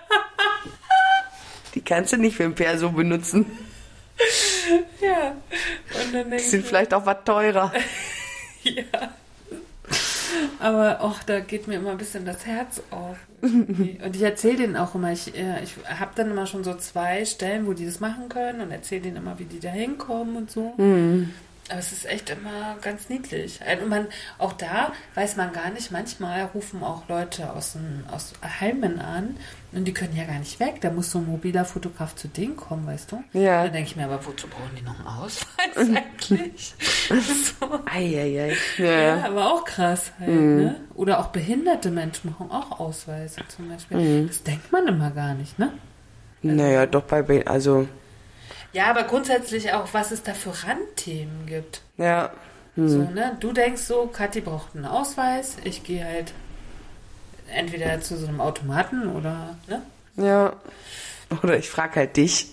Die 1.74 1.82
kannst 1.82 2.14
du 2.14 2.18
nicht 2.18 2.36
für 2.38 2.44
ein 2.44 2.54
Perso 2.56 2.90
benutzen. 2.92 3.46
Ja. 5.02 5.36
Und 6.04 6.14
dann 6.14 6.32
Die 6.32 6.40
sind 6.40 6.62
ich, 6.62 6.66
vielleicht 6.66 6.94
auch 6.94 7.06
was 7.06 7.18
teurer. 7.24 7.72
ja. 8.64 9.14
Aber 10.60 11.02
auch 11.02 11.24
da 11.24 11.40
geht 11.40 11.68
mir 11.68 11.76
immer 11.76 11.92
ein 11.92 11.98
bisschen 11.98 12.26
das 12.26 12.46
Herz 12.46 12.82
auf. 12.92 13.18
und 13.42 14.16
ich 14.16 14.22
erzähle 14.22 14.58
denen 14.58 14.76
auch 14.76 14.96
immer, 14.96 15.12
ich, 15.12 15.36
äh, 15.38 15.64
ich 15.64 15.76
habe 15.88 16.12
dann 16.16 16.32
immer 16.32 16.48
schon 16.48 16.64
so 16.64 16.74
zwei 16.76 17.24
Stellen, 17.26 17.68
wo 17.68 17.74
die 17.74 17.86
das 17.86 18.00
machen 18.00 18.30
können 18.30 18.62
und 18.62 18.72
erzähle 18.72 19.02
denen 19.02 19.18
immer, 19.18 19.40
wie 19.40 19.46
die 19.46 19.60
da 19.60 19.70
hinkommen 19.70 20.36
und 20.36 20.52
so. 20.52 20.74
Mhm. 20.78 21.34
Aber 21.70 21.80
es 21.80 21.92
ist 21.92 22.06
echt 22.06 22.30
immer 22.30 22.78
ganz 22.82 23.10
niedlich. 23.10 23.60
Also 23.66 23.86
man, 23.86 24.08
auch 24.38 24.54
da 24.54 24.94
weiß 25.16 25.36
man 25.36 25.52
gar 25.52 25.70
nicht, 25.70 25.92
manchmal 25.92 26.46
rufen 26.54 26.82
auch 26.82 27.08
Leute 27.10 27.52
aus, 27.52 27.74
dem, 27.74 28.06
aus 28.10 28.34
Heimen 28.62 29.00
an 29.00 29.36
und 29.78 29.86
die 29.86 29.94
können 29.94 30.16
ja 30.16 30.26
gar 30.26 30.40
nicht 30.40 30.60
weg. 30.60 30.82
Da 30.82 30.90
muss 30.92 31.12
so 31.12 31.20
ein 31.20 31.26
mobiler 31.28 31.64
Fotograf 31.66 32.16
zu 32.16 32.28
denen 32.28 32.58
kommen, 32.58 32.86
weißt 32.88 33.12
du? 33.12 33.24
Ja. 33.34 33.64
Da 33.64 33.70
denke 33.70 33.90
ich 33.90 33.96
mir, 33.96 34.06
aber 34.06 34.26
wozu 34.26 34.48
brauchen 34.48 34.72
die 34.78 34.82
noch 34.84 34.98
einen 34.98 35.08
Ausweis 35.08 35.76
eigentlich? 35.78 36.74
so. 37.10 37.80
Eieiei. 37.86 38.56
Ja, 38.78 38.86
Ja, 39.18 39.26
aber 39.26 39.54
auch 39.54 39.64
krass 39.64 40.12
halt, 40.20 40.30
ne? 40.30 40.76
Oder 40.96 41.20
auch 41.20 41.28
behinderte 41.28 41.92
Menschen 41.92 42.32
machen 42.32 42.52
auch 42.52 42.80
Ausweise 42.80 43.42
zum 43.48 43.70
Beispiel. 43.70 44.28
Das 44.28 44.44
denkt 44.44 44.72
man 44.72 44.88
immer 44.88 45.12
gar 45.12 45.34
nicht, 45.36 45.58
ne? 45.60 45.72
Naja, 46.42 46.86
doch 46.86 47.04
bei, 47.04 47.22
Be- 47.22 47.46
also, 47.48 47.88
Ja, 48.74 48.88
aber 48.90 49.04
grundsätzlich 49.04 49.74
auch, 49.74 49.88
was 49.94 50.12
es 50.12 50.24
da 50.24 50.34
für 50.34 50.52
Randthemen 50.68 51.46
gibt. 51.46 51.82
ja. 51.98 52.32
So, 52.80 53.00
ne? 53.00 53.36
Du 53.40 53.54
denkst 53.54 53.82
so, 53.82 54.06
Kathi 54.06 54.40
braucht 54.40 54.76
einen 54.76 54.86
Ausweis, 54.86 55.58
ich 55.64 55.84
gehe 55.84 56.06
halt 56.06 56.32
entweder 57.54 58.00
zu 58.02 58.18
so 58.18 58.28
einem 58.28 58.42
Automaten 58.42 59.08
oder, 59.16 59.58
ne? 59.68 59.82
Ja. 60.18 60.54
Oder 61.44 61.58
ich 61.58 61.70
frage 61.70 61.96
halt 61.98 62.18
dich. 62.18 62.48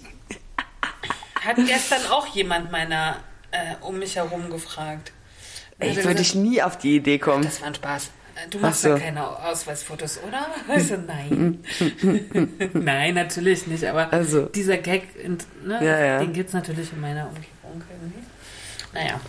Hat 1.45 1.57
gestern 1.57 2.05
auch 2.11 2.26
jemand 2.28 2.72
meiner 2.72 3.18
äh, 3.51 3.74
um 3.82 3.99
mich 3.99 4.16
herum 4.16 4.51
gefragt. 4.51 5.12
Ey, 5.78 5.88
er 5.90 5.97
würde 5.97 6.09
gesagt, 6.14 6.20
ich 6.20 6.34
nie 6.34 6.62
auf 6.62 6.78
die 6.78 6.97
Idee 6.97 7.18
kommen. 7.18 7.45
Das 7.45 7.61
war 7.61 7.68
ein 7.68 7.74
Spaß. 7.74 8.07
Äh, 8.36 8.49
Du 8.51 8.59
Ach 8.59 8.62
machst 8.62 8.82
so. 8.82 8.88
ja 8.88 8.99
keine 8.99 9.26
Ausweisfotos, 9.26 10.18
oder? 10.26 10.47
Also 10.68 10.97
nein. 10.97 11.62
nein, 12.72 13.14
natürlich 13.14 13.66
nicht. 13.66 13.84
Aber 13.84 14.12
Also. 14.12 14.47
dieser 14.47 14.78
Gag, 14.78 15.05
ne, 15.64 15.84
Ja, 15.84 15.99
ja. 15.99 16.18
den 16.18 16.32
gibt 16.32 16.49
es 16.49 16.55
natürlich 16.55 16.92
in 16.92 17.01
meiner 17.01 17.26
Umgebung 17.28 17.82
irgendwie. 17.90 18.22
Naja. 18.92 19.20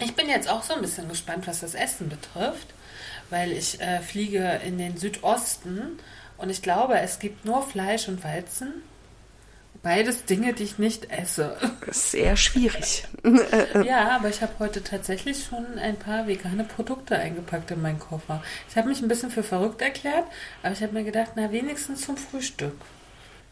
Ich 0.00 0.14
bin 0.14 0.28
jetzt 0.28 0.48
auch 0.48 0.62
so 0.62 0.74
ein 0.74 0.80
bisschen 0.80 1.08
gespannt, 1.08 1.46
was 1.46 1.60
das 1.60 1.74
Essen 1.74 2.08
betrifft, 2.08 2.68
weil 3.30 3.52
ich 3.52 3.80
äh, 3.80 4.00
fliege 4.00 4.60
in 4.64 4.78
den 4.78 4.96
Südosten 4.96 5.98
und 6.38 6.50
ich 6.50 6.62
glaube, 6.62 6.98
es 6.98 7.18
gibt 7.18 7.44
nur 7.44 7.62
Fleisch 7.62 8.08
und 8.08 8.22
Weizen. 8.24 8.72
Beides 9.82 10.24
Dinge, 10.24 10.54
die 10.54 10.64
ich 10.64 10.78
nicht 10.78 11.10
esse. 11.10 11.56
Sehr 11.90 12.36
schwierig. 12.36 13.04
Ja, 13.84 14.16
aber 14.16 14.28
ich 14.28 14.42
habe 14.42 14.52
heute 14.58 14.82
tatsächlich 14.82 15.44
schon 15.44 15.78
ein 15.78 15.96
paar 15.96 16.26
vegane 16.26 16.64
Produkte 16.64 17.16
eingepackt 17.16 17.70
in 17.70 17.82
meinen 17.82 17.98
Koffer. 17.98 18.42
Ich 18.68 18.76
habe 18.76 18.88
mich 18.88 19.00
ein 19.00 19.08
bisschen 19.08 19.30
für 19.30 19.42
verrückt 19.42 19.80
erklärt, 19.82 20.24
aber 20.62 20.72
ich 20.72 20.82
habe 20.82 20.92
mir 20.92 21.04
gedacht, 21.04 21.32
na 21.36 21.52
wenigstens 21.52 22.02
zum 22.02 22.16
Frühstück. 22.16 22.74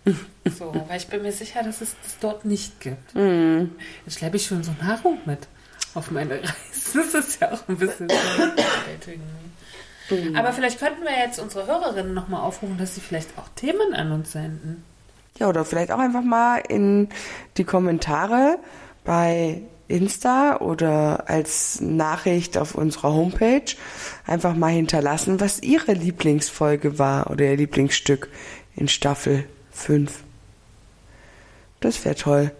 So, 0.44 0.72
weil 0.86 0.98
ich 0.98 1.08
bin 1.08 1.22
mir 1.22 1.32
sicher, 1.32 1.64
dass 1.64 1.80
es 1.80 1.96
das 2.04 2.18
dort 2.20 2.44
nicht 2.44 2.80
gibt. 2.80 3.12
Jetzt 3.14 4.18
schleppe 4.18 4.36
ich 4.36 4.46
schon 4.46 4.62
so 4.62 4.72
Nahrung 4.80 5.18
mit 5.26 5.48
auf 5.96 6.10
meine 6.10 6.40
Reise. 6.40 6.54
Das 6.94 7.14
ist 7.14 7.40
ja 7.40 7.52
auch 7.52 7.68
ein 7.68 7.76
bisschen 7.76 8.06
überwältigend. 8.06 9.24
Aber 10.36 10.52
vielleicht 10.52 10.78
könnten 10.78 11.02
wir 11.02 11.18
jetzt 11.18 11.38
unsere 11.38 11.66
Hörerinnen 11.66 12.14
nochmal 12.14 12.42
aufrufen, 12.42 12.78
dass 12.78 12.94
sie 12.94 13.00
vielleicht 13.00 13.36
auch 13.36 13.48
Themen 13.56 13.92
an 13.92 14.12
uns 14.12 14.32
senden. 14.32 14.84
Ja, 15.38 15.48
oder 15.48 15.64
vielleicht 15.64 15.90
auch 15.90 15.98
einfach 15.98 16.22
mal 16.22 16.58
in 16.58 17.08
die 17.56 17.64
Kommentare 17.64 18.58
bei 19.04 19.62
Insta 19.88 20.56
oder 20.58 21.28
als 21.28 21.80
Nachricht 21.80 22.56
auf 22.56 22.74
unserer 22.74 23.12
Homepage 23.12 23.74
einfach 24.26 24.54
mal 24.54 24.72
hinterlassen, 24.72 25.40
was 25.40 25.62
ihre 25.62 25.92
Lieblingsfolge 25.92 26.98
war 26.98 27.30
oder 27.30 27.44
ihr 27.44 27.56
Lieblingsstück 27.56 28.28
in 28.74 28.88
Staffel 28.88 29.44
5. 29.72 30.24
Das 31.80 32.04
wäre 32.04 32.14
toll. 32.14 32.52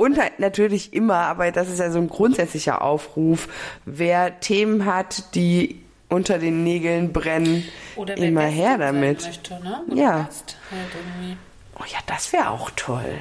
Und 0.00 0.18
halt 0.18 0.38
natürlich 0.38 0.94
immer, 0.94 1.26
aber 1.26 1.52
das 1.52 1.68
ist 1.68 1.78
ja 1.78 1.90
so 1.90 1.98
ein 1.98 2.08
grundsätzlicher 2.08 2.80
Aufruf, 2.80 3.48
wer 3.84 4.40
Themen 4.40 4.86
hat, 4.86 5.34
die 5.34 5.82
unter 6.08 6.38
den 6.38 6.64
Nägeln 6.64 7.12
brennen, 7.12 7.68
immer 8.16 8.46
her 8.46 8.78
damit. 8.78 9.26
Möchte, 9.26 9.60
ne? 9.60 9.82
Ja. 9.94 10.22
Gast 10.22 10.56
halt. 10.70 11.36
Oh 11.78 11.84
ja, 11.86 11.98
das 12.06 12.32
wäre 12.32 12.48
auch 12.48 12.70
toll. 12.76 13.18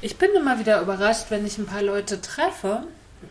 Ich 0.00 0.16
bin 0.16 0.30
immer 0.36 0.58
wieder 0.58 0.80
überrascht, 0.80 1.26
wenn 1.28 1.46
ich 1.46 1.56
ein 1.58 1.66
paar 1.66 1.82
Leute 1.82 2.20
treffe. 2.20 2.82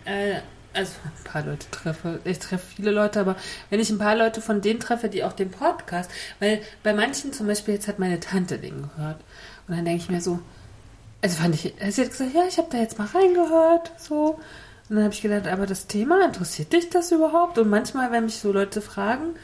Äh, 0.06 0.36
also 0.72 0.94
ein 1.04 1.24
paar 1.26 1.44
Leute 1.44 1.70
treffe. 1.72 2.22
Ich 2.24 2.40
treffe 2.40 2.66
viele 2.78 2.92
Leute, 2.92 3.20
aber 3.20 3.36
wenn 3.70 3.82
ich 3.82 3.90
ein 3.90 3.98
paar 3.98 4.16
Leute 4.16 4.40
von 4.40 4.62
denen 4.62 4.80
treffe, 4.80 5.10
die 5.10 5.26
auch 5.26 5.34
den 5.34 5.52
Podcast, 5.52 6.10
weil 6.40 6.62
bei 6.84 6.94
manchen 6.94 7.34
zum 7.34 7.48
Beispiel, 7.48 7.74
jetzt 7.74 7.90
hat 7.90 8.00
meine 8.00 8.22
Tante 8.22 8.60
den 8.60 8.84
gehört. 8.84 9.20
Und 9.68 9.76
dann 9.76 9.84
denke 9.84 10.04
ich 10.04 10.10
mir 10.10 10.22
so, 10.22 10.40
also 11.22 11.42
fand 11.42 11.56
ich, 11.56 11.74
sie 11.90 12.02
hat 12.02 12.12
gesagt, 12.12 12.34
ja, 12.34 12.44
ich 12.48 12.58
habe 12.58 12.68
da 12.72 12.78
jetzt 12.78 12.98
mal 12.98 13.08
reingehört, 13.08 13.92
so. 13.98 14.40
Und 14.90 14.96
dann 14.96 15.06
habe 15.06 15.14
ich 15.14 15.22
gedacht, 15.22 15.48
aber 15.48 15.66
das 15.66 15.88
Thema, 15.88 16.26
interessiert 16.26 16.74
dich 16.74 16.90
das 16.90 17.12
überhaupt? 17.12 17.58
Und 17.58 17.70
manchmal, 17.70 18.12
wenn 18.12 18.26
mich 18.26 18.36
so 18.36 18.52
Leute 18.52 18.82
fragen, 18.82 19.36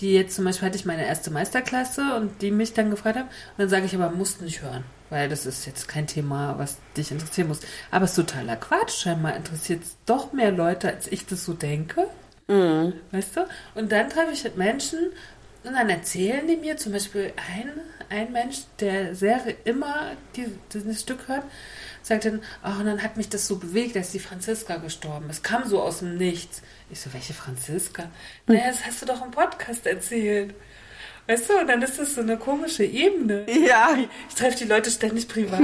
die 0.00 0.14
jetzt 0.14 0.34
zum 0.34 0.44
Beispiel 0.44 0.66
hatte 0.66 0.78
ich 0.78 0.86
meine 0.86 1.06
erste 1.06 1.30
Meisterklasse 1.30 2.16
und 2.16 2.42
die 2.42 2.50
mich 2.50 2.72
dann 2.72 2.90
gefragt 2.90 3.16
haben. 3.16 3.28
Und 3.28 3.58
dann 3.58 3.68
sage 3.68 3.86
ich 3.86 3.94
aber, 3.94 4.10
musst 4.10 4.42
nicht 4.42 4.62
hören, 4.62 4.82
weil 5.10 5.28
das 5.28 5.46
ist 5.46 5.66
jetzt 5.66 5.86
kein 5.86 6.08
Thema, 6.08 6.58
was 6.58 6.78
dich 6.96 7.12
interessieren 7.12 7.48
muss. 7.48 7.60
Aber 7.92 8.06
es 8.06 8.10
ist 8.10 8.16
totaler 8.16 8.56
Quatsch. 8.56 9.02
Scheinbar 9.02 9.36
interessiert 9.36 9.84
es 9.84 9.96
doch 10.06 10.32
mehr 10.32 10.50
Leute, 10.50 10.88
als 10.88 11.06
ich 11.06 11.26
das 11.26 11.44
so 11.44 11.52
denke. 11.52 12.08
Weißt 13.12 13.36
du? 13.36 13.46
Und 13.76 13.92
dann 13.92 14.10
treffe 14.10 14.32
ich 14.32 14.42
halt 14.42 14.56
Menschen 14.56 14.98
und 15.62 15.72
dann 15.72 15.88
erzählen 15.88 16.46
die 16.46 16.56
mir 16.56 16.76
zum 16.76 16.92
Beispiel 16.92 17.32
ein, 17.36 17.70
ein 18.14 18.32
Mensch, 18.32 18.58
der 18.80 19.14
sehr 19.14 19.42
immer 19.64 20.12
die, 20.36 20.46
dieses 20.72 21.02
Stück 21.02 21.28
hört, 21.28 21.44
sagt 22.02 22.24
dann, 22.26 22.42
ach, 22.62 22.78
und 22.78 22.86
dann 22.86 23.02
hat 23.02 23.16
mich 23.16 23.28
das 23.28 23.46
so 23.46 23.56
bewegt, 23.56 23.96
als 23.96 24.12
die 24.12 24.18
Franziska 24.18 24.76
gestorben 24.76 25.28
ist. 25.30 25.42
Kam 25.42 25.66
so 25.66 25.82
aus 25.82 25.98
dem 25.98 26.16
Nichts. 26.16 26.62
Ich 26.90 27.00
so, 27.00 27.12
welche 27.12 27.34
Franziska? 27.34 28.10
Naja, 28.46 28.68
das 28.68 28.84
hast 28.86 29.02
du 29.02 29.06
doch 29.06 29.24
im 29.24 29.30
Podcast 29.30 29.86
erzählt. 29.86 30.54
Weißt 31.26 31.48
du, 31.48 31.58
und 31.58 31.68
dann 31.68 31.80
ist 31.80 31.98
das 31.98 32.14
so 32.14 32.20
eine 32.20 32.36
komische 32.36 32.84
Ebene. 32.84 33.46
Ja. 33.66 33.96
Ich 34.28 34.34
treffe 34.34 34.58
die 34.58 34.64
Leute 34.64 34.90
ständig 34.90 35.26
privat, 35.26 35.60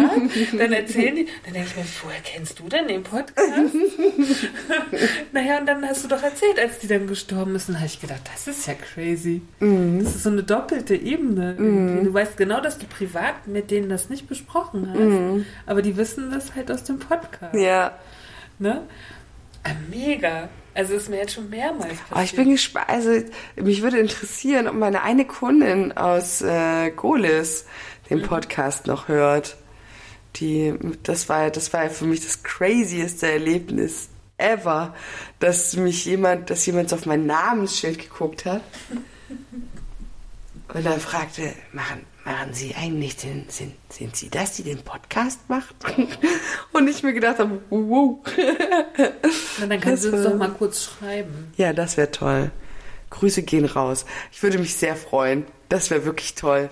dann 0.59 0.73
erzählen 0.73 1.17
die, 1.17 1.27
dann 1.45 1.53
denke 1.53 1.69
ich 1.69 1.77
mir, 1.77 1.85
woher 2.03 2.21
kennst 2.25 2.59
du 2.59 2.69
denn 2.69 2.89
den 2.89 3.03
Podcast? 3.03 3.75
naja, 5.33 5.59
und 5.59 5.67
dann 5.67 5.87
hast 5.87 6.05
du 6.05 6.09
doch 6.09 6.23
erzählt, 6.23 6.59
als 6.59 6.79
die 6.79 6.87
dann 6.87 7.07
gestorben 7.07 7.55
ist. 7.57 7.69
Und 7.69 7.77
habe 7.77 7.87
ich 7.87 8.01
gedacht, 8.01 8.23
das 8.33 8.49
ist 8.49 8.67
ja 8.67 8.75
crazy. 8.75 9.43
Das 9.61 10.15
ist 10.15 10.23
so 10.23 10.31
eine 10.31 10.43
doppelte 10.43 10.95
Ebene. 10.95 11.57
irgendwie. 11.59 12.05
Du 12.07 12.15
weißt 12.15 12.37
genau, 12.37 12.61
dass 12.61 12.79
du 12.79 12.87
privat 12.87 13.47
mit 13.47 13.71
denen 13.71 13.89
das 13.91 14.09
nicht 14.09 14.29
besprochen 14.29 14.89
hast, 14.93 15.47
aber 15.71 15.83
die 15.83 15.97
wissen 15.97 16.31
das 16.31 16.55
halt 16.55 16.71
aus 16.71 16.85
dem 16.85 16.99
Podcast. 16.99 17.55
Ja. 17.55 17.99
Ne? 18.59 18.83
Ah, 19.63 19.71
mega. 19.91 20.49
Also 20.81 20.95
ist 20.95 21.11
mir 21.11 21.19
jetzt 21.19 21.35
schon 21.35 21.51
mehrmals 21.51 21.89
passiert. 21.89 22.11
Aber 22.11 22.23
ich 22.23 22.35
bin 22.35 22.51
gespannt, 22.53 22.89
also 22.89 23.11
mich 23.57 23.83
würde 23.83 23.99
interessieren, 23.99 24.67
ob 24.67 24.77
meine 24.77 25.03
eine 25.03 25.27
Kundin 25.27 25.93
aus 25.93 26.41
äh, 26.41 26.91
Golis 26.91 27.67
den 28.09 28.23
Podcast 28.23 28.87
noch 28.87 29.07
hört. 29.07 29.59
Die, 30.37 30.75
das 31.03 31.29
war, 31.29 31.51
das 31.51 31.75
war 31.75 31.91
für 31.91 32.07
mich 32.07 32.21
das 32.21 32.43
crazieste 32.43 33.31
Erlebnis 33.31 34.09
ever, 34.39 34.95
dass 35.39 35.77
mich 35.77 36.07
jemand, 36.07 36.49
dass 36.49 36.65
jemand 36.65 36.89
so 36.89 36.97
auf 36.97 37.05
mein 37.05 37.27
Namensschild 37.27 37.99
geguckt 37.99 38.47
hat 38.47 38.63
und 40.73 40.87
dann 40.87 40.99
fragte, 40.99 41.53
machen, 41.75 42.07
machen 42.25 42.53
Sie 42.53 42.75
eigentlich 42.75 43.17
den, 43.17 43.47
sind, 43.49 43.75
sind 43.91 44.15
Sie 44.17 44.29
das, 44.31 44.53
die 44.57 44.63
den 44.63 44.83
Podcast 44.83 45.41
macht? 45.49 45.75
Und 46.73 46.89
ich 46.89 47.03
mir 47.03 47.13
gedacht 47.13 47.39
habe, 47.39 47.61
wow. 47.71 48.19
Na, 49.59 49.67
dann 49.67 49.81
kannst 49.81 50.05
du 50.05 50.11
das 50.11 50.21
uns 50.21 50.25
war- 50.25 50.33
doch 50.33 50.39
mal 50.39 50.51
kurz 50.51 50.85
schreiben. 50.85 51.53
Ja, 51.57 51.73
das 51.73 51.97
wäre 51.97 52.11
toll. 52.11 52.51
Grüße 53.11 53.43
gehen 53.43 53.65
raus. 53.65 54.05
Ich 54.31 54.43
würde 54.43 54.59
mich 54.59 54.75
sehr 54.77 54.95
freuen. 54.97 55.45
Das 55.69 55.91
wäre 55.91 56.05
wirklich 56.05 56.35
toll. 56.35 56.69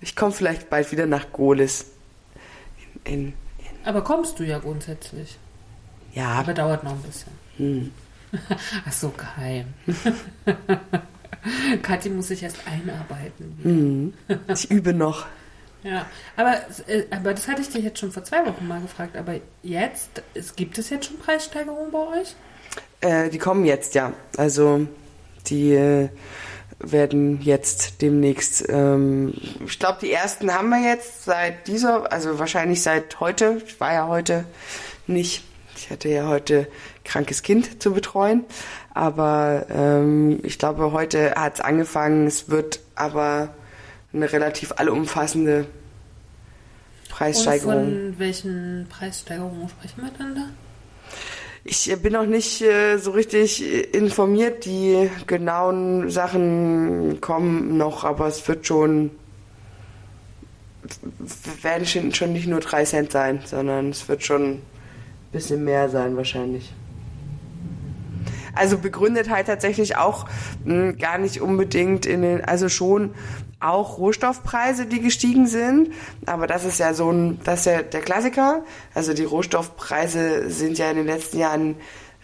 Ich 0.00 0.16
komme 0.16 0.32
vielleicht 0.32 0.68
bald 0.68 0.90
wieder 0.92 1.06
nach 1.06 1.32
Golis. 1.32 1.86
In, 3.04 3.12
in, 3.24 3.32
Aber 3.84 4.02
kommst 4.04 4.38
du 4.38 4.44
ja 4.44 4.58
grundsätzlich. 4.58 5.38
ja, 6.14 6.28
Aber 6.32 6.52
dauert 6.54 6.84
noch 6.84 6.92
ein 6.92 7.02
bisschen. 7.02 7.32
Hm. 7.56 7.92
Ach 8.86 8.92
so, 8.92 9.10
geheim. 9.10 9.72
Kathi 11.82 12.10
muss 12.10 12.28
sich 12.28 12.42
erst 12.42 12.58
einarbeiten. 12.66 13.58
Hm. 13.62 14.14
ich 14.48 14.70
übe 14.70 14.94
noch. 14.94 15.26
Ja, 15.82 16.06
aber, 16.36 16.60
äh, 16.86 17.04
aber 17.10 17.34
das 17.34 17.48
hatte 17.48 17.62
ich 17.62 17.68
dir 17.68 17.80
jetzt 17.80 17.98
schon 17.98 18.12
vor 18.12 18.22
zwei 18.22 18.46
Wochen 18.46 18.66
mal 18.68 18.80
gefragt. 18.80 19.16
Aber 19.16 19.34
jetzt, 19.62 20.22
es, 20.34 20.54
gibt 20.54 20.78
es 20.78 20.90
jetzt 20.90 21.06
schon 21.06 21.18
Preissteigerungen 21.18 21.90
bei 21.90 22.20
euch? 22.20 22.36
Äh, 23.00 23.30
die 23.30 23.38
kommen 23.38 23.64
jetzt, 23.64 23.94
ja. 23.94 24.12
Also 24.36 24.86
die 25.48 25.72
äh, 25.72 26.08
werden 26.78 27.40
jetzt 27.42 28.00
demnächst, 28.00 28.68
ähm, 28.68 29.34
ich 29.66 29.78
glaube, 29.78 29.98
die 30.02 30.12
ersten 30.12 30.52
haben 30.52 30.68
wir 30.70 30.88
jetzt 30.88 31.24
seit 31.24 31.66
dieser, 31.66 32.12
also 32.12 32.38
wahrscheinlich 32.38 32.82
seit 32.82 33.20
heute, 33.20 33.60
ich 33.66 33.80
war 33.80 33.92
ja 33.92 34.08
heute 34.08 34.44
nicht, 35.06 35.44
ich 35.76 35.90
hatte 35.90 36.08
ja 36.08 36.28
heute 36.28 36.68
krankes 37.04 37.42
Kind 37.42 37.82
zu 37.82 37.92
betreuen, 37.92 38.44
aber 38.94 39.66
ähm, 39.70 40.40
ich 40.42 40.58
glaube, 40.58 40.92
heute 40.92 41.34
hat 41.34 41.54
es 41.54 41.60
angefangen. 41.60 42.26
Es 42.26 42.48
wird 42.50 42.80
aber 42.94 43.48
eine 44.12 44.30
relativ 44.30 44.72
allumfassende 44.76 45.66
Preissteigerung. 47.08 47.74
Und 47.74 47.84
von 47.84 48.18
welchen 48.18 48.86
Preissteigerungen 48.90 49.68
sprechen 49.68 50.02
wir 50.02 50.10
dann 50.18 50.34
da? 50.34 50.48
Ich 51.64 51.90
äh, 51.90 51.96
bin 51.96 52.12
noch 52.12 52.26
nicht 52.26 52.60
äh, 52.60 52.98
so 52.98 53.12
richtig 53.12 53.94
informiert. 53.94 54.64
Die 54.66 55.10
genauen 55.26 56.10
Sachen 56.10 57.20
kommen 57.20 57.76
noch, 57.76 58.04
aber 58.04 58.26
es 58.26 58.46
wird 58.48 58.66
schon 58.66 59.10
werden 61.62 61.86
schon, 61.86 62.12
schon 62.12 62.32
nicht 62.32 62.48
nur 62.48 62.60
drei 62.60 62.84
Cent 62.84 63.12
sein, 63.12 63.40
sondern 63.44 63.90
es 63.90 64.08
wird 64.08 64.24
schon 64.24 64.54
ein 64.54 64.62
bisschen 65.30 65.64
mehr 65.64 65.88
sein 65.88 66.16
wahrscheinlich. 66.16 66.72
Also 68.54 68.78
begründet 68.78 69.30
halt 69.30 69.46
tatsächlich 69.46 69.96
auch 69.96 70.26
mh, 70.64 70.92
gar 70.92 71.18
nicht 71.18 71.40
unbedingt 71.40 72.06
in 72.06 72.22
den, 72.22 72.44
also 72.44 72.68
schon 72.68 73.14
auch 73.60 73.98
Rohstoffpreise, 73.98 74.86
die 74.86 75.00
gestiegen 75.00 75.46
sind. 75.46 75.92
Aber 76.26 76.46
das 76.46 76.64
ist 76.64 76.78
ja 76.78 76.94
so 76.94 77.10
ein, 77.10 77.40
das 77.44 77.60
ist 77.60 77.66
ja 77.66 77.82
der 77.82 78.00
Klassiker. 78.00 78.64
Also 78.94 79.14
die 79.14 79.24
Rohstoffpreise 79.24 80.50
sind 80.50 80.78
ja 80.78 80.90
in 80.90 80.96
den 80.96 81.06
letzten 81.06 81.38
Jahren 81.38 81.76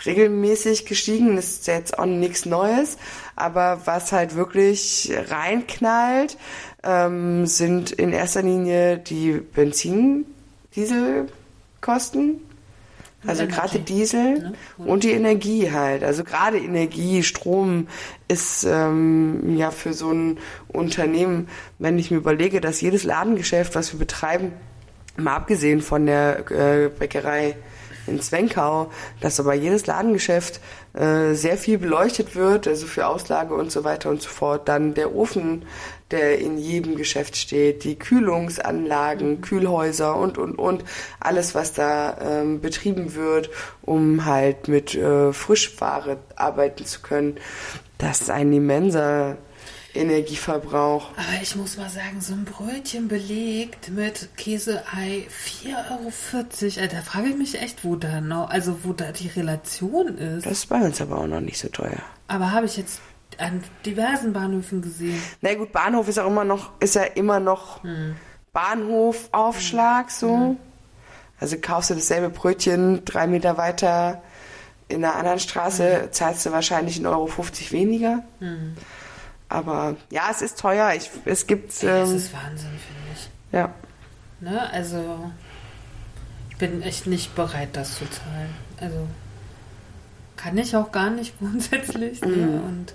regelmäßig 0.04 0.86
gestiegen. 0.86 1.36
Das 1.36 1.50
ist 1.50 1.66
jetzt 1.66 1.98
auch 1.98 2.06
nichts 2.06 2.44
Neues. 2.44 2.98
Aber 3.36 3.82
was 3.84 4.12
halt 4.12 4.34
wirklich 4.34 5.12
reinknallt, 5.28 6.36
ähm, 6.82 7.46
sind 7.46 7.92
in 7.92 8.12
erster 8.12 8.42
Linie 8.42 8.98
die 8.98 9.32
Benzin, 9.32 10.26
Dieselkosten. 10.76 12.40
Also 13.26 13.46
gerade 13.48 13.80
Diesel 13.80 14.38
ne? 14.38 14.52
und 14.78 15.02
die 15.02 15.10
Energie 15.10 15.72
halt. 15.72 16.04
Also 16.04 16.22
gerade 16.22 16.58
Energie, 16.58 17.24
Strom 17.24 17.88
ist 18.28 18.64
ähm, 18.64 19.56
ja 19.56 19.72
für 19.72 19.92
so 19.92 20.12
ein 20.12 20.38
Unternehmen, 20.68 21.48
wenn 21.78 21.98
ich 21.98 22.12
mir 22.12 22.18
überlege, 22.18 22.60
dass 22.60 22.80
jedes 22.80 23.02
Ladengeschäft, 23.02 23.74
was 23.74 23.92
wir 23.92 23.98
betreiben, 23.98 24.52
mal 25.16 25.34
abgesehen 25.34 25.82
von 25.82 26.06
der 26.06 26.50
äh, 26.50 26.88
Bäckerei 26.88 27.56
in 28.06 28.20
Zwenkau, 28.20 28.90
dass 29.20 29.40
aber 29.40 29.54
jedes 29.54 29.86
Ladengeschäft 29.86 30.60
äh, 30.94 31.34
sehr 31.34 31.58
viel 31.58 31.78
beleuchtet 31.78 32.34
wird, 32.36 32.66
also 32.66 32.86
für 32.86 33.06
Auslage 33.06 33.54
und 33.54 33.70
so 33.70 33.84
weiter 33.84 34.10
und 34.10 34.22
so 34.22 34.28
fort. 34.28 34.68
Dann 34.68 34.94
der 34.94 35.14
Ofen, 35.14 35.64
der 36.10 36.38
in 36.38 36.58
jedem 36.58 36.96
Geschäft 36.96 37.36
steht, 37.36 37.84
die 37.84 37.98
Kühlungsanlagen, 37.98 39.40
Kühlhäuser 39.40 40.16
und, 40.16 40.38
und, 40.38 40.58
und, 40.58 40.84
alles, 41.20 41.54
was 41.54 41.72
da 41.72 42.16
ähm, 42.20 42.60
betrieben 42.60 43.14
wird, 43.14 43.50
um 43.82 44.24
halt 44.24 44.68
mit 44.68 44.94
äh, 44.94 45.32
Frischware 45.32 46.18
arbeiten 46.36 46.86
zu 46.86 47.00
können. 47.00 47.36
Das 47.98 48.22
ist 48.22 48.30
ein 48.30 48.52
immenser 48.52 49.36
Energieverbrauch. 49.94 51.10
Aber 51.16 51.42
ich 51.42 51.56
muss 51.56 51.76
mal 51.76 51.88
sagen, 51.88 52.20
so 52.20 52.34
ein 52.34 52.44
Brötchen 52.44 53.08
belegt 53.08 53.90
mit 53.90 54.28
Käse, 54.36 54.84
Ei, 54.94 55.26
4,40 55.64 55.72
Euro. 55.74 56.82
Alter, 56.82 56.96
Da 56.96 57.02
frage 57.02 57.28
ich 57.28 57.36
mich 57.36 57.60
echt, 57.60 57.84
wo 57.84 57.96
da 57.96 58.20
noch, 58.20 58.50
also 58.50 58.78
wo 58.84 58.92
da 58.92 59.12
die 59.12 59.28
Relation 59.28 60.16
ist. 60.18 60.46
Das 60.46 60.52
ist 60.52 60.66
bei 60.66 60.80
uns 60.80 61.00
aber 61.00 61.18
auch 61.18 61.26
noch 61.26 61.40
nicht 61.40 61.58
so 61.58 61.68
teuer. 61.68 62.02
Aber 62.28 62.52
habe 62.52 62.66
ich 62.66 62.76
jetzt 62.76 63.00
an 63.38 63.62
diversen 63.86 64.32
Bahnhöfen 64.32 64.82
gesehen. 64.82 65.20
Na 65.40 65.54
gut, 65.54 65.72
Bahnhof 65.72 66.08
ist 66.08 66.18
auch 66.18 66.26
immer 66.26 66.44
noch, 66.44 66.72
ist 66.80 66.94
ja 66.94 67.04
immer 67.04 67.40
noch 67.40 67.80
Bahnhofaufschlag 68.52 70.10
so. 70.10 70.56
Also 71.40 71.56
kaufst 71.60 71.90
du 71.90 71.94
dasselbe 71.94 72.30
Brötchen 72.30 73.04
drei 73.04 73.26
Meter 73.26 73.56
weiter 73.56 74.22
in 74.88 75.04
einer 75.04 75.14
anderen 75.14 75.38
Straße, 75.38 76.08
zahlst 76.10 76.46
du 76.46 76.52
wahrscheinlich 76.52 76.96
1,50 76.96 77.06
Euro 77.06 77.28
weniger. 77.70 78.24
Aber 79.48 79.96
ja, 80.10 80.28
es 80.30 80.42
ist 80.42 80.58
teuer. 80.58 80.92
Ich, 80.94 81.10
es 81.24 81.46
gibt 81.46 81.82
Ey, 81.82 81.88
das 81.88 82.10
ähm, 82.10 82.16
ist 82.16 82.32
Wahnsinn, 82.32 82.70
finde 82.70 83.12
ich. 83.14 83.28
ja. 83.52 83.72
Ne? 84.40 84.70
Also, 84.72 85.30
ich 86.50 86.56
bin 86.58 86.82
echt 86.82 87.06
nicht 87.06 87.34
bereit, 87.34 87.70
das 87.72 87.98
zu 87.98 88.08
zahlen. 88.10 88.54
Also, 88.80 89.08
kann 90.36 90.56
ich 90.58 90.76
auch 90.76 90.92
gar 90.92 91.10
nicht 91.10 91.36
grundsätzlich. 91.40 92.20
Ne? 92.20 92.62
Und, 92.66 92.94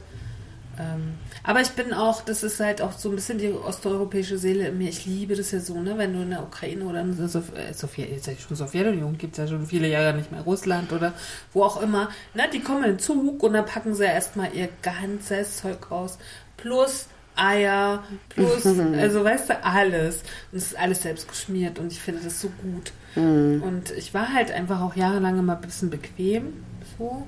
ähm, 0.79 1.13
aber 1.43 1.61
ich 1.61 1.71
bin 1.71 1.93
auch, 1.93 2.21
das 2.21 2.41
ist 2.41 2.59
halt 2.59 2.81
auch 2.81 2.93
so 2.93 3.09
ein 3.09 3.15
bisschen 3.15 3.37
die 3.37 3.51
osteuropäische 3.51 4.37
Seele 4.37 4.69
in 4.69 4.77
mir. 4.77 4.89
Ich 4.89 5.05
liebe 5.05 5.35
das 5.35 5.51
ja 5.51 5.59
so, 5.59 5.79
ne? 5.79 5.97
wenn 5.97 6.13
du 6.13 6.21
in 6.21 6.31
der 6.31 6.41
Ukraine 6.41 6.85
oder 6.85 7.01
in 7.01 7.15
der 7.15 7.27
Sof 7.27 7.55
äh, 7.55 7.73
Sowjet, 7.73 8.09
jetzt 8.09 8.41
schon 8.41 8.57
Sowjetunion, 8.57 9.17
gibt 9.17 9.33
es 9.33 9.37
ja 9.37 9.47
schon 9.47 9.65
viele 9.67 9.87
Jahre 9.87 10.15
nicht 10.15 10.31
mehr, 10.31 10.41
Russland 10.41 10.91
oder 10.91 11.13
wo 11.53 11.63
auch 11.63 11.81
immer, 11.81 12.09
ne? 12.33 12.43
die 12.51 12.61
kommen 12.61 12.83
in 12.83 12.91
den 12.91 12.99
Zug 12.99 13.43
und 13.43 13.53
dann 13.53 13.65
packen 13.65 13.93
sie 13.93 14.05
erstmal 14.05 14.53
ihr 14.53 14.69
ganzes 14.81 15.57
Zeug 15.57 15.91
aus. 15.91 16.17
Plus 16.57 17.07
Eier, 17.35 18.03
plus, 18.29 18.65
also 18.97 19.23
weißt 19.23 19.49
du, 19.49 19.63
alles. 19.63 20.21
Und 20.51 20.57
es 20.57 20.67
ist 20.67 20.77
alles 20.77 21.01
selbst 21.01 21.27
geschmiert 21.27 21.79
und 21.79 21.91
ich 21.91 21.99
finde 21.99 22.21
das 22.23 22.39
so 22.41 22.49
gut. 22.61 22.91
Und 23.15 23.91
ich 23.95 24.13
war 24.13 24.33
halt 24.33 24.51
einfach 24.51 24.81
auch 24.81 24.95
jahrelang 24.95 25.37
immer 25.37 25.55
ein 25.55 25.61
bisschen 25.61 25.91
bequem. 25.91 26.63
So. 26.97 27.25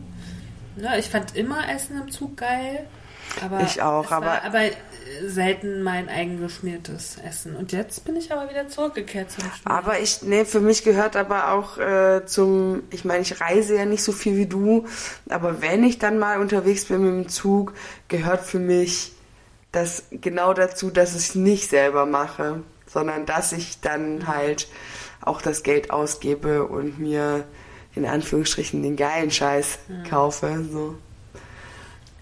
Ne, 0.78 0.98
ich 0.98 1.10
fand 1.10 1.36
immer 1.36 1.70
Essen 1.70 2.02
im 2.02 2.12
Zug 2.12 2.38
geil. 2.38 2.88
Aber 3.44 3.62
Ich 3.62 3.82
auch, 3.82 4.12
aber- 4.12 4.44
aber 4.44 4.62
äh, 4.66 4.72
selten 5.28 5.84
mein 5.84 6.10
eigengeschmiertes 6.10 7.18
Essen. 7.28 7.56
Und 7.56 7.72
jetzt 7.72 8.06
bin 8.06 8.16
ich 8.16 8.32
aber 8.32 8.50
wieder 8.50 8.68
zurückgekehrt 8.68 9.32
zum 9.32 9.42
Schmieren. 9.44 9.62
Aber 9.66 10.00
ich, 10.00 10.22
nee, 10.24 10.46
für 10.46 10.60
mich 10.62 10.84
gehört 10.84 11.16
aber 11.16 11.52
auch 11.52 11.78
äh, 11.78 12.26
zum, 12.26 12.84
ich 12.92 13.06
meine, 13.06 13.22
ich 13.22 13.40
reise 13.42 13.76
ja 13.76 13.86
nicht 13.86 14.04
so 14.04 14.12
viel 14.12 14.36
wie 14.38 14.46
du, 14.48 14.86
aber 15.30 15.62
wenn 15.62 15.84
ich 15.84 16.00
dann 16.00 16.18
mal 16.20 16.40
unterwegs 16.40 16.86
bin 16.86 17.02
mit 17.02 17.26
dem 17.26 17.30
Zug, 17.30 17.74
gehört 18.08 18.42
für 18.42 18.60
mich 18.60 19.12
das 19.72 20.04
genau 20.12 20.54
dazu, 20.54 20.90
dass 20.90 21.12
ich 21.16 21.30
es 21.30 21.36
nicht 21.36 21.70
selber 21.70 22.06
mache, 22.06 22.62
sondern 22.88 23.26
dass 23.26 23.52
ich 23.52 23.82
dann 23.82 24.28
halt 24.28 24.68
auch 25.22 25.42
das 25.42 25.64
Geld 25.64 25.92
ausgebe 25.92 26.66
und 26.66 27.00
mir 27.00 27.44
in 27.94 28.06
Anführungsstrichen 28.06 28.82
den 28.84 28.96
geilen 28.96 29.32
Scheiß 29.32 29.80
kaufe. 30.10 30.66
So. 30.72 30.96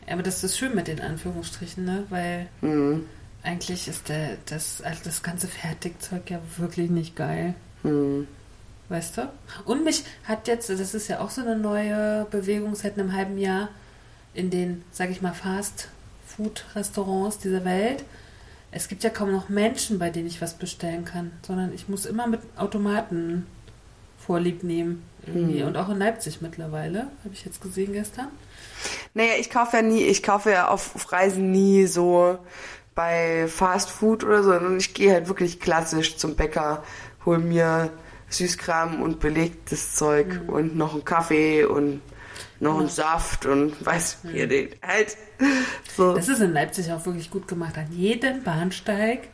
Aber 0.09 0.23
das 0.23 0.43
ist 0.43 0.57
schön 0.57 0.75
mit 0.75 0.87
den 0.87 1.01
Anführungsstrichen, 1.01 1.85
ne? 1.85 2.03
Weil 2.09 2.47
Mhm. 2.61 3.05
eigentlich 3.43 3.87
ist 3.87 4.09
der, 4.09 4.37
das, 4.45 4.81
also 4.81 5.01
das 5.03 5.23
ganze 5.23 5.47
Fertigzeug 5.47 6.29
ja 6.29 6.39
wirklich 6.57 6.89
nicht 6.89 7.15
geil. 7.15 7.55
Mhm. 7.83 8.27
Weißt 8.89 9.17
du? 9.17 9.29
Und 9.65 9.83
mich 9.83 10.03
hat 10.25 10.47
jetzt, 10.47 10.69
das 10.69 10.93
ist 10.93 11.07
ja 11.07 11.19
auch 11.19 11.29
so 11.29 11.41
eine 11.41 11.57
neue 11.57 12.25
Bewegung 12.29 12.75
seit 12.75 12.99
einem 12.99 13.13
halben 13.13 13.37
Jahr 13.37 13.69
in 14.33 14.49
den, 14.49 14.83
sag 14.91 15.09
ich 15.09 15.21
mal, 15.21 15.33
Fast-Food-Restaurants 15.33 17.39
dieser 17.39 17.65
Welt. 17.65 18.03
Es 18.71 18.87
gibt 18.87 19.03
ja 19.03 19.09
kaum 19.09 19.31
noch 19.31 19.49
Menschen, 19.49 19.99
bei 19.99 20.09
denen 20.09 20.27
ich 20.27 20.41
was 20.41 20.55
bestellen 20.55 21.05
kann, 21.05 21.31
sondern 21.45 21.73
ich 21.73 21.87
muss 21.87 22.05
immer 22.05 22.27
mit 22.27 22.41
Automaten 22.57 23.45
Vorlieb 24.17 24.63
nehmen. 24.63 25.03
Irgendwie. 25.25 25.61
Hm. 25.61 25.67
Und 25.67 25.77
auch 25.77 25.89
in 25.89 25.99
Leipzig 25.99 26.41
mittlerweile, 26.41 27.07
habe 27.23 27.33
ich 27.33 27.45
jetzt 27.45 27.61
gesehen 27.61 27.93
gestern. 27.93 28.27
Naja, 29.13 29.33
ich 29.39 29.49
kaufe 29.49 29.77
ja 29.77 29.81
nie, 29.83 30.01
ich 30.03 30.23
kaufe 30.23 30.51
ja 30.51 30.67
auf, 30.69 30.95
auf 30.95 31.11
Reisen 31.11 31.51
nie 31.51 31.85
so 31.87 32.37
bei 32.95 33.47
Fast 33.47 33.89
Food 33.89 34.23
oder 34.23 34.43
so, 34.43 34.51
sondern 34.51 34.77
ich 34.77 34.93
gehe 34.93 35.11
halt 35.13 35.27
wirklich 35.27 35.59
klassisch 35.59 36.17
zum 36.17 36.35
Bäcker, 36.35 36.83
hol 37.25 37.39
mir 37.39 37.89
Süßkram 38.29 39.01
und 39.01 39.19
belegtes 39.19 39.95
Zeug 39.95 40.41
und 40.47 40.75
noch 40.75 40.93
einen 40.93 41.05
Kaffee 41.05 41.65
und 41.65 42.01
noch 42.59 42.79
einen 42.79 42.87
Saft 42.89 43.45
und 43.45 43.73
weiß 43.85 44.19
hier 44.31 44.47
den 44.47 44.69
halt 44.81 45.17
so. 45.97 46.13
Das 46.15 46.29
ist 46.29 46.39
in 46.39 46.53
Leipzig 46.53 46.91
auch 46.91 47.05
wirklich 47.05 47.29
gut 47.29 47.47
gemacht. 47.47 47.77
An 47.77 47.87
jedem 47.91 48.41
Bahnsteig, 48.43 49.27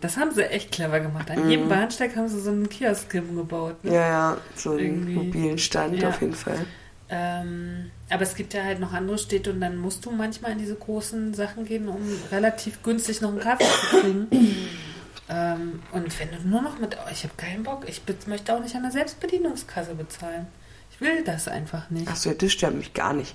das 0.00 0.16
haben 0.16 0.32
sie 0.34 0.42
echt 0.50 0.72
clever 0.72 0.98
gemacht. 1.00 1.30
An 1.30 1.48
jedem 1.48 1.68
Bahnsteig 1.68 2.16
haben 2.16 2.28
sie 2.28 2.40
so 2.40 2.50
einen 2.50 2.68
Kiosk 2.68 3.10
gebaut. 3.10 3.84
Ne? 3.84 3.94
Ja, 3.94 4.08
ja, 4.08 4.36
so 4.56 4.70
einen 4.72 4.78
Irgendwie. 4.80 5.14
mobilen 5.14 5.58
Stand 5.58 6.00
Ja. 6.02 6.08
auf 6.08 6.20
jeden 6.20 6.34
Fall. 6.34 6.66
Ähm, 7.08 7.90
aber 8.08 8.22
es 8.22 8.34
gibt 8.34 8.54
ja 8.54 8.62
halt 8.62 8.80
noch 8.80 8.92
andere 8.92 9.18
Städte 9.18 9.50
und 9.52 9.60
dann 9.60 9.76
musst 9.76 10.04
du 10.04 10.10
manchmal 10.10 10.52
in 10.52 10.58
diese 10.58 10.76
großen 10.76 11.34
Sachen 11.34 11.64
gehen, 11.64 11.88
um 11.88 12.00
relativ 12.30 12.82
günstig 12.82 13.20
noch 13.20 13.30
einen 13.30 13.40
Kaffee 13.40 13.64
zu 13.64 14.00
kriegen. 14.00 14.28
ähm, 15.28 15.82
und 15.92 16.20
wenn 16.20 16.30
du 16.30 16.48
nur 16.48 16.62
noch 16.62 16.78
mit, 16.78 16.96
oh, 16.96 17.10
ich 17.10 17.24
habe 17.24 17.34
keinen 17.36 17.64
Bock, 17.64 17.84
ich 17.88 18.02
möchte 18.26 18.54
auch 18.54 18.60
nicht 18.60 18.76
an 18.76 18.82
der 18.82 18.92
Selbstbedienungskasse 18.92 19.94
bezahlen. 19.94 20.46
Ich 20.92 21.00
will 21.00 21.24
das 21.24 21.48
einfach 21.48 21.90
nicht. 21.90 22.08
Achso, 22.08 22.32
das 22.32 22.52
stört 22.52 22.74
mich 22.74 22.94
gar 22.94 23.12
nicht. 23.12 23.34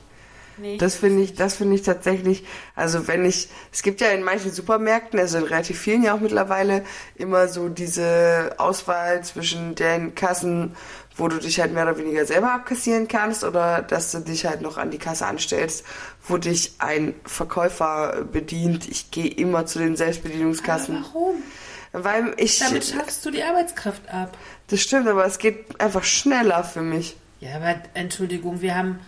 Nee, 0.57 0.77
Das 0.77 0.95
finde 0.95 1.23
ich, 1.23 1.33
das 1.33 1.55
finde 1.55 1.75
ich 1.75 1.81
tatsächlich, 1.81 2.43
also 2.75 3.07
wenn 3.07 3.25
ich, 3.25 3.49
es 3.71 3.81
gibt 3.81 4.01
ja 4.01 4.09
in 4.09 4.23
manchen 4.23 4.51
Supermärkten, 4.51 5.19
also 5.19 5.37
in 5.37 5.45
relativ 5.45 5.79
vielen 5.79 6.03
ja 6.03 6.13
auch 6.13 6.19
mittlerweile, 6.19 6.83
immer 7.15 7.47
so 7.47 7.69
diese 7.69 8.55
Auswahl 8.57 9.23
zwischen 9.23 9.75
den 9.75 10.13
Kassen, 10.13 10.75
wo 11.15 11.27
du 11.27 11.37
dich 11.37 11.59
halt 11.59 11.73
mehr 11.73 11.83
oder 11.83 11.97
weniger 11.97 12.25
selber 12.25 12.53
abkassieren 12.53 13.07
kannst 13.07 13.43
oder 13.43 13.81
dass 13.81 14.11
du 14.11 14.19
dich 14.19 14.45
halt 14.45 14.61
noch 14.61 14.77
an 14.77 14.91
die 14.91 14.97
Kasse 14.97 15.25
anstellst, 15.25 15.85
wo 16.27 16.37
dich 16.37 16.73
ein 16.79 17.13
Verkäufer 17.25 18.23
bedient. 18.31 18.87
Ich 18.89 19.11
gehe 19.11 19.27
immer 19.27 19.65
zu 19.65 19.79
den 19.79 19.89
aber 19.89 19.97
Selbstbedienungskassen, 19.97 21.03
warum? 21.03 21.43
weil 21.91 22.33
ich, 22.37 22.59
Damit 22.59 22.85
schaffst 22.85 23.25
du 23.25 23.31
die 23.31 23.43
Arbeitskraft 23.43 24.09
ab. 24.09 24.37
das 24.67 24.79
stimmt, 24.81 25.07
aber 25.07 25.25
es 25.25 25.37
geht 25.37 25.79
einfach 25.81 26.03
schneller 26.03 26.63
für 26.63 26.81
mich. 26.81 27.17
Ja, 27.41 27.55
aber 27.55 27.75
Entschuldigung, 27.93 28.61
wir 28.61 28.75
haben 28.75 28.99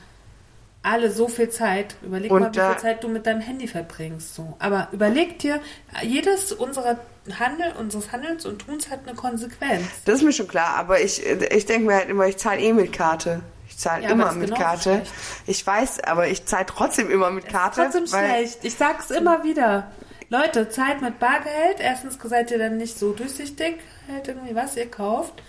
alle 0.82 1.10
so 1.12 1.28
viel 1.28 1.50
Zeit. 1.50 1.96
Überleg 2.02 2.30
Und 2.32 2.42
mal, 2.42 2.54
wie 2.54 2.74
viel 2.74 2.82
Zeit 2.82 3.04
du 3.04 3.08
mit 3.08 3.26
deinem 3.26 3.42
Handy 3.42 3.68
verbringst. 3.68 4.36
So. 4.36 4.56
Aber 4.60 4.90
überleg 4.92 5.40
dir, 5.40 5.62
jedes 6.04 6.52
unserer 6.52 7.00
Handel, 7.40 7.72
unseres 7.80 8.12
Handelns 8.12 8.46
und 8.46 8.66
Tuns 8.66 8.90
hat 8.90 9.02
eine 9.08 9.16
Konsequenz. 9.16 9.86
Das 10.06 10.16
ist 10.16 10.24
mir 10.24 10.34
schon 10.34 10.48
klar, 10.48 10.76
aber 10.76 11.02
ich, 11.02 11.26
ich 11.26 11.66
denke 11.66 11.88
mir 11.88 11.96
halt 11.96 12.10
immer, 12.10 12.28
ich 12.28 12.38
zahle 12.38 12.60
eh 12.60 12.74
mit 12.74 12.92
Karte. 12.92 13.42
Ich 13.70 13.78
zahle 13.78 14.04
Ja, 14.04 14.10
immer 14.12 14.30
ist 14.30 14.36
mit 14.36 14.48
genauso 14.50 14.64
Karte. 14.64 14.82
schlecht. 14.96 15.12
Ich 15.48 15.66
weiß, 15.66 16.02
aber 16.02 16.28
ich 16.28 16.46
zahle 16.46 16.66
trotzdem 16.66 17.10
immer 17.10 17.32
mit 17.32 17.48
Karte. 17.48 17.82
Trotzdem 17.82 18.12
weil, 18.12 18.30
schlecht. 18.46 18.60
Ich 18.64 18.76
sag's 18.76 19.10
immer 19.10 19.44
wieder. 19.44 19.92
Leute, 20.30 20.70
zahlt 20.70 21.02
mit 21.02 21.20
Bargeld. 21.20 21.80
Erstens 21.80 22.18
seid 22.22 22.52
ihr 22.52 22.58
dann 22.60 22.78
nicht 22.78 22.98
so 23.00 23.14
durchsichtig, 23.14 23.76
halt 24.12 24.28
irgendwie 24.28 24.56
was 24.56 24.76
ihr 24.76 24.90
kauft. 24.90 25.42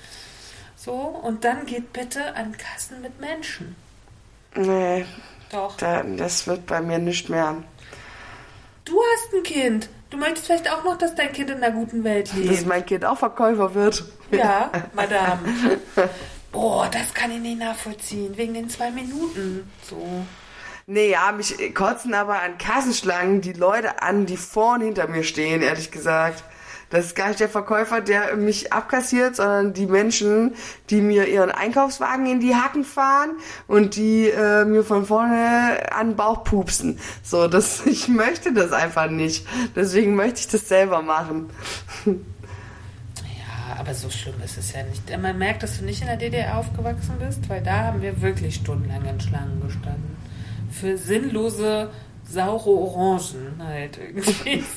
So, 0.76 0.92
und 0.92 1.44
dann 1.44 1.66
geht 1.66 1.92
bitte 1.92 2.34
an 2.36 2.54
Kassen 2.56 3.00
mit 3.00 3.18
Menschen. 3.20 3.74
Nee, 4.54 5.04
Doch. 5.50 5.76
da, 5.78 6.02
das 6.02 6.46
wird 6.46 6.66
bei 6.66 6.80
mir 6.80 6.98
nicht 6.98 7.28
mehr. 7.30 7.56
Du 8.84 9.00
hast 9.00 9.34
ein 9.34 9.42
Kind. 9.42 9.88
Du 10.14 10.20
möchtest 10.20 10.46
vielleicht 10.46 10.70
auch 10.70 10.84
noch, 10.84 10.96
dass 10.96 11.16
dein 11.16 11.32
Kind 11.32 11.50
in 11.50 11.56
einer 11.56 11.72
guten 11.74 12.04
Welt 12.04 12.28
Dass 12.28 12.36
lebt. 12.36 12.66
mein 12.66 12.86
Kind 12.86 13.04
auch 13.04 13.18
Verkäufer 13.18 13.74
wird. 13.74 14.04
Ja, 14.30 14.70
Madame. 14.94 15.40
Boah, 16.52 16.88
das 16.88 17.12
kann 17.12 17.32
ich 17.32 17.40
nicht 17.40 17.58
nachvollziehen. 17.58 18.36
Wegen 18.36 18.54
den 18.54 18.70
zwei 18.70 18.92
Minuten. 18.92 19.68
So. 19.82 20.24
Nee, 20.86 21.10
ja, 21.10 21.32
mich 21.32 21.74
kotzen 21.74 22.14
aber 22.14 22.40
an 22.42 22.58
Kassenschlangen 22.58 23.40
die 23.40 23.54
Leute 23.54 24.02
an, 24.02 24.24
die 24.24 24.36
vorne 24.36 24.84
hinter 24.84 25.08
mir 25.08 25.24
stehen, 25.24 25.62
ehrlich 25.62 25.90
gesagt. 25.90 26.44
Das 26.94 27.06
ist 27.06 27.16
gar 27.16 27.26
nicht 27.26 27.40
der 27.40 27.48
Verkäufer, 27.48 28.00
der 28.00 28.36
mich 28.36 28.72
abkassiert, 28.72 29.34
sondern 29.34 29.72
die 29.72 29.86
Menschen, 29.86 30.54
die 30.90 31.00
mir 31.00 31.26
ihren 31.26 31.50
Einkaufswagen 31.50 32.24
in 32.26 32.38
die 32.38 32.54
Hacken 32.54 32.84
fahren 32.84 33.32
und 33.66 33.96
die 33.96 34.28
äh, 34.28 34.64
mir 34.64 34.84
von 34.84 35.04
vorne 35.04 35.92
an 35.92 36.10
den 36.10 36.16
Bauch 36.16 36.44
pupsen. 36.44 37.00
So, 37.20 37.48
das, 37.48 37.84
ich 37.86 38.06
möchte 38.06 38.54
das 38.54 38.70
einfach 38.70 39.10
nicht. 39.10 39.44
Deswegen 39.74 40.14
möchte 40.14 40.38
ich 40.38 40.46
das 40.46 40.68
selber 40.68 41.02
machen. 41.02 41.50
Ja, 42.06 43.80
aber 43.80 43.92
so 43.92 44.08
schlimm 44.08 44.40
ist 44.44 44.56
es 44.56 44.72
ja 44.72 44.84
nicht. 44.84 45.10
Man 45.20 45.36
merkt, 45.36 45.64
dass 45.64 45.78
du 45.78 45.84
nicht 45.84 46.00
in 46.00 46.06
der 46.06 46.16
DDR 46.16 46.58
aufgewachsen 46.58 47.16
bist, 47.18 47.48
weil 47.48 47.60
da 47.60 47.86
haben 47.86 48.02
wir 48.02 48.22
wirklich 48.22 48.54
stundenlang 48.54 49.04
in 49.04 49.20
Schlangen 49.20 49.60
gestanden. 49.60 50.16
Für 50.70 50.96
sinnlose, 50.96 51.90
saure 52.22 52.70
Orangen 52.70 53.60
halt 53.60 53.98
irgendwie. 53.98 54.62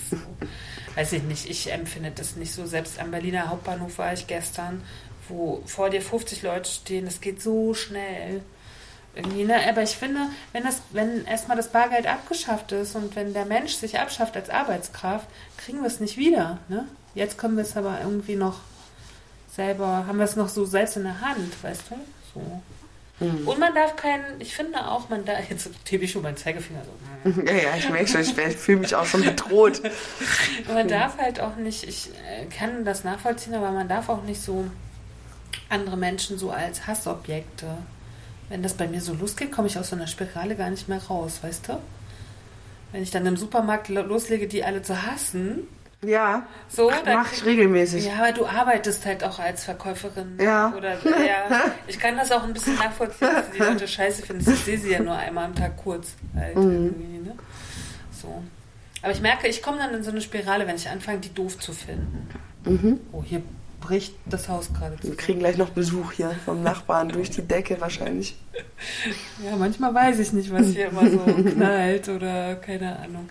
Weiß 0.97 1.13
ich 1.13 1.21
nicht, 1.21 1.47
ich 1.47 1.71
empfinde 1.71 2.09
das 2.09 2.37
nicht 2.37 2.51
so. 2.51 2.65
Selbst 2.65 2.97
am 2.97 3.11
Berliner 3.11 3.49
Hauptbahnhof 3.49 3.99
war 3.99 4.13
ich 4.13 4.25
gestern, 4.25 4.83
wo 5.29 5.61
vor 5.67 5.91
dir 5.91 6.01
50 6.01 6.41
Leute 6.41 6.67
stehen. 6.67 7.05
Das 7.05 7.21
geht 7.21 7.39
so 7.39 7.75
schnell. 7.75 8.41
Irgendwie, 9.13 9.43
ne? 9.43 9.59
Aber 9.69 9.83
ich 9.83 9.91
finde, 9.91 10.21
wenn 10.53 10.63
wenn 10.93 11.23
erstmal 11.25 11.55
das 11.55 11.71
Bargeld 11.71 12.07
abgeschafft 12.07 12.71
ist 12.71 12.95
und 12.95 13.15
wenn 13.15 13.35
der 13.35 13.45
Mensch 13.45 13.75
sich 13.75 13.99
abschafft 13.99 14.35
als 14.35 14.49
Arbeitskraft, 14.49 15.27
kriegen 15.57 15.81
wir 15.81 15.87
es 15.87 15.99
nicht 15.99 16.17
wieder. 16.17 16.57
Ne? 16.67 16.87
Jetzt 17.13 17.37
können 17.37 17.57
wir 17.57 17.63
es 17.63 17.77
aber 17.77 17.99
irgendwie 18.01 18.35
noch 18.35 18.61
selber, 19.55 20.07
haben 20.07 20.17
wir 20.17 20.25
es 20.25 20.35
noch 20.35 20.49
so 20.49 20.65
selbst 20.65 20.97
in 20.97 21.03
der 21.03 21.21
Hand, 21.21 21.63
weißt 21.63 21.83
du? 21.91 21.95
So. 22.33 22.61
Und 23.19 23.57
man 23.59 23.73
darf 23.73 23.95
keinen, 23.95 24.39
ich 24.39 24.53
finde 24.55 24.87
auch, 24.87 25.09
man 25.09 25.25
darf, 25.25 25.49
jetzt 25.49 25.69
hebe 25.89 26.05
ich 26.05 26.11
schon 26.11 26.21
meinen 26.21 26.37
Zeigefinger 26.37 26.81
so. 27.23 27.41
Ja, 27.41 27.53
ja, 27.53 27.75
ich 27.75 27.89
merke 27.89 28.07
schon, 28.07 28.21
ich, 28.21 28.33
fühle 28.55 28.79
mich 28.79 28.95
auch 28.95 29.05
schon 29.07 29.23
bedroht. 29.23 29.81
Man 30.67 30.87
darf 30.87 31.17
halt 31.17 31.39
auch 31.39 31.55
nicht, 31.55 31.83
ich 31.83 32.09
äh, 32.29 32.45
kann 32.45 32.85
das 32.85 33.03
nachvollziehen, 33.03 33.55
aber 33.55 33.71
man 33.71 33.87
darf 33.89 34.07
auch 34.09 34.21
nicht 34.23 34.39
so 34.41 34.65
andere 35.69 35.97
Menschen 35.97 36.37
so 36.37 36.51
als 36.51 36.85
Hassobjekte. 36.85 37.65
Wenn 38.49 38.61
das 38.63 38.75
bei 38.75 38.87
mir 38.87 39.01
so 39.01 39.13
losgeht, 39.13 39.51
komme 39.51 39.67
ich 39.67 39.77
aus 39.79 39.89
so 39.89 39.95
einer 39.95 40.07
Spirale 40.07 40.55
gar 40.55 40.69
nicht 40.69 40.87
mehr 40.87 41.01
raus, 41.03 41.39
weißt 41.41 41.69
du? 41.69 41.79
Wenn 42.91 43.01
ich 43.03 43.11
dann 43.11 43.25
im 43.25 43.35
Supermarkt 43.35 43.89
lo- 43.89 44.03
loslege, 44.03 44.47
die 44.47 44.63
alle 44.63 44.83
zu 44.83 45.01
hassen, 45.05 45.67
Ja, 46.03 46.45
so, 46.69 46.91
Ach, 46.91 47.01
dann 47.03 47.15
mach 47.15 47.33
ich 47.33 47.43
regelmäßig. 47.43 48.05
Ja, 48.05 48.17
aber 48.19 48.31
du 48.31 48.45
arbeitest 48.45 49.03
halt 49.05 49.23
auch 49.23 49.39
als 49.39 49.63
Verkäuferin. 49.63 50.37
Ja. 50.39 50.71
Oder, 50.77 50.93
ja. 50.93 51.71
Ich 51.87 51.97
kann 51.97 52.15
das 52.15 52.31
auch 52.31 52.43
ein 52.43 52.53
bisschen 52.53 52.75
nachvollziehen, 52.75 53.29
dass 53.33 53.49
die 53.49 53.57
Leute 53.57 53.87
scheiße 53.87 54.21
finden. 54.21 54.51
Ich 54.51 54.59
sehe 54.63 54.77
sie 54.77 54.91
ja 54.91 54.99
nur 54.99 55.15
einmal 55.15 55.45
am 55.45 55.55
Tag 55.55 55.75
kurz. 55.77 56.13
Halt 56.35 56.55
irgendwie, 56.55 57.19
ne? 57.19 57.35
So. 58.11 58.43
Aber 59.01 59.11
ich 59.11 59.21
merke, 59.21 59.47
ich 59.47 59.63
komme 59.63 59.77
dann 59.79 59.93
in 59.95 60.03
so 60.03 60.11
eine 60.11 60.21
Spirale, 60.21 60.67
wenn 60.67 60.75
ich 60.75 60.87
anfange, 60.87 61.19
die 61.19 61.33
doof 61.33 61.57
zu 61.57 61.73
finden. 61.73 62.29
Oh, 63.11 63.23
hier 63.23 63.41
bricht 63.81 64.15
das 64.25 64.49
Haus 64.49 64.71
gerade 64.73 64.97
zu. 64.97 65.07
Wir 65.07 65.17
kriegen 65.17 65.39
gleich 65.39 65.57
noch 65.57 65.69
Besuch 65.69 66.11
hier 66.11 66.31
vom 66.45 66.61
Nachbarn 66.61 67.09
durch 67.09 67.29
die 67.29 67.41
Decke 67.41 67.79
wahrscheinlich. 67.81 68.37
Ja, 69.45 69.55
manchmal 69.55 69.93
weiß 69.93 70.17
ich 70.19 70.33
nicht, 70.33 70.51
was 70.51 70.67
hier 70.67 70.87
immer 70.87 71.07
so 71.09 71.19
knallt 71.51 72.09
oder 72.09 72.55
keine 72.55 72.97
Ahnung. 72.97 73.29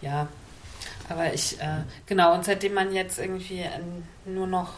Ja, 0.00 0.28
aber 1.08 1.32
ich, 1.32 1.60
äh, 1.60 1.82
genau, 2.06 2.34
und 2.34 2.44
seitdem 2.44 2.74
man 2.74 2.92
jetzt 2.92 3.18
irgendwie 3.18 3.60
äh, 3.60 3.70
nur 4.26 4.46
noch, 4.46 4.74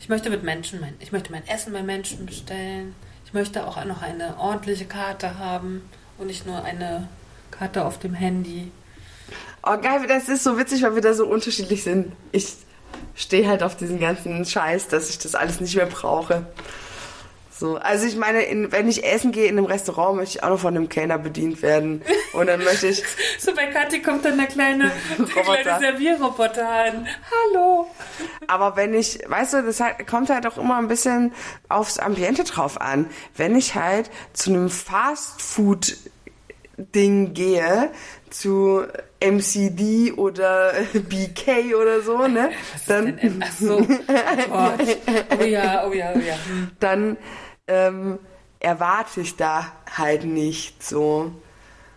ich 0.00 0.08
möchte 0.08 0.30
mit 0.30 0.42
Menschen, 0.42 0.80
mein, 0.80 0.94
ich 1.00 1.12
möchte 1.12 1.32
mein 1.32 1.46
Essen 1.46 1.72
bei 1.72 1.82
Menschen 1.82 2.26
bestellen. 2.26 2.94
Ich 3.24 3.34
möchte 3.34 3.66
auch 3.66 3.84
noch 3.84 4.00
eine 4.00 4.38
ordentliche 4.38 4.86
Karte 4.86 5.38
haben 5.38 5.82
und 6.16 6.28
nicht 6.28 6.46
nur 6.46 6.64
eine 6.64 7.08
Karte 7.50 7.84
auf 7.84 7.98
dem 7.98 8.14
Handy. 8.14 8.72
Oh 9.62 9.76
geil, 9.76 10.06
das 10.08 10.28
ist 10.30 10.44
so 10.44 10.58
witzig, 10.58 10.82
weil 10.82 10.94
wir 10.94 11.02
da 11.02 11.12
so 11.12 11.26
unterschiedlich 11.26 11.82
sind. 11.82 12.12
Ich 12.32 12.54
stehe 13.14 13.46
halt 13.46 13.62
auf 13.62 13.76
diesen 13.76 14.00
ganzen 14.00 14.44
Scheiß, 14.44 14.88
dass 14.88 15.10
ich 15.10 15.18
das 15.18 15.34
alles 15.34 15.60
nicht 15.60 15.76
mehr 15.76 15.86
brauche. 15.86 16.46
So, 17.58 17.76
also 17.76 18.06
ich 18.06 18.14
meine, 18.14 18.42
in, 18.42 18.70
wenn 18.70 18.86
ich 18.86 19.02
essen 19.04 19.32
gehe 19.32 19.46
in 19.46 19.58
einem 19.58 19.66
Restaurant, 19.66 20.14
möchte 20.16 20.38
ich 20.38 20.44
auch 20.44 20.50
noch 20.50 20.60
von 20.60 20.76
einem 20.76 20.88
Kellner 20.88 21.18
bedient 21.18 21.60
werden. 21.60 22.02
Und 22.32 22.46
dann 22.46 22.62
möchte 22.62 22.86
ich, 22.86 23.02
So, 23.38 23.52
bei 23.52 23.66
Kathi 23.66 24.00
kommt 24.00 24.24
dann 24.24 24.38
der 24.38 24.46
kleine, 24.46 24.92
der 25.18 25.26
kleine 25.26 25.80
Servierroboter 25.80 26.68
an. 26.68 27.08
Hallo. 27.50 27.88
aber 28.46 28.76
wenn 28.76 28.94
ich, 28.94 29.18
weißt 29.26 29.54
du, 29.54 29.64
das 29.64 29.80
halt, 29.80 30.06
kommt 30.06 30.30
halt 30.30 30.46
auch 30.46 30.56
immer 30.56 30.78
ein 30.78 30.86
bisschen 30.86 31.32
aufs 31.68 31.98
Ambiente 31.98 32.44
drauf 32.44 32.80
an. 32.80 33.10
Wenn 33.36 33.56
ich 33.56 33.74
halt 33.74 34.08
zu 34.34 34.50
einem 34.50 34.70
Fast-Food-Ding 34.70 37.34
gehe, 37.34 37.90
zu 38.30 38.84
MCD 39.20 40.12
oder 40.12 40.74
BK 40.92 41.74
oder 41.74 42.02
so, 42.02 42.28
ne? 42.28 42.50
Dann, 42.86 43.16
Denn, 43.16 43.42
ach 43.44 43.52
so. 43.52 43.78
Oh, 43.78 44.70
oh 45.40 45.42
ja, 45.42 45.88
oh 45.88 45.92
ja, 45.92 46.12
oh 46.14 46.20
ja. 46.20 46.36
Dann 46.78 47.16
ähm, 47.68 48.18
erwarte 48.60 49.20
ich 49.20 49.36
da 49.36 49.72
halt 49.96 50.24
nicht 50.24 50.82
so. 50.82 51.30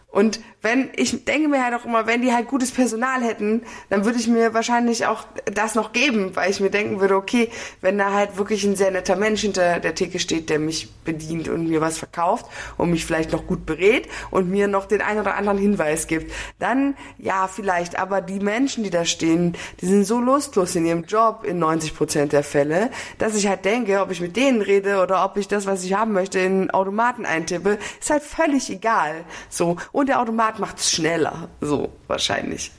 Und 0.09 0.41
wenn, 0.61 0.89
ich 0.95 1.25
denke 1.25 1.49
mir 1.49 1.63
halt 1.63 1.73
auch 1.73 1.85
immer, 1.85 2.05
wenn 2.05 2.21
die 2.21 2.31
halt 2.31 2.47
gutes 2.47 2.71
Personal 2.71 3.23
hätten, 3.23 3.63
dann 3.89 4.05
würde 4.05 4.19
ich 4.19 4.27
mir 4.27 4.53
wahrscheinlich 4.53 5.07
auch 5.07 5.25
das 5.45 5.75
noch 5.75 5.91
geben, 5.91 6.35
weil 6.35 6.51
ich 6.51 6.59
mir 6.59 6.69
denken 6.69 6.99
würde, 6.99 7.15
okay, 7.15 7.49
wenn 7.81 7.97
da 7.97 8.13
halt 8.13 8.37
wirklich 8.37 8.63
ein 8.63 8.75
sehr 8.75 8.91
netter 8.91 9.15
Mensch 9.15 9.41
hinter 9.41 9.79
der 9.79 9.95
Theke 9.95 10.19
steht, 10.19 10.49
der 10.49 10.59
mich 10.59 10.91
bedient 11.03 11.49
und 11.49 11.67
mir 11.67 11.81
was 11.81 11.97
verkauft 11.97 12.45
und 12.77 12.91
mich 12.91 13.05
vielleicht 13.05 13.31
noch 13.31 13.47
gut 13.47 13.65
berät 13.65 14.07
und 14.29 14.49
mir 14.49 14.67
noch 14.67 14.85
den 14.85 15.01
einen 15.01 15.21
oder 15.21 15.35
anderen 15.35 15.57
Hinweis 15.57 16.05
gibt, 16.07 16.31
dann 16.59 16.95
ja, 17.17 17.47
vielleicht. 17.47 17.97
Aber 17.97 18.21
die 18.21 18.39
Menschen, 18.39 18.83
die 18.83 18.89
da 18.91 19.05
stehen, 19.05 19.57
die 19.81 19.87
sind 19.87 20.05
so 20.05 20.19
lustlos 20.19 20.75
in 20.75 20.85
ihrem 20.85 21.05
Job 21.05 21.43
in 21.43 21.57
90 21.57 21.95
Prozent 21.95 22.33
der 22.33 22.43
Fälle, 22.43 22.91
dass 23.17 23.35
ich 23.35 23.47
halt 23.47 23.65
denke, 23.65 24.01
ob 24.01 24.11
ich 24.11 24.21
mit 24.21 24.35
denen 24.35 24.61
rede 24.61 25.01
oder 25.01 25.25
ob 25.25 25.37
ich 25.37 25.47
das, 25.47 25.65
was 25.65 25.83
ich 25.83 25.93
haben 25.93 26.13
möchte, 26.13 26.39
in 26.39 26.69
Automaten 26.69 27.25
eintippe, 27.25 27.79
ist 27.99 28.11
halt 28.11 28.23
völlig 28.23 28.69
egal. 28.69 29.25
So. 29.49 29.77
Und 29.91 30.07
der 30.07 30.19
Automat 30.19 30.50
macht 30.59 30.79
es 30.79 30.91
schneller. 30.91 31.49
So, 31.59 31.91
wahrscheinlich. 32.07 32.71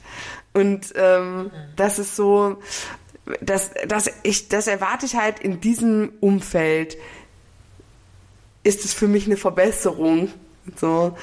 Und 0.53 0.93
ähm, 0.95 1.51
das 1.75 1.99
ist 1.99 2.15
so, 2.15 2.57
das, 3.41 3.71
das, 3.87 4.11
ich, 4.23 4.49
das 4.49 4.67
erwarte 4.67 5.05
ich 5.05 5.15
halt 5.15 5.39
in 5.39 5.61
diesem 5.61 6.13
Umfeld, 6.19 6.97
ist 8.63 8.85
es 8.85 8.93
für 8.93 9.07
mich 9.07 9.25
eine 9.25 9.37
Verbesserung. 9.37 10.29
So. 10.75 11.15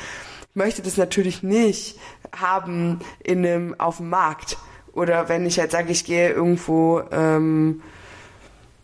Ich 0.50 0.56
möchte 0.56 0.82
das 0.82 0.96
natürlich 0.96 1.42
nicht 1.42 1.98
haben 2.36 3.00
in 3.22 3.46
einem, 3.46 3.78
auf 3.78 3.98
dem 3.98 4.08
Markt. 4.10 4.58
Oder 4.92 5.28
wenn 5.28 5.46
ich 5.46 5.58
halt 5.58 5.70
sage, 5.70 5.92
ich 5.92 6.04
gehe 6.04 6.30
irgendwo, 6.30 7.02
ähm, 7.12 7.82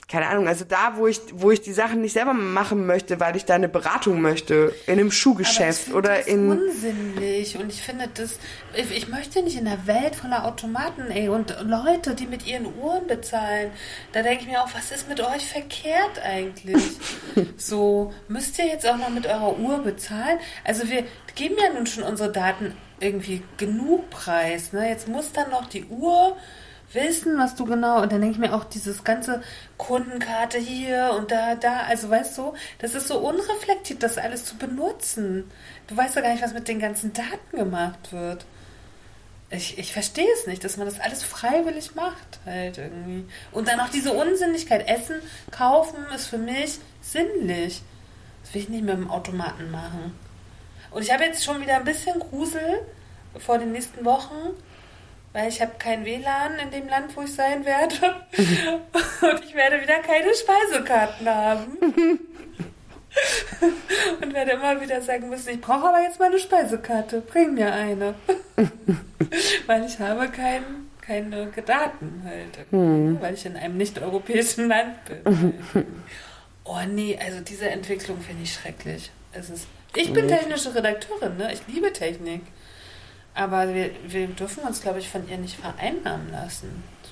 keine 0.09 0.28
Ahnung, 0.28 0.46
also 0.46 0.64
da, 0.64 0.92
wo 0.96 1.09
ich, 1.09 1.20
wo 1.32 1.50
ich 1.50 1.62
die 1.62 1.72
Sachen 1.72 2.00
nicht 2.00 2.12
selber 2.12 2.32
machen 2.32 2.86
möchte, 2.86 3.18
weil 3.18 3.34
ich 3.34 3.44
da 3.44 3.54
eine 3.57 3.68
Beratung 3.68 4.20
möchte, 4.20 4.72
in 4.86 4.92
einem 4.92 5.11
Schuhgeschäft 5.11 5.92
oder 5.92 6.14
find 6.14 6.28
in. 6.28 6.48
das 6.48 6.59
unsinnig 6.59 7.59
und 7.59 7.72
ich 7.72 7.82
finde 7.82 8.09
das 8.14 8.38
ich, 8.76 8.96
ich 8.96 9.09
möchte 9.09 9.42
nicht 9.42 9.59
in 9.59 9.64
der 9.64 9.88
Welt 9.88 10.14
voller 10.14 10.44
Automaten 10.44 11.11
ey 11.11 11.28
und 11.28 11.57
Leute, 11.61 12.14
die 12.14 12.26
mit 12.26 12.46
ihren 12.46 12.66
Uhren 12.78 13.09
bezahlen. 13.09 13.72
Da 14.12 14.22
denke 14.22 14.44
ich 14.44 14.48
mir 14.48 14.62
auch, 14.62 14.72
was 14.74 14.92
ist 14.92 15.09
mit 15.09 15.20
euch 15.20 15.44
verkehrt 15.44 16.20
eigentlich? 16.22 16.82
so 17.57 18.12
müsst 18.28 18.61
ihr 18.61 18.66
jetzt 18.66 18.88
auch 18.88 18.98
noch 18.98 19.11
mit 19.11 19.26
eurer 19.26 19.59
Uhr 19.59 19.82
bezahlen? 19.82 20.38
Also 20.62 20.88
wir 20.88 21.04
geben 21.34 21.57
ja 21.59 21.74
nun 21.74 21.86
schon 21.86 22.04
unsere 22.04 22.30
Daten 22.30 22.76
irgendwie 23.00 23.42
genug 23.57 24.09
Preis, 24.11 24.72
ne? 24.72 24.88
Jetzt 24.88 25.09
muss 25.09 25.32
dann 25.32 25.50
noch 25.50 25.66
die 25.66 25.84
Uhr 25.86 26.36
wissen, 26.93 27.39
was 27.39 27.55
du 27.55 27.64
genau. 27.64 28.03
Und 28.03 28.12
dann 28.12 28.20
denke 28.20 28.34
ich 28.34 28.39
mir 28.39 28.55
auch, 28.55 28.64
dieses 28.64 29.05
ganze 29.05 29.43
Kundenkarte 29.76 30.59
hier 30.59 31.14
und 31.16 31.30
da, 31.30 31.55
da. 31.55 31.80
Also 31.89 32.11
weißt 32.11 32.39
du, 32.39 32.55
das 32.78 32.95
ist 32.95 33.09
so 33.09 33.18
unreflektiert, 33.18 34.03
das 34.03 34.18
alles 34.18 34.45
zu 34.45 34.57
benutzen. 34.57 35.51
Du 35.87 35.97
weißt 35.97 36.16
ja 36.16 36.22
gar 36.22 36.32
nicht, 36.32 36.43
was 36.43 36.55
mit 36.55 36.68
den 36.68 36.80
ganzen 36.80 37.12
Daten 37.12 37.57
gemacht 37.57 38.12
wird. 38.12 38.45
Ich, 39.49 39.78
ich 39.78 39.93
verstehe 39.93 40.26
es 40.34 40.49
nicht, 40.49 40.64
dass 40.64 40.76
man 40.76 40.87
das 40.87 40.99
alles 40.99 41.22
freiwillig 41.22 41.95
macht, 41.95 42.41
halt 42.45 42.78
irgendwie. 42.78 43.24
Und 43.53 43.68
dann 43.68 43.78
auch 43.78 43.89
diese 43.89 44.12
Unsinnigkeit. 44.12 44.89
Essen, 44.89 45.16
kaufen 45.53 46.05
ist 46.14 46.26
für 46.26 46.39
mich 46.39 46.80
sinnlich. 47.01 47.82
Das 48.43 48.55
will 48.55 48.62
ich 48.62 48.68
nicht 48.68 48.84
mit 48.84 48.95
dem 48.95 49.11
Automaten 49.11 49.70
machen. 49.70 50.18
Und 50.91 51.03
ich 51.03 51.12
habe 51.12 51.24
jetzt 51.24 51.45
schon 51.45 51.61
wieder 51.61 51.76
ein 51.76 51.84
bisschen 51.84 52.18
Grusel 52.18 52.80
vor 53.39 53.59
den 53.59 53.72
nächsten 53.72 54.05
Wochen, 54.05 54.55
weil 55.37 55.51
ich 55.51 55.61
habe 55.61 55.72
kein 55.78 56.07
WLAN 56.07 56.59
in 56.59 56.70
dem 56.70 56.89
Land, 56.89 57.14
wo 57.14 57.20
ich 57.20 57.34
sein 57.34 57.66
werde. 57.66 57.95
Und 59.20 59.45
ich 59.45 59.55
werde 59.55 59.82
wieder 59.82 59.99
keine 59.99 60.34
Speisekarten 60.34 61.28
haben. 61.28 61.76
Und 64.22 64.32
werde 64.32 64.53
immer 64.53 64.80
wieder 64.80 65.03
sagen 65.03 65.28
müssen, 65.28 65.51
ich 65.51 65.61
brauche 65.61 65.89
aber 65.89 66.01
jetzt 66.01 66.18
mal 66.18 66.30
eine 66.30 66.39
Speisekarte. 66.39 67.20
Bring 67.20 67.53
mir 67.53 67.70
eine. 67.70 68.14
weil 69.66 69.84
ich 69.84 69.99
habe 70.01 70.26
kein, 70.28 70.62
keine 71.03 71.49
Daten 71.49 72.22
halt. 72.24 72.66
Hm. 72.70 73.20
Weil 73.20 73.34
ich 73.34 73.45
in 73.45 73.57
einem 73.57 73.76
nicht-europäischen 73.76 74.68
Land 74.68 75.05
bin. 75.05 75.53
oh 76.64 76.80
nee, 76.89 77.18
also 77.22 77.41
diese 77.41 77.68
Entwicklung 77.68 78.22
finde 78.22 78.43
ich 78.43 78.55
schrecklich. 78.55 79.11
Es 79.32 79.51
ist, 79.51 79.66
ich 79.95 80.14
bin 80.14 80.28
technische 80.28 80.74
Redakteurin, 80.74 81.37
ne? 81.37 81.53
Ich 81.53 81.61
liebe 81.68 81.93
Technik. 81.93 82.41
Aber 83.37 83.72
wir, 83.74 83.91
wir 84.09 84.26
dürfen 84.28 84.64
uns, 84.64 84.80
glaube 84.80 84.99
ich, 84.99 85.09
von 85.09 85.28
ihr 85.28 85.37
nicht 85.37 85.61
vereinnahmen 85.61 86.32
lassen. 86.32 86.82
So. 87.03 87.11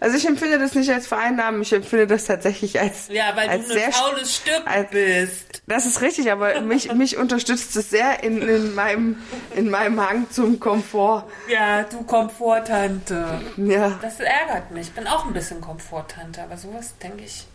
Also 0.00 0.16
ich 0.16 0.26
empfinde 0.26 0.58
das 0.58 0.74
nicht 0.74 0.90
als 0.90 1.06
Vereinnahmen, 1.06 1.62
ich 1.62 1.72
empfinde 1.72 2.06
das 2.06 2.24
tatsächlich 2.24 2.80
als 2.80 3.08
Ja, 3.08 3.34
weil 3.36 3.48
als 3.48 3.66
du 3.66 3.72
ein 3.74 3.78
sehr 3.78 3.92
faules 3.92 4.36
Stück 4.36 4.62
als- 4.66 4.90
bist. 4.90 5.62
Das 5.66 5.84
ist 5.86 6.00
richtig, 6.00 6.30
aber 6.32 6.60
mich, 6.60 6.92
mich 6.94 7.16
unterstützt 7.16 7.74
es 7.76 7.90
sehr 7.90 8.22
in, 8.22 8.40
in, 8.42 8.74
meinem, 8.74 9.16
in 9.56 9.68
meinem 9.70 10.00
Hang 10.00 10.30
zum 10.30 10.58
Komfort. 10.60 11.24
Ja, 11.48 11.82
du 11.84 12.02
Komforttante. 12.04 13.40
Ja. 13.56 13.98
Das 14.00 14.20
ärgert 14.20 14.70
mich. 14.70 14.88
Ich 14.88 14.92
bin 14.94 15.06
auch 15.06 15.26
ein 15.26 15.32
bisschen 15.32 15.60
Komforttante, 15.60 16.42
aber 16.42 16.56
sowas 16.56 16.94
denke 17.02 17.24
ich, 17.24 17.46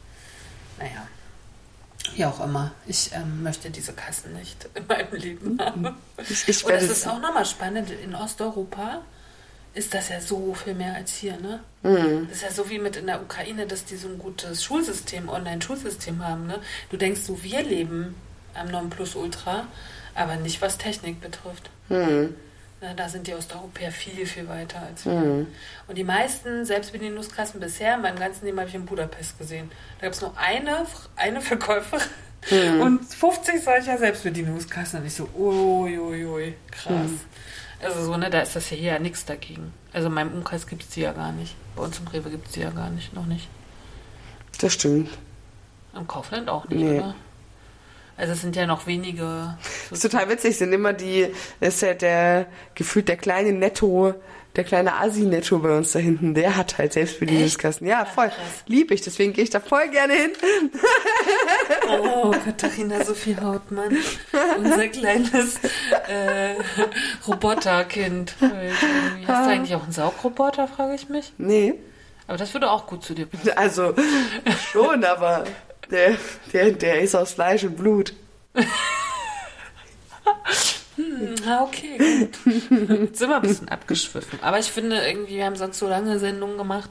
naja. 0.77 1.07
Wie 2.15 2.25
auch 2.25 2.43
immer. 2.43 2.71
Ich 2.85 3.11
ähm, 3.13 3.43
möchte 3.43 3.69
diese 3.69 3.93
Kassen 3.93 4.33
nicht 4.33 4.69
in 4.73 4.87
meinem 4.87 5.13
Leben 5.13 5.59
haben. 5.59 5.95
Ich, 6.29 6.47
ich 6.47 6.65
Und 6.65 6.73
das 6.73 6.83
ist 6.83 7.07
auch 7.07 7.19
nochmal 7.19 7.45
spannend. 7.45 7.89
In 7.91 8.15
Osteuropa 8.15 9.01
ist 9.73 9.93
das 9.93 10.09
ja 10.09 10.19
so 10.19 10.53
viel 10.53 10.73
mehr 10.73 10.95
als 10.95 11.13
hier, 11.13 11.37
ne? 11.37 11.59
Mhm. 11.83 12.27
Das 12.27 12.37
ist 12.37 12.43
ja 12.43 12.51
so 12.51 12.69
wie 12.69 12.79
mit 12.79 12.95
in 12.95 13.05
der 13.05 13.21
Ukraine, 13.21 13.67
dass 13.67 13.85
die 13.85 13.95
so 13.95 14.07
ein 14.07 14.17
gutes 14.17 14.63
Schulsystem, 14.63 15.29
Online-Schulsystem 15.29 16.25
haben, 16.25 16.47
ne? 16.47 16.59
Du 16.89 16.97
denkst 16.97 17.21
so, 17.21 17.43
wir 17.43 17.61
leben 17.61 18.15
am 18.55 18.69
Nonplusultra, 18.69 19.67
aber 20.15 20.35
nicht 20.37 20.61
was 20.61 20.77
Technik 20.77 21.21
betrifft. 21.21 21.69
Hm. 21.89 22.35
Na, 22.79 22.93
da 22.93 23.09
sind 23.09 23.25
die 23.25 23.33
Osteuropäer 23.33 23.91
viel, 23.91 24.25
viel 24.27 24.47
weiter 24.47 24.79
als 24.81 25.05
wir. 25.05 25.47
Und 25.87 25.95
die 25.97 26.03
meisten 26.03 26.63
Selbstbedienungskassen 26.63 27.59
bisher 27.59 27.95
in 27.95 28.01
meinem 28.03 28.19
ganzen 28.19 28.45
Leben 28.45 28.59
habe 28.59 28.69
ich 28.69 28.75
in 28.75 28.85
Budapest 28.85 29.37
gesehen. 29.39 29.71
Da 29.99 30.05
gab 30.07 30.13
es 30.13 30.21
nur 30.21 30.37
eine, 30.37 30.85
eine 31.15 31.41
Verkäuferin 31.41 32.01
und 32.81 33.03
50 33.03 33.63
solcher 33.63 33.97
Selbstbedienungskassen. 33.97 34.99
Und 34.99 35.07
ich 35.07 35.15
so, 35.15 35.27
uiuiui, 35.35 36.53
krass. 36.69 37.09
Also 37.81 38.03
so, 38.05 38.17
ne, 38.17 38.29
da 38.29 38.41
ist 38.41 38.55
das 38.55 38.69
ja 38.69 38.77
hier 38.77 38.91
ja 38.93 38.99
nichts 38.99 39.25
dagegen. 39.25 39.73
Also 39.93 40.07
in 40.09 40.13
meinem 40.13 40.33
Umkreis 40.33 40.67
gibt 40.67 40.83
es 40.83 40.89
die 40.89 41.01
ja 41.01 41.13
gar 41.13 41.31
nicht. 41.31 41.55
Bei 41.75 41.81
uns 41.83 41.97
im 41.99 42.07
Rewe 42.07 42.29
gibt 42.29 42.47
es 42.47 42.53
die 42.53 42.61
ja 42.61 42.69
gar 42.69 42.89
nicht, 42.91 43.13
noch 43.13 43.25
nicht. 43.25 43.47
Das 44.61 44.73
stimmt. 44.73 45.09
Im 45.95 46.07
Kaufland 46.07 46.47
auch 46.49 46.67
nicht, 46.69 46.79
Nee. 46.79 46.99
oder? 46.99 47.15
Also 48.17 48.33
es 48.33 48.41
sind 48.41 48.55
ja 48.55 48.65
noch 48.65 48.87
wenige. 48.87 49.55
Das 49.89 50.03
ist 50.03 50.11
total 50.11 50.27
witzig, 50.29 50.57
sind 50.57 50.73
immer 50.73 50.93
die, 50.93 51.27
ist 51.59 51.81
ja 51.81 51.93
der, 51.93 52.47
gefühlt 52.75 53.07
der 53.07 53.17
kleine 53.17 53.51
Netto, 53.53 54.15
der 54.55 54.63
kleine 54.63 54.95
Asi-Netto 54.95 55.59
bei 55.59 55.77
uns 55.77 55.91
da 55.91 55.99
hinten, 55.99 56.33
der 56.33 56.57
hat 56.57 56.79
halt 56.79 56.93
Selbstbedienungskassen. 56.93 57.85
Ja, 57.85 58.05
voll. 58.05 58.29
krass. 58.29 58.37
Lieb 58.65 58.89
ich, 58.89 59.01
deswegen 59.01 59.33
gehe 59.33 59.43
ich 59.43 59.51
da 59.51 59.59
voll 59.59 59.87
gerne 59.89 60.13
hin. 60.13 60.31
Oh, 61.89 62.31
Katharina 62.43 63.03
Sophie 63.03 63.37
Hautmann. 63.39 63.95
Unser 64.57 64.87
kleines 64.87 65.57
äh, 66.07 66.55
Roboterkind. 67.27 68.33
Hast 68.41 69.45
du 69.45 69.51
eigentlich 69.51 69.75
auch 69.75 69.83
einen 69.83 69.91
Saugroboter, 69.91 70.67
frage 70.67 70.95
ich 70.95 71.07
mich. 71.09 71.33
Nee, 71.37 71.75
Aber 72.27 72.37
das 72.37 72.53
würde 72.53 72.71
auch 72.71 72.87
gut 72.87 73.03
zu 73.03 73.13
dir 73.13 73.27
passen. 73.27 73.51
also 73.55 73.93
schon, 74.71 75.03
aber 75.03 75.43
der, 75.91 76.15
der, 76.53 76.71
der 76.71 77.01
ist 77.01 77.15
aus 77.15 77.33
Fleisch 77.33 77.63
und 77.63 77.77
Blut. 77.77 78.13
Ah, 81.47 81.63
okay, 81.63 81.97
gut. 81.97 82.99
Jetzt 83.01 83.19
sind 83.19 83.29
wir 83.29 83.35
ein 83.35 83.41
bisschen 83.43 83.69
abgeschwiffen. 83.69 84.39
Aber 84.41 84.57
ich 84.59 84.71
finde 84.71 84.97
irgendwie, 85.07 85.35
wir 85.37 85.45
haben 85.45 85.55
sonst 85.55 85.77
so 85.79 85.87
lange 85.87 86.17
Sendungen 86.19 86.57
gemacht. 86.57 86.89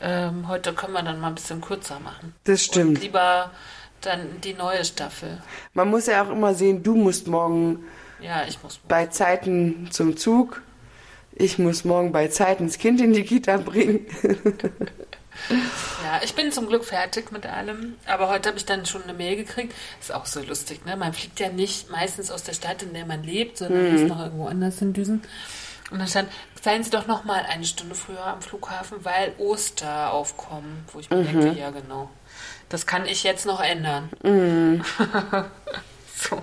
Ähm, 0.00 0.48
heute 0.48 0.74
können 0.74 0.92
wir 0.92 1.02
dann 1.02 1.20
mal 1.20 1.28
ein 1.28 1.36
bisschen 1.36 1.60
kürzer 1.60 2.00
machen. 2.00 2.34
Das 2.44 2.62
Und 2.62 2.66
stimmt. 2.66 3.00
lieber 3.02 3.50
dann 4.02 4.40
die 4.42 4.52
neue 4.54 4.84
Staffel. 4.84 5.40
Man 5.72 5.88
muss 5.88 6.06
ja 6.06 6.22
auch 6.24 6.30
immer 6.30 6.54
sehen, 6.54 6.82
du 6.82 6.94
musst 6.96 7.28
morgen 7.28 7.84
Ja, 8.20 8.42
ich 8.46 8.62
muss. 8.62 8.78
bei 8.88 9.06
Zeiten 9.06 9.88
zum 9.90 10.16
Zug. 10.16 10.60
Ich 11.32 11.58
muss 11.58 11.84
morgen 11.84 12.12
bei 12.12 12.28
Zeiten 12.28 12.66
das 12.66 12.78
Kind 12.78 13.00
in 13.00 13.12
die 13.12 13.22
Kita 13.24 13.56
bringen. 13.58 14.06
Ja, 16.04 16.20
ich 16.22 16.34
bin 16.34 16.52
zum 16.52 16.68
Glück 16.68 16.84
fertig 16.84 17.32
mit 17.32 17.46
allem. 17.46 17.94
Aber 18.06 18.28
heute 18.28 18.48
habe 18.48 18.58
ich 18.58 18.64
dann 18.64 18.86
schon 18.86 19.02
eine 19.04 19.14
Mail 19.14 19.36
gekriegt. 19.36 19.74
Ist 20.00 20.12
auch 20.12 20.26
so 20.26 20.40
lustig, 20.42 20.84
ne? 20.84 20.96
Man 20.96 21.12
fliegt 21.12 21.40
ja 21.40 21.48
nicht 21.48 21.90
meistens 21.90 22.30
aus 22.30 22.42
der 22.42 22.52
Stadt, 22.54 22.82
in 22.82 22.94
der 22.94 23.06
man 23.06 23.22
lebt, 23.22 23.58
sondern 23.58 23.94
ist 23.94 24.08
noch 24.08 24.20
irgendwo 24.20 24.46
anders 24.46 24.80
in 24.82 24.92
Düsen. 24.92 25.22
Und 25.90 26.00
dann 26.00 26.08
stand, 26.08 26.28
seien 26.60 26.82
Sie 26.82 26.90
doch 26.90 27.06
noch 27.06 27.24
mal 27.24 27.44
eine 27.48 27.64
Stunde 27.64 27.94
früher 27.94 28.24
am 28.24 28.42
Flughafen, 28.42 29.04
weil 29.04 29.32
Oster 29.38 30.12
aufkommen. 30.12 30.84
Wo 30.92 30.98
ich 30.98 31.10
mir 31.10 31.22
denke, 31.22 31.52
ja 31.52 31.70
genau. 31.70 32.10
Das 32.68 32.86
kann 32.86 33.06
ich 33.06 33.22
jetzt 33.22 33.46
noch 33.46 33.60
ändern. 33.60 34.10
so. 36.16 36.42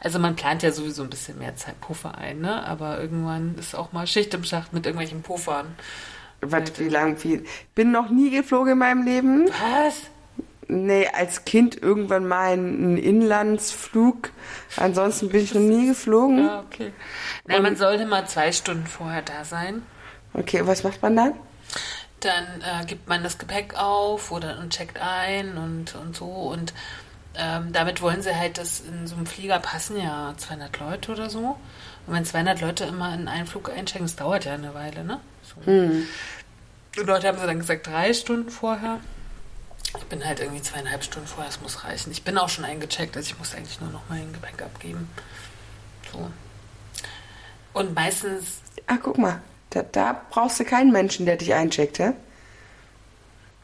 Also 0.00 0.18
man 0.18 0.36
plant 0.36 0.62
ja 0.62 0.70
sowieso 0.70 1.02
ein 1.02 1.10
bisschen 1.10 1.38
mehr 1.38 1.56
Zeit 1.56 1.80
Puffer 1.80 2.16
ein, 2.16 2.40
ne? 2.40 2.64
Aber 2.64 3.00
irgendwann 3.00 3.56
ist 3.58 3.74
auch 3.74 3.92
mal 3.92 4.06
Schicht 4.06 4.32
im 4.34 4.44
Schacht 4.44 4.72
mit 4.72 4.86
irgendwelchen 4.86 5.22
Puffern. 5.22 5.74
Was, 6.40 6.78
wie 6.78 6.88
lang, 6.88 7.22
wie, 7.24 7.42
bin 7.74 7.90
noch 7.90 8.10
nie 8.10 8.30
geflogen 8.30 8.72
in 8.72 8.78
meinem 8.78 9.04
Leben. 9.04 9.48
Was? 9.48 10.02
Nee, 10.70 11.08
als 11.08 11.46
Kind 11.46 11.80
irgendwann 11.82 12.28
mal 12.28 12.52
einen 12.52 12.98
Inlandsflug. 12.98 14.30
Ansonsten 14.76 15.30
bin 15.30 15.42
ich 15.42 15.54
noch 15.54 15.62
nie 15.62 15.88
geflogen. 15.88 16.44
Ja, 16.44 16.60
okay. 16.60 16.92
Na, 17.46 17.58
man 17.60 17.74
sollte 17.74 18.04
mal 18.04 18.28
zwei 18.28 18.52
Stunden 18.52 18.86
vorher 18.86 19.22
da 19.22 19.44
sein. 19.44 19.82
Okay, 20.34 20.60
was 20.64 20.84
macht 20.84 21.00
man 21.00 21.16
dann? 21.16 21.32
Dann 22.20 22.44
äh, 22.60 22.84
gibt 22.84 23.08
man 23.08 23.22
das 23.22 23.38
Gepäck 23.38 23.74
auf 23.76 24.30
oder 24.30 24.58
und 24.58 24.70
checkt 24.70 25.00
ein 25.00 25.56
und, 25.56 25.94
und 25.94 26.14
so. 26.14 26.26
Und 26.26 26.74
ähm, 27.34 27.72
damit 27.72 28.02
wollen 28.02 28.20
sie 28.20 28.36
halt, 28.36 28.58
dass 28.58 28.80
in 28.80 29.06
so 29.06 29.16
einem 29.16 29.26
Flieger 29.26 29.60
passen 29.60 29.96
ja 29.98 30.34
200 30.36 30.80
Leute 30.80 31.12
oder 31.12 31.30
so. 31.30 31.56
Und 32.06 32.14
wenn 32.14 32.24
200 32.24 32.60
Leute 32.60 32.84
immer 32.84 33.14
in 33.14 33.26
einen 33.26 33.46
Flug 33.46 33.70
einchecken, 33.70 34.06
das 34.06 34.16
dauert 34.16 34.44
ja 34.44 34.52
eine 34.52 34.74
Weile, 34.74 35.02
ne? 35.02 35.20
So. 35.64 35.90
Die 36.96 37.00
Leute 37.00 37.28
haben 37.28 37.38
sie 37.38 37.46
dann 37.46 37.58
gesagt, 37.58 37.86
drei 37.86 38.12
Stunden 38.12 38.50
vorher. 38.50 39.00
Ich 39.96 40.04
bin 40.04 40.24
halt 40.24 40.40
irgendwie 40.40 40.62
zweieinhalb 40.62 41.02
Stunden 41.02 41.28
vorher, 41.28 41.46
das 41.46 41.60
muss 41.60 41.84
reichen. 41.84 42.10
Ich 42.12 42.22
bin 42.22 42.36
auch 42.36 42.48
schon 42.48 42.64
eingecheckt, 42.64 43.16
also 43.16 43.30
ich 43.30 43.38
muss 43.38 43.54
eigentlich 43.54 43.80
nur 43.80 43.90
noch 43.90 44.02
mein 44.08 44.32
Gepäck 44.32 44.62
abgeben. 44.62 45.08
So. 46.12 46.30
Und 47.72 47.94
meistens 47.94 48.60
Ah, 48.86 48.96
guck 49.02 49.18
mal. 49.18 49.42
Da, 49.70 49.82
da 49.82 50.22
brauchst 50.30 50.58
du 50.58 50.64
keinen 50.64 50.92
Menschen, 50.92 51.26
der 51.26 51.36
dich 51.36 51.52
eincheckt, 51.52 51.98
hä? 51.98 52.12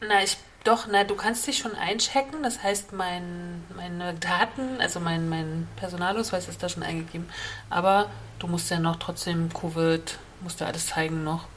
Na, 0.01 0.23
ich 0.23 0.37
doch, 0.63 0.87
na, 0.89 1.03
du 1.03 1.15
kannst 1.15 1.45
dich 1.45 1.57
schon 1.59 1.75
einchecken. 1.75 2.41
Das 2.43 2.61
heißt, 2.63 2.93
mein, 2.93 3.63
meine 3.75 4.13
Daten, 4.15 4.81
also 4.81 4.99
mein, 4.99 5.29
mein 5.29 5.67
Personalausweis 5.75 6.47
ist 6.47 6.61
da 6.61 6.69
schon 6.69 6.83
eingegeben. 6.83 7.29
Aber 7.69 8.09
du 8.39 8.47
musst 8.47 8.69
ja 8.71 8.79
noch 8.79 8.95
trotzdem 8.97 9.53
Covid, 9.53 10.17
musst 10.41 10.61
du 10.61 10.65
alles 10.65 10.87
zeigen 10.87 11.23
noch. 11.23 11.47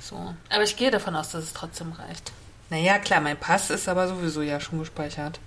So. 0.00 0.34
Aber 0.50 0.62
ich 0.62 0.76
gehe 0.76 0.90
davon 0.90 1.16
aus, 1.16 1.30
dass 1.30 1.44
es 1.44 1.52
trotzdem 1.52 1.92
reicht. 1.92 2.32
Naja, 2.70 2.98
klar, 2.98 3.20
mein 3.20 3.36
Pass 3.36 3.70
ist 3.70 3.88
aber 3.88 4.08
sowieso 4.08 4.42
ja 4.42 4.60
schon 4.60 4.78
gespeichert. 4.78 5.40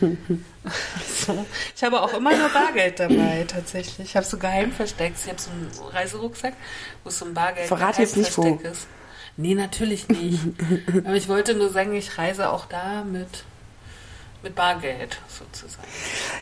so. 0.00 1.46
Ich 1.76 1.82
habe 1.82 2.00
auch 2.00 2.14
immer 2.14 2.34
nur 2.34 2.48
Bargeld 2.48 3.00
dabei, 3.00 3.44
tatsächlich. 3.46 4.08
Ich 4.08 4.16
habe 4.16 4.24
so 4.24 4.38
geheim 4.38 4.72
versteckt. 4.72 5.18
Ich 5.22 5.28
habe 5.28 5.40
so 5.40 5.50
einen 5.50 5.70
Reiserucksack, 5.92 6.54
wo 7.04 7.10
so 7.10 7.26
ein 7.26 7.34
Bargeld 7.34 7.66
Verrat 7.66 7.98
jetzt 7.98 8.16
nicht, 8.16 8.36
wo. 8.38 8.58
ist. 8.62 8.86
Nee, 9.36 9.54
natürlich 9.54 10.08
nicht. 10.08 10.40
Aber 11.04 11.14
ich 11.14 11.28
wollte 11.28 11.54
nur 11.54 11.70
sagen, 11.70 11.94
ich 11.94 12.18
reise 12.18 12.50
auch 12.50 12.66
da 12.66 13.04
mit, 13.04 13.44
mit 14.42 14.54
Bargeld 14.54 15.18
sozusagen. 15.28 15.86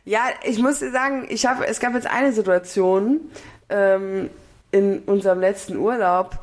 Ja, 0.04 0.26
ich 0.44 0.58
muss 0.58 0.80
dir 0.80 0.92
sagen, 0.92 1.26
ich 1.28 1.46
habe, 1.46 1.66
es 1.66 1.80
gab 1.80 1.94
jetzt 1.94 2.06
eine 2.06 2.32
Situation 2.32 3.20
ähm, 3.68 4.30
in 4.70 5.00
unserem 5.00 5.40
letzten 5.40 5.76
Urlaub, 5.76 6.38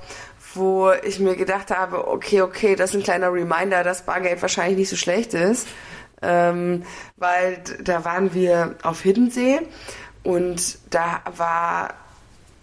wo 0.53 0.91
ich 1.03 1.19
mir 1.19 1.35
gedacht 1.35 1.71
habe, 1.71 2.07
okay, 2.07 2.41
okay, 2.41 2.75
das 2.75 2.91
ist 2.91 2.95
ein 2.97 3.03
kleiner 3.03 3.31
Reminder, 3.31 3.83
dass 3.83 4.03
Bargeld 4.03 4.41
wahrscheinlich 4.41 4.77
nicht 4.77 4.89
so 4.89 4.95
schlecht 4.95 5.33
ist. 5.33 5.67
Ähm, 6.21 6.83
weil 7.17 7.61
da 7.83 8.05
waren 8.05 8.33
wir 8.33 8.75
auf 8.81 9.01
Hiddensee 9.01 9.59
und 10.23 10.79
da 10.89 11.21
war 11.35 11.93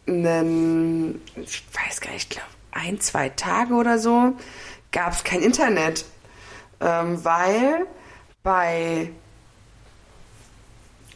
ein, 0.09 1.21
ich 1.37 1.63
weiß 1.73 2.01
gar 2.01 2.13
nicht, 2.13 2.25
ich 2.25 2.29
glaube 2.31 2.49
ein, 2.73 2.99
zwei 3.01 3.29
Tage 3.29 3.75
oder 3.75 3.99
so, 3.99 4.33
gab 4.91 5.13
es 5.13 5.23
kein 5.23 5.43
Internet. 5.43 6.07
Ähm, 6.81 7.25
weil 7.25 7.87
bei 8.43 9.11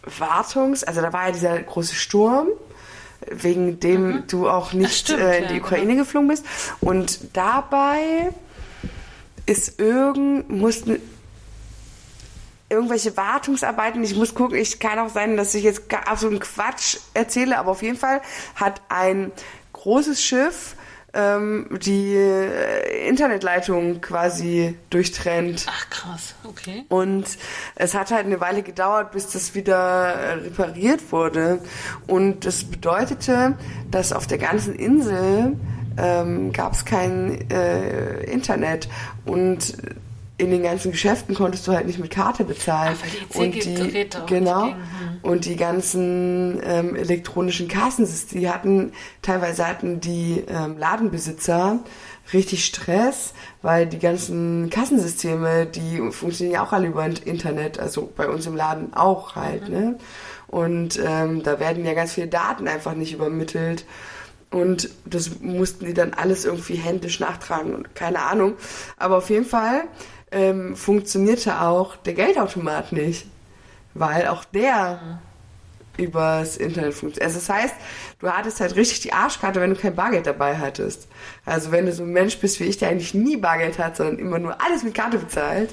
Wartungs, 0.05 0.85
also 0.85 1.01
da 1.01 1.13
war 1.13 1.27
ja 1.27 1.33
dieser 1.33 1.61
große 1.61 1.95
Sturm, 1.95 2.49
wegen 3.31 3.81
dem 3.81 4.09
mhm. 4.09 4.25
du 4.29 4.49
auch 4.49 4.73
nicht 4.73 4.95
stimmt, 4.95 5.21
äh, 5.21 5.39
in 5.43 5.49
die 5.49 5.55
ja, 5.55 5.61
Ukraine 5.61 5.87
genau. 5.93 6.05
geflogen 6.05 6.29
bist. 6.29 6.45
Und 6.81 7.37
dabei 7.37 8.33
ist 9.47 9.81
irgend, 9.81 10.51
mussten 10.51 11.01
irgendwelche 12.69 13.17
Wartungsarbeiten, 13.17 14.03
ich 14.03 14.17
muss 14.17 14.35
gucken, 14.35 14.59
ich 14.59 14.81
kann 14.81 14.99
auch 14.99 15.09
sein, 15.09 15.37
dass 15.37 15.55
ich 15.55 15.63
jetzt 15.63 15.83
absoluten 15.95 16.41
Quatsch 16.41 16.99
erzähle, 17.15 17.59
aber 17.59 17.71
auf 17.71 17.83
jeden 17.83 17.97
Fall 17.97 18.21
hat 18.57 18.83
ein 18.89 19.31
großes 19.73 20.21
Schiff 20.21 20.75
ähm, 21.17 21.67
die 21.83 22.15
äh, 22.15 23.09
Internetleitung 23.09 24.01
quasi 24.01 24.77
durchtrennt. 24.91 25.67
Ach 25.69 25.91
krass, 25.91 26.35
okay. 26.45 26.85
Und 26.89 27.25
es 27.75 27.95
hat 27.95 28.11
halt 28.11 28.27
eine 28.27 28.41
Weile 28.41 28.63
gedauert, 28.63 29.13
bis 29.13 29.29
das 29.29 29.55
wieder 29.55 30.15
äh, 30.15 30.33
repariert 30.35 31.01
wurde. 31.11 31.61
Und 32.07 32.45
das 32.45 32.65
bedeutete, 32.65 33.57
dass 33.91 34.13
auf 34.13 34.27
der 34.27 34.39
ganzen 34.39 34.75
Insel 34.75 35.57
ähm, 35.99 36.53
gab 36.53 36.75
es 36.75 36.85
kein 36.85 37.51
äh, 37.51 38.23
Internet 38.25 38.89
und 39.25 39.75
in 40.39 40.51
den 40.51 40.63
ganzen 40.63 40.93
Geschäften 40.93 41.35
konntest 41.35 41.67
du 41.67 41.73
halt 41.73 41.87
nicht 41.87 41.99
mit 41.99 42.11
Karte 42.11 42.45
bezahlen. 42.45 42.97
Ach, 43.01 43.37
und 43.37 43.55
die 43.55 44.07
genau 44.27 44.67
hm. 44.67 44.75
und 45.23 45.47
die 45.47 45.57
ganzen 45.57 46.61
ähm, 46.63 46.95
elektronischen 46.95 47.69
Kassensysteme, 47.69 48.41
die 48.41 48.51
hatten 48.51 48.93
teilweise 49.23 49.67
hatten 49.67 50.01
die 50.01 50.45
ähm, 50.49 50.77
Ladenbesitzer 50.77 51.81
richtig 52.33 52.65
Stress, 52.67 53.33
weil 53.63 53.87
die 53.87 53.99
ganzen 53.99 54.69
Kassensysteme, 54.69 55.67
die 55.67 55.99
funktionieren 56.11 56.55
ja 56.55 56.65
auch 56.65 56.73
alle 56.73 56.89
über 56.89 57.07
Internet, 57.07 57.79
also 57.79 58.13
bei 58.15 58.29
uns 58.29 58.47
im 58.47 58.57
Laden 58.57 58.93
auch 58.95 59.37
halt, 59.37 59.69
mhm. 59.69 59.75
ne? 59.75 59.99
Und 60.49 61.01
ähm, 61.05 61.43
da 61.43 61.59
werden 61.59 61.85
ja 61.85 61.95
ganz 61.95 62.13
viele 62.13 62.29
Daten 62.29 62.69
einfach 62.69 62.95
nicht 62.95 63.13
übermittelt. 63.13 63.85
Und 64.51 64.91
das 65.05 65.41
mussten 65.41 65.87
die 65.87 65.95
dann 65.95 66.15
alles 66.15 66.45
irgendwie 66.45 66.77
händisch 66.77 67.19
nachtragen 67.19 67.75
und 67.75 67.95
keine 67.97 68.23
Ahnung. 68.23 68.55
Aber 68.97 69.17
auf 69.19 69.29
jeden 69.29 69.45
Fall 69.45 69.85
ähm, 70.31 70.77
funktionierte 70.77 71.61
auch 71.61 71.97
der 71.97 72.15
Geldautomat 72.15 72.93
nicht, 72.93 73.27
weil 73.95 74.29
auch 74.29 74.45
der 74.45 75.01
mhm. 75.99 76.05
übers 76.05 76.57
Internet 76.57 76.95
funktioniert. 76.95 77.23
Also 77.23 77.39
das 77.39 77.49
heißt, 77.49 77.75
du 78.19 78.29
hattest 78.29 78.61
halt 78.61 78.77
richtig 78.77 79.01
die 79.01 79.13
Arschkarte, 79.13 79.61
wenn 79.61 79.71
du 79.71 79.81
kein 79.81 79.95
Bargeld 79.95 80.27
dabei 80.27 80.59
hattest. 80.59 81.09
Also 81.45 81.71
wenn 81.71 81.87
du 81.87 81.93
so 81.93 82.03
ein 82.03 82.13
Mensch 82.13 82.39
bist 82.39 82.61
wie 82.61 82.65
ich, 82.65 82.79
der 82.79 82.89
eigentlich 82.89 83.15
nie 83.15 83.37
Bargeld 83.37 83.79
hat, 83.79 83.97
sondern 83.97 84.19
immer 84.19 84.39
nur 84.39 84.61
alles 84.61 84.83
mit 84.83 84.95
Karte 84.95 85.19
bezahlt, 85.19 85.73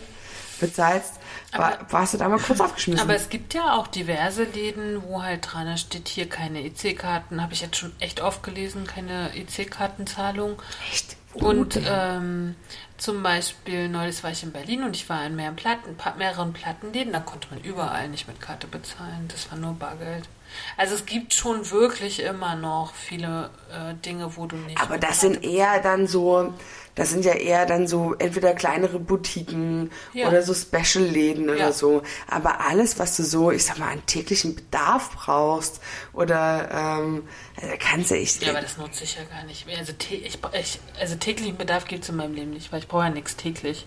bezahlst, 0.60 1.16
war, 1.52 1.80
warst 1.90 2.14
du 2.14 2.18
da 2.18 2.30
mal 2.30 2.40
kurz 2.40 2.60
aufgeschmissen. 2.60 3.04
Aber 3.04 3.16
es 3.16 3.30
gibt 3.30 3.54
ja 3.54 3.74
auch 3.74 3.88
diverse 3.88 4.44
Läden, 4.44 5.04
wo 5.04 5.22
halt 5.22 5.52
dran 5.52 5.78
steht, 5.78 6.08
hier 6.08 6.28
keine 6.28 6.64
EC-Karten, 6.64 7.42
habe 7.42 7.54
ich 7.54 7.62
jetzt 7.62 7.76
schon 7.76 7.92
echt 8.00 8.22
oft 8.22 8.44
gelesen, 8.44 8.88
keine 8.88 9.32
EC-Kartenzahlung. 9.36 10.62
Echt? 10.92 11.18
Und 11.34 11.80
ähm, 11.88 12.56
zum 13.04 13.22
Beispiel, 13.22 13.90
neulich 13.90 14.24
war 14.24 14.32
ich 14.32 14.44
in 14.44 14.54
Berlin 14.54 14.84
und 14.84 14.96
ich 14.96 15.10
war 15.10 15.26
in 15.26 15.36
mehreren, 15.36 15.58
Platten, 15.58 15.98
mehreren 16.18 16.54
Plattenläden, 16.54 17.12
da 17.12 17.20
konnte 17.20 17.50
man 17.52 17.60
überall 17.62 18.08
nicht 18.08 18.30
mit 18.30 18.40
Karte 18.40 18.66
bezahlen. 18.66 19.28
Das 19.28 19.52
war 19.52 19.58
nur 19.58 19.74
Bargeld. 19.74 20.30
Also 20.78 20.96
es 20.96 21.06
gibt 21.06 21.34
schon 21.34 21.70
wirklich 21.70 22.22
immer 22.22 22.56
noch 22.56 22.94
viele 22.94 23.50
äh, 23.70 23.94
Dinge, 24.06 24.38
wo 24.38 24.46
du 24.46 24.56
nicht. 24.56 24.80
Aber 24.80 24.98
das 24.98 25.20
sind 25.20 25.44
eher 25.44 25.82
dann 25.82 26.08
so, 26.08 26.54
das 26.96 27.10
sind 27.10 27.26
ja 27.26 27.34
eher 27.34 27.66
dann 27.66 27.88
so 27.88 28.14
entweder 28.14 28.54
kleinere 28.54 29.00
Boutiquen 29.00 29.92
ja. 30.14 30.28
oder 30.28 30.44
so 30.44 30.54
Special-Läden 30.54 31.50
oder 31.50 31.58
ja. 31.58 31.72
so. 31.72 32.04
Aber 32.28 32.62
alles, 32.62 33.00
was 33.00 33.18
du 33.18 33.24
so, 33.24 33.52
ich 33.52 33.66
sag 33.66 33.80
mal, 33.80 33.92
an 33.92 34.06
täglichen 34.06 34.56
Bedarf 34.56 35.12
brauchst 35.12 35.82
oder 36.14 36.70
ähm, 36.72 37.28
also 37.60 37.76
kannst 37.80 38.12
du 38.12 38.16
echt. 38.16 38.44
Ja, 38.44 38.52
aber 38.52 38.62
das 38.62 38.78
nutze 38.78 39.04
ich 39.04 39.16
ja 39.16 39.24
gar 39.24 39.44
nicht. 39.44 39.66
Also, 39.78 39.94
ich, 40.10 40.40
ich, 40.54 40.80
also 41.00 41.16
täglichen 41.16 41.58
Bedarf 41.58 41.86
gibt 41.86 42.04
es 42.04 42.10
in 42.10 42.16
meinem 42.16 42.36
Leben 42.36 42.52
nicht, 42.52 42.72
weil 42.72 42.80
ich 42.80 42.88
brauche 42.88 43.04
ja 43.04 43.10
nichts 43.10 43.36
täglich. 43.36 43.86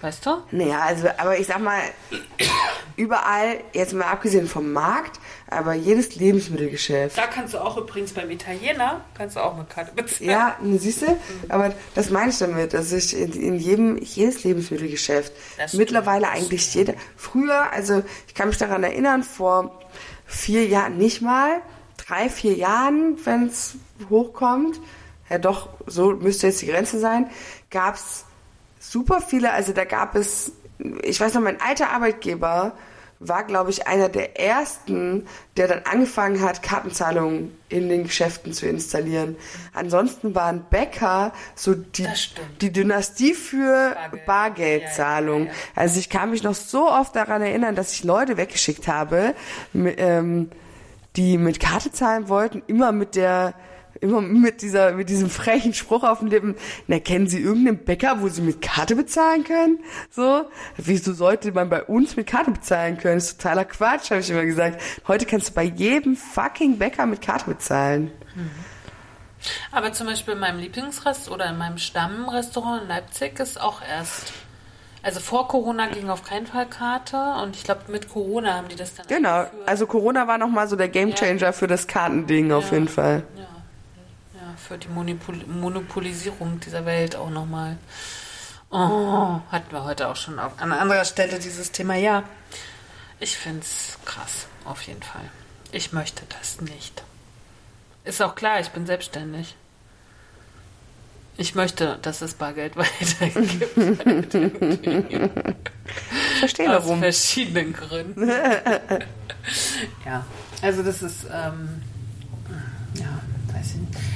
Weißt 0.00 0.24
du? 0.24 0.42
Naja, 0.50 0.80
also, 0.80 1.08
aber 1.18 1.38
ich 1.38 1.46
sag 1.46 1.60
mal, 1.60 1.80
überall, 2.96 3.60
jetzt 3.74 3.92
mal 3.92 4.06
abgesehen 4.06 4.48
vom 4.48 4.72
Markt, 4.72 5.20
aber 5.50 5.74
jedes 5.74 6.16
Lebensmittelgeschäft. 6.16 7.18
Da 7.18 7.26
kannst 7.26 7.52
du 7.52 7.58
auch 7.58 7.76
übrigens 7.76 8.12
beim 8.12 8.30
Italiener, 8.30 9.02
kannst 9.14 9.36
du 9.36 9.40
auch 9.40 9.56
mit 9.56 9.68
Karte 9.68 9.92
bezahlen. 9.92 10.30
Ja, 10.30 10.56
ne, 10.62 10.78
siehst 10.78 11.02
du? 11.02 11.18
Aber 11.50 11.74
das 11.94 12.08
meine 12.08 12.30
ich 12.30 12.38
damit, 12.38 12.72
dass 12.72 12.92
ich 12.92 13.14
in, 13.14 13.32
in 13.32 13.56
jedem, 13.56 13.98
jedes 13.98 14.42
Lebensmittelgeschäft, 14.42 15.32
mittlerweile 15.74 16.28
eigentlich 16.28 16.74
jeder, 16.74 16.94
früher, 17.16 17.70
also 17.70 18.02
ich 18.26 18.34
kann 18.34 18.48
mich 18.48 18.56
daran 18.56 18.82
erinnern, 18.82 19.22
vor 19.22 19.80
vier 20.24 20.66
Jahren, 20.66 20.96
nicht 20.96 21.20
mal, 21.20 21.60
drei, 21.98 22.30
vier 22.30 22.54
Jahren, 22.54 23.18
wenn 23.24 23.48
es 23.48 23.74
hochkommt, 24.08 24.80
ja 25.28 25.36
doch, 25.36 25.68
so 25.86 26.12
müsste 26.12 26.46
jetzt 26.46 26.62
die 26.62 26.66
Grenze 26.66 26.98
sein, 26.98 27.30
gab 27.70 27.96
es 27.96 28.24
super 28.90 29.20
viele, 29.20 29.52
also 29.52 29.72
da 29.72 29.84
gab 29.84 30.16
es, 30.16 30.52
ich 31.02 31.20
weiß 31.20 31.34
noch, 31.34 31.42
mein 31.42 31.60
alter 31.60 31.90
Arbeitgeber 31.90 32.72
war, 33.20 33.44
glaube 33.44 33.70
ich, 33.70 33.86
einer 33.86 34.08
der 34.08 34.40
ersten, 34.40 35.26
der 35.58 35.68
dann 35.68 35.82
angefangen 35.84 36.40
hat, 36.40 36.62
Kartenzahlungen 36.62 37.54
in 37.68 37.90
den 37.90 38.04
Geschäften 38.04 38.54
zu 38.54 38.66
installieren. 38.66 39.36
Ansonsten 39.74 40.34
waren 40.34 40.64
Bäcker 40.70 41.32
so 41.54 41.74
die, 41.74 42.08
die 42.62 42.72
Dynastie 42.72 43.34
für 43.34 43.94
Bargeld. 43.94 44.26
Bargeldzahlung. 44.26 45.40
Ja, 45.40 45.48
ja, 45.48 45.52
ja. 45.52 45.58
Also 45.76 46.00
ich 46.00 46.08
kann 46.08 46.30
mich 46.30 46.42
noch 46.42 46.54
so 46.54 46.90
oft 46.90 47.14
daran 47.14 47.42
erinnern, 47.42 47.74
dass 47.74 47.92
ich 47.92 48.04
Leute 48.04 48.38
weggeschickt 48.38 48.88
habe, 48.88 49.34
ähm, 49.74 50.50
die 51.16 51.36
mit 51.36 51.60
Karte 51.60 51.92
zahlen 51.92 52.28
wollten, 52.30 52.62
immer 52.66 52.90
mit 52.90 53.16
der 53.16 53.52
immer 54.00 54.20
mit 54.20 54.62
dieser, 54.62 54.92
mit 54.92 55.08
diesem 55.08 55.30
frechen 55.30 55.74
Spruch 55.74 56.02
auf 56.02 56.20
den 56.20 56.28
Lippen, 56.28 56.56
na, 56.86 56.98
kennen 56.98 57.26
Sie 57.26 57.40
irgendeinen 57.40 57.84
Bäcker, 57.84 58.20
wo 58.20 58.28
Sie 58.28 58.42
mit 58.42 58.60
Karte 58.62 58.96
bezahlen 58.96 59.44
können? 59.44 59.78
So, 60.10 60.44
wieso 60.76 61.12
sollte 61.12 61.52
man 61.52 61.68
bei 61.68 61.84
uns 61.84 62.16
mit 62.16 62.26
Karte 62.26 62.50
bezahlen 62.50 62.98
können? 62.98 63.16
Das 63.16 63.28
ist 63.28 63.40
totaler 63.40 63.64
Quatsch, 63.64 64.10
habe 64.10 64.20
ich 64.20 64.30
immer 64.30 64.44
gesagt. 64.44 64.80
Heute 65.06 65.26
kannst 65.26 65.50
du 65.50 65.52
bei 65.54 65.64
jedem 65.64 66.16
fucking 66.16 66.78
Bäcker 66.78 67.06
mit 67.06 67.20
Karte 67.20 67.46
bezahlen. 67.46 68.10
Mhm. 68.34 68.50
Aber 69.72 69.92
zum 69.92 70.06
Beispiel 70.06 70.34
in 70.34 70.40
meinem 70.40 70.58
Lieblingsrest 70.58 71.30
oder 71.30 71.48
in 71.48 71.56
meinem 71.56 71.78
Stammrestaurant 71.78 72.82
in 72.82 72.88
Leipzig 72.88 73.38
ist 73.40 73.60
auch 73.60 73.80
erst 73.82 74.32
also 75.02 75.18
vor 75.18 75.48
Corona 75.48 75.86
ging 75.86 76.10
auf 76.10 76.24
keinen 76.24 76.46
Fall 76.46 76.66
Karte 76.66 77.16
und 77.42 77.56
ich 77.56 77.64
glaube 77.64 77.84
mit 77.88 78.10
Corona 78.10 78.52
haben 78.52 78.68
die 78.68 78.76
das 78.76 78.94
dann 78.94 79.06
Genau, 79.06 79.46
also 79.64 79.86
Corona 79.86 80.28
war 80.28 80.36
nochmal 80.36 80.68
so 80.68 80.76
der 80.76 80.90
Gamechanger 80.90 81.40
ja. 81.40 81.52
für 81.52 81.66
das 81.66 81.86
Kartending 81.86 82.50
ja. 82.50 82.58
auf 82.58 82.70
jeden 82.70 82.86
Fall. 82.86 83.22
Ja 83.34 83.49
für 84.66 84.78
die 84.78 84.88
Monopol 84.88 85.36
Monopolisierung 85.46 86.60
dieser 86.60 86.84
Welt 86.84 87.16
auch 87.16 87.30
nochmal. 87.30 87.78
Oh, 88.70 89.40
hatten 89.50 89.72
wir 89.72 89.84
heute 89.84 90.08
auch 90.08 90.16
schon 90.16 90.38
auf, 90.38 90.52
an 90.58 90.72
anderer 90.72 91.04
Stelle 91.04 91.38
dieses 91.38 91.72
Thema. 91.72 91.96
Ja, 91.96 92.22
ich 93.18 93.36
finde 93.36 93.60
es 93.60 93.98
krass, 94.04 94.46
auf 94.64 94.82
jeden 94.82 95.02
Fall. 95.02 95.28
Ich 95.72 95.92
möchte 95.92 96.22
das 96.38 96.60
nicht. 96.60 97.02
Ist 98.04 98.22
auch 98.22 98.34
klar, 98.34 98.60
ich 98.60 98.70
bin 98.70 98.86
selbstständig. 98.86 99.56
Ich 101.36 101.54
möchte, 101.54 101.98
dass 102.02 102.22
es 102.22 102.34
Bargeld 102.34 102.76
weitergibt. 102.76 103.70
Verstehe 106.38 106.68
warum. 106.68 106.94
Aus 106.94 106.98
verschiedenen 107.00 107.72
Gründen. 107.72 108.28
ja, 110.04 110.24
also 110.62 110.82
das 110.82 111.02
ist, 111.02 111.24
ähm, 111.32 111.82
ja, 112.94 113.20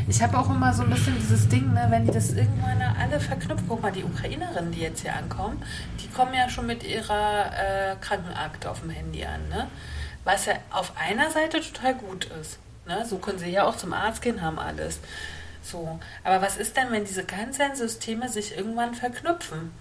ich 0.08 0.22
habe 0.22 0.38
auch 0.38 0.50
immer 0.50 0.72
so 0.72 0.82
ein 0.82 0.90
bisschen 0.90 1.16
dieses 1.18 1.48
Ding, 1.48 1.72
ne, 1.72 1.86
wenn 1.88 2.04
die 2.04 2.12
das 2.12 2.30
irgendwann 2.30 2.80
alle 2.82 3.18
verknüpfen. 3.20 3.66
Guck 3.68 3.82
mal, 3.82 3.92
die 3.92 4.04
Ukrainerinnen, 4.04 4.72
die 4.72 4.80
jetzt 4.80 5.00
hier 5.00 5.14
ankommen, 5.14 5.62
die 6.00 6.08
kommen 6.08 6.34
ja 6.34 6.48
schon 6.48 6.66
mit 6.66 6.84
ihrer 6.84 7.50
äh, 7.52 7.96
Krankenakte 8.00 8.70
auf 8.70 8.80
dem 8.80 8.90
Handy 8.90 9.24
an. 9.24 9.48
Ne? 9.48 9.68
Was 10.24 10.46
ja 10.46 10.54
auf 10.70 10.92
einer 10.96 11.30
Seite 11.30 11.60
total 11.60 11.94
gut 11.94 12.26
ist. 12.40 12.58
Ne? 12.86 13.04
So 13.06 13.18
können 13.18 13.38
sie 13.38 13.50
ja 13.50 13.64
auch 13.64 13.76
zum 13.76 13.92
Arzt 13.92 14.22
gehen, 14.22 14.42
haben 14.42 14.58
alles. 14.58 15.00
So. 15.62 15.98
Aber 16.22 16.42
was 16.42 16.56
ist 16.56 16.76
denn, 16.76 16.92
wenn 16.92 17.04
diese 17.04 17.24
ganzen 17.24 17.74
Systeme 17.74 18.28
sich 18.28 18.56
irgendwann 18.56 18.94
verknüpfen? 18.94 19.72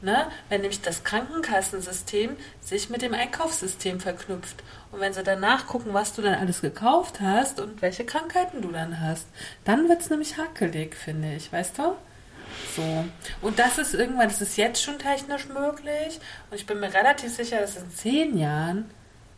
Ne? 0.00 0.28
Wenn 0.48 0.60
nämlich 0.60 0.80
das 0.80 1.02
Krankenkassensystem 1.02 2.36
sich 2.60 2.88
mit 2.88 3.02
dem 3.02 3.14
Einkaufssystem 3.14 3.98
verknüpft. 3.98 4.62
Und 4.90 5.00
wenn 5.00 5.12
sie 5.12 5.22
danach 5.22 5.66
gucken, 5.66 5.92
was 5.92 6.14
du 6.14 6.22
dann 6.22 6.34
alles 6.34 6.62
gekauft 6.62 7.20
hast 7.20 7.60
und 7.60 7.82
welche 7.82 8.06
Krankheiten 8.06 8.62
du 8.62 8.70
dann 8.70 9.00
hast, 9.00 9.26
dann 9.64 9.88
wird 9.88 10.00
es 10.00 10.10
nämlich 10.10 10.38
hakelig, 10.38 10.94
finde 10.94 11.34
ich, 11.34 11.52
weißt 11.52 11.78
du? 11.78 11.94
So. 12.74 13.04
Und 13.42 13.58
das 13.58 13.78
ist 13.78 13.94
irgendwann, 13.94 14.28
das 14.28 14.40
ist 14.40 14.56
jetzt 14.56 14.82
schon 14.82 14.98
technisch 14.98 15.48
möglich. 15.48 16.20
Und 16.50 16.56
ich 16.56 16.66
bin 16.66 16.80
mir 16.80 16.92
relativ 16.92 17.34
sicher, 17.34 17.60
dass 17.60 17.76
in 17.76 17.90
zehn 17.90 18.38
Jahren 18.38 18.90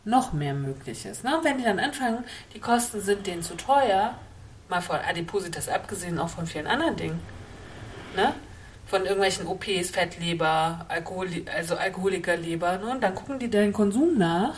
noch 0.05 0.33
mehr 0.33 0.55
möglich 0.55 1.05
ist. 1.05 1.25
Ne? 1.25 1.37
Und 1.37 1.45
wenn 1.45 1.59
die 1.59 1.65
dann 1.65 1.81
anfangen, 1.81 2.25
die 2.55 2.61
Kosten 2.61 3.01
sind 3.01 3.27
denen 3.27 3.43
zu 3.43 3.55
teuer, 3.57 4.15
mal 4.69 4.81
von 4.81 4.97
Adipositas 4.97 5.69
abgesehen, 5.69 6.19
auch 6.19 6.29
von 6.29 6.47
vielen 6.47 6.69
anderen 6.69 6.97
Dingen. 6.97 7.21
Ne? 8.17 8.35
Von 8.87 9.03
irgendwelchen 9.03 9.47
OPs, 9.47 9.91
Fettleber, 9.91 10.87
Alkohol, 10.89 11.29
also 11.55 11.77
Alkoholikerleber. 11.77 12.79
Ne? 12.79 12.91
Und 12.93 13.03
dann 13.03 13.15
gucken 13.15 13.39
die 13.39 13.51
deinen 13.51 13.73
Konsum 13.73 14.17
nach 14.17 14.55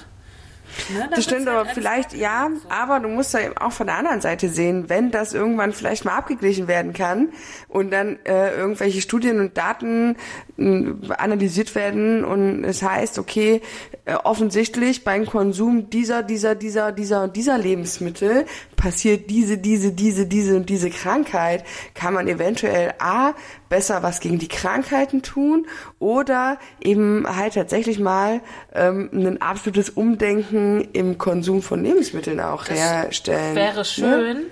Ne, 0.92 1.08
das 1.14 1.24
stimmt 1.24 1.46
halt 1.46 1.58
aber 1.58 1.68
vielleicht, 1.70 2.14
ja, 2.14 2.48
so. 2.50 2.68
aber 2.70 3.00
du 3.00 3.08
musst 3.08 3.34
ja 3.34 3.40
eben 3.40 3.56
auch 3.58 3.72
von 3.72 3.86
der 3.86 3.96
anderen 3.96 4.20
Seite 4.20 4.48
sehen, 4.48 4.88
wenn 4.88 5.10
das 5.10 5.34
irgendwann 5.34 5.72
vielleicht 5.72 6.04
mal 6.04 6.16
abgeglichen 6.16 6.66
werden 6.66 6.92
kann 6.92 7.28
und 7.68 7.92
dann 7.92 8.18
äh, 8.24 8.56
irgendwelche 8.56 9.00
Studien 9.00 9.40
und 9.40 9.56
Daten 9.56 10.16
äh, 10.58 10.92
analysiert 11.18 11.74
werden 11.74 12.24
und 12.24 12.64
es 12.64 12.82
heißt, 12.82 13.18
okay, 13.18 13.60
äh, 14.04 14.14
offensichtlich 14.14 15.04
beim 15.04 15.26
Konsum 15.26 15.90
dieser, 15.90 16.22
dieser, 16.22 16.54
dieser, 16.54 16.92
dieser 16.92 17.24
und 17.24 17.36
dieser 17.36 17.58
Lebensmittel 17.58 18.46
passiert 18.82 19.30
diese, 19.30 19.58
diese, 19.58 19.92
diese, 19.92 20.26
diese 20.26 20.56
und 20.56 20.68
diese 20.68 20.90
Krankheit, 20.90 21.64
kann 21.94 22.14
man 22.14 22.26
eventuell 22.26 22.92
A, 22.98 23.32
besser 23.68 24.02
was 24.02 24.18
gegen 24.18 24.40
die 24.40 24.48
Krankheiten 24.48 25.22
tun 25.22 25.68
oder 26.00 26.58
eben 26.80 27.24
halt 27.28 27.54
tatsächlich 27.54 28.00
mal 28.00 28.40
ähm, 28.74 29.08
ein 29.12 29.40
absolutes 29.40 29.88
Umdenken 29.88 30.88
im 30.92 31.16
Konsum 31.16 31.62
von 31.62 31.84
Lebensmitteln 31.84 32.40
auch 32.40 32.64
das 32.64 32.76
herstellen. 32.76 33.54
Wäre 33.54 33.78
ne? 33.78 33.84
schön, 33.84 34.36
ja? 34.36 34.42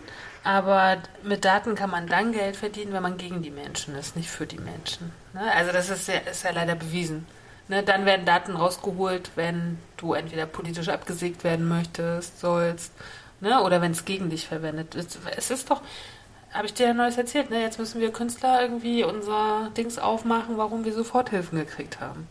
aber 0.45 0.99
mit 1.25 1.45
Daten 1.45 1.75
kann 1.75 1.91
man 1.91 2.07
dann 2.07 2.31
Geld 2.31 2.55
verdienen, 2.55 2.93
wenn 2.93 3.03
man 3.03 3.19
gegen 3.19 3.43
die 3.43 3.51
Menschen 3.51 3.97
ist, 3.97 4.15
nicht 4.15 4.31
für 4.31 4.47
die 4.47 4.61
Menschen. 4.61 5.11
Ne? 5.35 5.41
Also 5.57 5.73
das 5.73 5.91
ist 5.91 6.07
ja, 6.07 6.15
ist 6.31 6.45
ja 6.45 6.53
leider 6.53 6.77
bewiesen. 6.77 7.27
Ne, 7.67 7.85
dann 7.85 8.05
werden 8.05 8.27
Daten 8.27 8.57
rausgeholt, 8.57 9.31
wenn 9.37 9.79
du 9.97 10.15
entweder 10.15 10.45
politisch 10.45 10.89
abgesägt 10.89 11.45
werden 11.45 11.69
möchtest, 11.69 12.41
sollst, 12.41 12.93
ne, 13.41 13.63
oder 13.63 13.81
wenn 13.81 13.93
es 13.93 14.05
gegen 14.05 14.31
dich 14.31 14.47
verwendet 14.47 14.95
wird. 14.95 15.19
Es 15.37 15.51
ist 15.51 15.71
doch, 15.71 15.83
habe 16.53 16.67
ich 16.67 16.75
dir 16.75 16.89
ja 16.89 16.95
Neues 16.95 17.17
erzählt, 17.17 17.51
ne? 17.51 17.61
Jetzt 17.61 17.79
müssen 17.79 18.01
wir 18.01 18.13
Künstler 18.13 18.63
irgendwie 18.63 19.05
unser 19.05 19.71
Dings 19.77 19.99
aufmachen, 19.99 20.57
warum 20.57 20.85
wir 20.85 20.93
Soforthilfen 20.93 21.59
gekriegt 21.59 22.01
haben. 22.01 22.27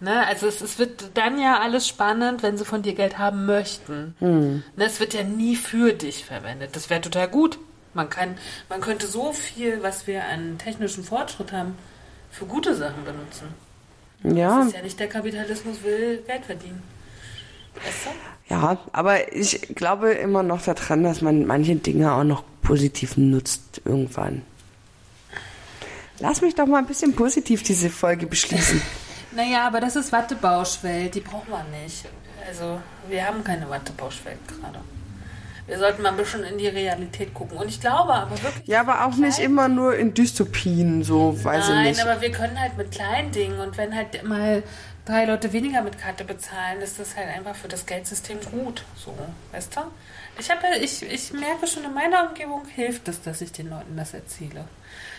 Ne? 0.00 0.26
Also 0.26 0.46
es, 0.46 0.60
es 0.60 0.78
wird 0.78 1.10
dann 1.14 1.40
ja 1.40 1.60
alles 1.60 1.86
spannend, 1.86 2.42
wenn 2.42 2.58
sie 2.58 2.64
von 2.64 2.82
dir 2.82 2.94
Geld 2.94 3.18
haben 3.18 3.46
möchten. 3.46 4.14
Hm. 4.18 4.62
Ne? 4.76 4.84
Es 4.84 5.00
wird 5.00 5.14
ja 5.14 5.22
nie 5.22 5.56
für 5.56 5.92
dich 5.92 6.24
verwendet. 6.24 6.74
Das 6.74 6.90
wäre 6.90 7.00
total 7.00 7.28
gut. 7.28 7.58
Man 7.94 8.10
kann, 8.10 8.36
man 8.68 8.80
könnte 8.80 9.06
so 9.06 9.32
viel, 9.32 9.82
was 9.82 10.06
wir 10.06 10.24
an 10.24 10.58
technischen 10.58 11.04
Fortschritt 11.04 11.52
haben, 11.52 11.78
für 12.30 12.44
gute 12.44 12.74
Sachen 12.74 13.04
benutzen. 13.04 13.54
Ja. 14.24 14.58
Das 14.58 14.68
ist 14.68 14.76
ja 14.76 14.82
nicht 14.82 14.98
der 14.98 15.08
Kapitalismus 15.08 15.82
will 15.84 16.22
Geld 16.26 16.44
verdienen. 16.44 16.82
Weißt 17.74 18.06
du? 18.06 18.33
Ja, 18.48 18.78
aber 18.92 19.32
ich 19.34 19.74
glaube 19.74 20.12
immer 20.12 20.42
noch 20.42 20.62
daran, 20.62 21.02
dass 21.02 21.22
man 21.22 21.46
manche 21.46 21.76
Dinge 21.76 22.12
auch 22.12 22.24
noch 22.24 22.44
positiv 22.62 23.16
nutzt 23.16 23.80
irgendwann. 23.84 24.42
Lass 26.20 26.42
mich 26.42 26.54
doch 26.54 26.66
mal 26.66 26.78
ein 26.78 26.86
bisschen 26.86 27.14
positiv 27.14 27.62
diese 27.62 27.90
Folge 27.90 28.26
beschließen. 28.26 28.80
naja, 29.32 29.66
aber 29.66 29.80
das 29.80 29.96
ist 29.96 30.12
Wattebauschwelt, 30.12 31.14
die 31.14 31.20
brauchen 31.20 31.50
wir 31.50 31.64
nicht. 31.82 32.04
Also, 32.46 32.80
wir 33.08 33.26
haben 33.26 33.42
keine 33.42 33.68
Wattebauschwelt 33.68 34.38
gerade. 34.46 34.80
Wir 35.66 35.78
sollten 35.78 36.02
mal 36.02 36.10
ein 36.10 36.16
bisschen 36.18 36.44
in 36.44 36.58
die 36.58 36.68
Realität 36.68 37.32
gucken. 37.32 37.56
Und 37.56 37.68
ich 37.68 37.80
glaube 37.80 38.12
aber 38.12 38.42
wirklich. 38.42 38.66
Ja, 38.66 38.80
aber 38.80 39.06
auch 39.06 39.16
nicht 39.16 39.38
immer 39.38 39.68
nur 39.68 39.96
in 39.96 40.12
Dystopien, 40.12 41.02
so 41.02 41.42
weiß 41.42 41.68
Nein, 41.68 41.80
ich 41.80 41.88
nicht. 41.88 41.98
Nein, 42.04 42.08
aber 42.08 42.20
wir 42.20 42.30
können 42.32 42.60
halt 42.60 42.76
mit 42.76 42.90
kleinen 42.90 43.32
Dingen 43.32 43.58
und 43.58 43.76
wenn 43.78 43.94
halt 43.94 44.22
mal 44.24 44.62
drei 45.04 45.24
Leute 45.26 45.52
weniger 45.52 45.82
mit 45.82 45.98
Karte 45.98 46.24
bezahlen, 46.24 46.80
ist 46.80 46.98
das 46.98 47.16
halt 47.16 47.28
einfach 47.28 47.54
für 47.54 47.68
das 47.68 47.86
Geldsystem 47.86 48.40
gut. 48.40 48.84
So, 48.96 49.16
weißt 49.52 49.76
du? 49.76 49.80
Ich, 50.38 50.50
habe, 50.50 50.66
ich, 50.80 51.02
ich 51.02 51.32
merke 51.32 51.66
schon, 51.66 51.84
in 51.84 51.94
meiner 51.94 52.28
Umgebung 52.28 52.66
hilft 52.66 53.06
es, 53.08 53.22
dass 53.22 53.40
ich 53.40 53.52
den 53.52 53.70
Leuten 53.70 53.96
das 53.96 54.14
erzähle. 54.14 54.64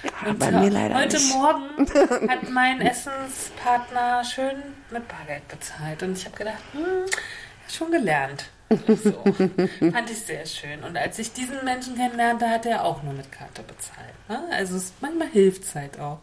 Ja, 0.04 0.30
und 0.30 0.40
bei 0.40 0.52
mir 0.52 0.70
leider 0.70 0.96
heute 0.96 1.18
nicht. 1.18 1.34
Morgen 1.34 2.30
hat 2.30 2.50
mein 2.50 2.82
Essenspartner 2.82 4.24
schön 4.24 4.62
mit 4.92 5.08
Bargeld 5.08 5.48
bezahlt. 5.48 6.04
Und 6.04 6.18
ich 6.18 6.26
habe 6.26 6.36
gedacht, 6.36 6.62
hm, 6.74 7.06
schon 7.70 7.92
gelernt. 7.92 8.46
So. 8.70 9.11
Fand 9.91 10.09
ich 10.09 10.20
sehr 10.20 10.45
schön. 10.45 10.84
Und 10.84 10.97
als 10.97 11.20
ich 11.20 11.32
diesen 11.32 11.63
Menschen 11.63 11.95
kennenlernte, 11.95 12.49
hat 12.49 12.66
er 12.66 12.84
auch 12.84 13.03
nur 13.03 13.13
mit 13.13 13.32
Karte 13.32 13.61
bezahlt. 13.61 14.16
Ne? 14.28 14.41
Also 14.51 14.78
es, 14.78 14.91
manchmal 15.01 15.28
hilft 15.28 15.63
es 15.63 15.76
halt 15.76 15.99
auch. 15.99 16.20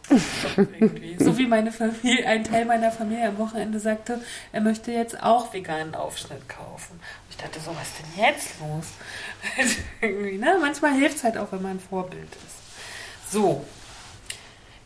so 1.19 1.37
wie 1.37 1.47
meine 1.47 1.71
Familie, 1.71 2.27
ein 2.27 2.43
Teil 2.43 2.65
meiner 2.65 2.91
Familie 2.91 3.29
am 3.29 3.37
Wochenende 3.37 3.79
sagte, 3.79 4.19
er 4.51 4.61
möchte 4.61 4.91
jetzt 4.91 5.23
auch 5.23 5.53
veganen 5.53 5.95
Aufschnitt 5.95 6.49
kaufen. 6.49 6.93
Und 6.93 7.29
ich 7.29 7.37
dachte 7.37 7.59
so, 7.61 7.71
was 7.71 7.87
ist 7.87 7.99
denn 7.99 8.25
jetzt 8.25 8.59
los? 8.59 9.77
irgendwie, 10.01 10.37
ne? 10.37 10.57
Manchmal 10.59 10.93
hilft 10.95 11.17
es 11.17 11.23
halt 11.23 11.37
auch, 11.37 11.51
wenn 11.53 11.61
man 11.61 11.71
ein 11.77 11.79
Vorbild 11.79 12.27
ist. 12.27 13.31
So. 13.31 13.65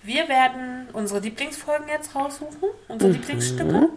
Wir 0.04 0.30
werden 0.30 0.88
unsere 0.94 1.20
Lieblingsfolgen 1.20 1.88
jetzt 1.90 2.16
raussuchen, 2.16 2.70
unsere 2.88 3.10
mhm. 3.10 3.18
Lieblingsstücke. 3.18 3.90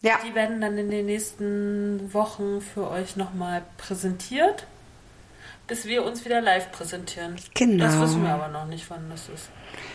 Ja. 0.00 0.20
Die 0.24 0.34
werden 0.34 0.60
dann 0.60 0.78
in 0.78 0.90
den 0.90 1.06
nächsten 1.06 2.12
Wochen 2.12 2.60
für 2.60 2.88
euch 2.88 3.16
nochmal 3.16 3.62
präsentiert, 3.78 4.66
bis 5.66 5.86
wir 5.86 6.04
uns 6.04 6.24
wieder 6.24 6.40
live 6.40 6.70
präsentieren. 6.70 7.34
Genau. 7.54 7.84
Das 7.84 8.00
wissen 8.00 8.22
wir 8.22 8.30
aber 8.30 8.48
noch 8.48 8.66
nicht, 8.66 8.88
wann 8.90 9.10
das 9.10 9.28
ist. 9.28 9.48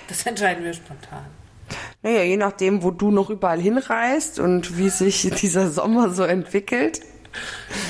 Das 0.10 0.26
entscheiden 0.26 0.64
wir 0.66 0.74
spontan. 0.74 1.26
Naja, 2.02 2.24
je 2.24 2.36
nachdem, 2.36 2.84
wo 2.84 2.92
du 2.92 3.12
noch 3.12 3.30
überall 3.30 3.62
hinreist 3.62 4.40
und 4.40 4.78
wie 4.78 4.90
sich 4.90 5.22
dieser 5.42 5.72
Sommer 5.72 6.10
so 6.10 6.24
entwickelt. 6.24 7.00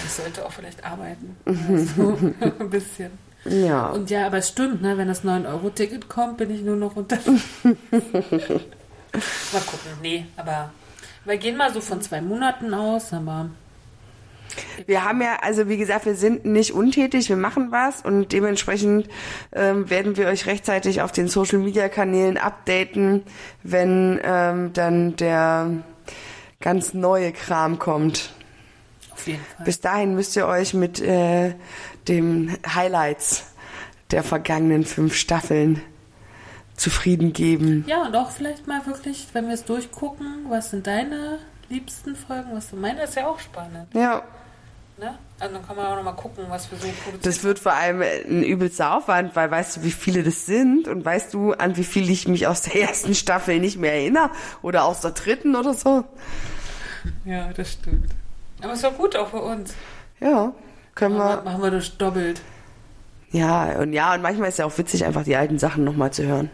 Ich 0.05 0.11
sollte 0.11 0.45
auch 0.45 0.51
vielleicht 0.51 0.85
arbeiten. 0.85 1.35
Also, 1.45 2.17
ein 2.59 2.69
bisschen. 2.69 3.11
Ja. 3.45 3.87
Und 3.87 4.09
ja, 4.11 4.27
aber 4.27 4.37
es 4.37 4.49
stimmt, 4.49 4.83
ne? 4.83 4.97
wenn 4.97 5.07
das 5.07 5.25
9-Euro-Ticket 5.25 6.07
kommt, 6.07 6.37
bin 6.37 6.53
ich 6.53 6.61
nur 6.61 6.77
noch 6.77 6.95
unter. 6.95 7.17
Mal 7.63 7.73
gucken. 9.65 9.91
Nee, 10.01 10.25
aber 10.37 10.71
wir 11.25 11.37
gehen 11.37 11.57
mal 11.57 11.73
so 11.73 11.81
von 11.81 12.01
zwei 12.01 12.21
Monaten 12.21 12.73
aus, 12.73 13.13
aber. 13.13 13.49
Wir 14.85 15.03
haben 15.03 15.21
ja, 15.21 15.37
also 15.41 15.67
wie 15.67 15.77
gesagt, 15.77 16.05
wir 16.05 16.15
sind 16.15 16.45
nicht 16.45 16.73
untätig, 16.73 17.29
wir 17.29 17.37
machen 17.37 17.71
was 17.71 18.01
und 18.01 18.31
dementsprechend 18.31 19.09
ähm, 19.51 19.89
werden 19.89 20.15
wir 20.15 20.27
euch 20.27 20.45
rechtzeitig 20.45 21.01
auf 21.01 21.11
den 21.11 21.27
Social 21.27 21.59
Media 21.59 21.89
Kanälen 21.89 22.37
updaten, 22.37 23.23
wenn 23.63 24.19
ähm, 24.23 24.71
dann 24.73 25.15
der 25.15 25.71
ganz 26.59 26.93
neue 26.93 27.31
Kram 27.31 27.79
kommt. 27.79 28.33
Auf 29.11 29.27
jeden 29.27 29.43
Fall. 29.43 29.65
Bis 29.65 29.79
dahin 29.79 30.15
müsst 30.15 30.35
ihr 30.35 30.47
euch 30.47 30.73
mit 30.73 31.01
äh, 31.01 31.55
dem 32.07 32.55
Highlights 32.67 33.45
der 34.11 34.23
vergangenen 34.23 34.85
fünf 34.85 35.15
Staffeln 35.15 35.81
zufrieden 36.75 37.33
geben. 37.33 37.85
Ja, 37.87 38.03
und 38.03 38.15
auch 38.15 38.31
vielleicht 38.31 38.67
mal 38.67 38.85
wirklich, 38.85 39.27
wenn 39.33 39.47
wir 39.47 39.53
es 39.53 39.65
durchgucken, 39.65 40.45
was 40.49 40.71
sind 40.71 40.87
deine 40.87 41.39
liebsten 41.69 42.15
Folgen, 42.15 42.49
was 42.53 42.69
sind 42.69 42.81
meine, 42.81 43.03
ist 43.03 43.15
ja 43.15 43.27
auch 43.27 43.39
spannend. 43.39 43.87
Ja. 43.93 44.23
Ne? 44.97 45.17
Also 45.39 45.55
dann 45.55 45.65
kann 45.65 45.75
man 45.75 45.87
auch 45.87 45.95
nochmal 45.95 46.15
gucken, 46.15 46.45
was 46.49 46.69
wir 46.69 46.77
so 46.77 46.87
produzieren. 46.87 47.21
Das 47.23 47.43
wird 47.43 47.57
vor 47.57 47.73
allem 47.73 48.01
ein 48.01 48.43
übelster 48.43 48.95
Aufwand, 48.95 49.35
weil 49.35 49.49
weißt 49.49 49.77
du, 49.77 49.83
wie 49.83 49.91
viele 49.91 50.23
das 50.23 50.45
sind 50.45 50.87
und 50.87 51.03
weißt 51.03 51.33
du, 51.33 51.53
an 51.53 51.75
wie 51.77 51.83
viele 51.83 52.11
ich 52.11 52.27
mich 52.27 52.45
aus 52.47 52.61
der 52.61 52.75
ersten 52.81 53.15
Staffel 53.15 53.59
nicht 53.59 53.77
mehr 53.77 53.93
erinnere 53.93 54.29
oder 54.61 54.85
aus 54.85 55.01
der 55.01 55.11
dritten 55.11 55.55
oder 55.55 55.73
so. 55.73 56.03
Ja, 57.25 57.51
das 57.53 57.73
stimmt. 57.73 58.11
Aber 58.61 58.73
es 58.73 58.81
doch 58.81 58.95
gut 58.95 59.15
auch 59.15 59.29
für 59.29 59.41
uns. 59.41 59.73
Ja, 60.19 60.53
können 60.95 61.17
wir. 61.17 61.41
Machen 61.41 61.61
wir 61.61 61.71
das 61.71 61.97
doppelt. 61.97 62.41
Ja, 63.31 63.79
und 63.79 63.93
ja, 63.93 64.13
und 64.13 64.21
manchmal 64.21 64.49
ist 64.49 64.55
es 64.55 64.57
ja 64.59 64.65
auch 64.65 64.77
witzig, 64.77 65.03
einfach 65.05 65.23
die 65.23 65.35
alten 65.35 65.57
Sachen 65.57 65.83
nochmal 65.83 66.13
zu 66.13 66.23
hören. 66.23 66.51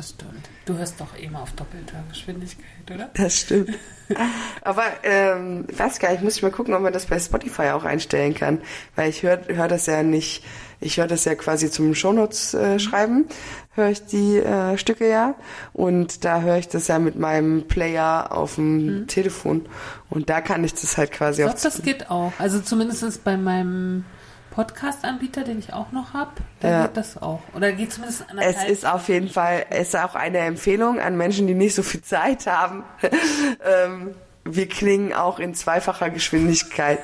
Das 0.00 0.08
stimmt. 0.08 0.48
Du 0.64 0.78
hörst 0.78 0.98
doch 0.98 1.14
immer 1.14 1.42
auf 1.42 1.52
doppelter 1.52 2.02
Geschwindigkeit, 2.08 2.90
oder? 2.90 3.10
Das 3.12 3.40
stimmt. 3.40 3.76
Aber 4.62 4.84
ähm, 5.02 5.66
ich 5.68 5.78
weiß 5.78 5.98
gar 5.98 6.10
nicht, 6.12 6.22
muss 6.22 6.36
ich 6.36 6.42
mal 6.42 6.50
gucken, 6.50 6.72
ob 6.72 6.80
man 6.80 6.94
das 6.94 7.04
bei 7.04 7.18
Spotify 7.18 7.72
auch 7.72 7.84
einstellen 7.84 8.32
kann. 8.32 8.62
Weil 8.96 9.10
ich 9.10 9.22
höre 9.22 9.40
hör 9.48 9.68
das 9.68 9.84
ja 9.84 10.02
nicht, 10.02 10.42
ich 10.80 10.96
höre 10.96 11.06
das 11.06 11.26
ja 11.26 11.34
quasi 11.34 11.70
zum 11.70 11.94
Shownotes 11.94 12.54
äh, 12.54 12.78
schreiben, 12.78 13.26
höre 13.72 13.90
ich 13.90 14.06
die 14.06 14.38
äh, 14.38 14.78
Stücke 14.78 15.06
ja. 15.06 15.34
Und 15.74 16.24
da 16.24 16.40
höre 16.40 16.56
ich 16.56 16.68
das 16.68 16.88
ja 16.88 16.98
mit 16.98 17.18
meinem 17.18 17.68
Player 17.68 18.32
auf 18.32 18.54
dem 18.54 19.00
mhm. 19.00 19.06
Telefon. 19.06 19.66
Und 20.08 20.30
da 20.30 20.40
kann 20.40 20.64
ich 20.64 20.72
das 20.72 20.96
halt 20.96 21.12
quasi 21.12 21.42
ich 21.42 21.46
glaub, 21.46 21.60
das 21.60 21.82
geht 21.82 22.10
auch. 22.10 22.32
Also 22.38 22.60
zumindest 22.60 23.22
bei 23.22 23.36
meinem 23.36 24.06
Podcast-Anbieter, 24.50 25.44
den 25.44 25.58
ich 25.58 25.72
auch 25.72 25.92
noch 25.92 26.12
habe. 26.12 26.32
Der 26.62 26.70
Ja. 26.70 26.86
geht 26.86 26.96
das 26.96 27.20
auch. 27.20 27.40
Oder 27.54 27.72
geht 27.72 27.92
zumindest 27.92 28.22
Es 28.22 28.28
anderthalb. 28.28 28.68
ist 28.68 28.86
auf 28.86 29.08
jeden 29.08 29.28
Fall, 29.28 29.66
es 29.70 29.88
ist 29.88 29.96
auch 29.96 30.14
eine 30.14 30.38
Empfehlung 30.38 31.00
an 31.00 31.16
Menschen, 31.16 31.46
die 31.46 31.54
nicht 31.54 31.74
so 31.74 31.82
viel 31.82 32.02
Zeit 32.02 32.46
haben. 32.46 32.84
ähm, 33.64 34.14
wir 34.44 34.68
klingen 34.68 35.12
auch 35.12 35.38
in 35.38 35.54
zweifacher 35.54 36.10
Geschwindigkeit 36.10 36.98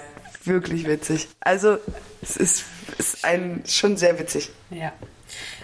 wirklich 0.45 0.87
witzig. 0.87 1.29
Also 1.41 1.79
es 2.23 2.37
ist, 2.37 2.65
ist 2.99 3.25
ein, 3.25 3.63
schon 3.67 3.97
sehr 3.97 4.19
witzig. 4.19 4.51
Ja. 4.71 4.93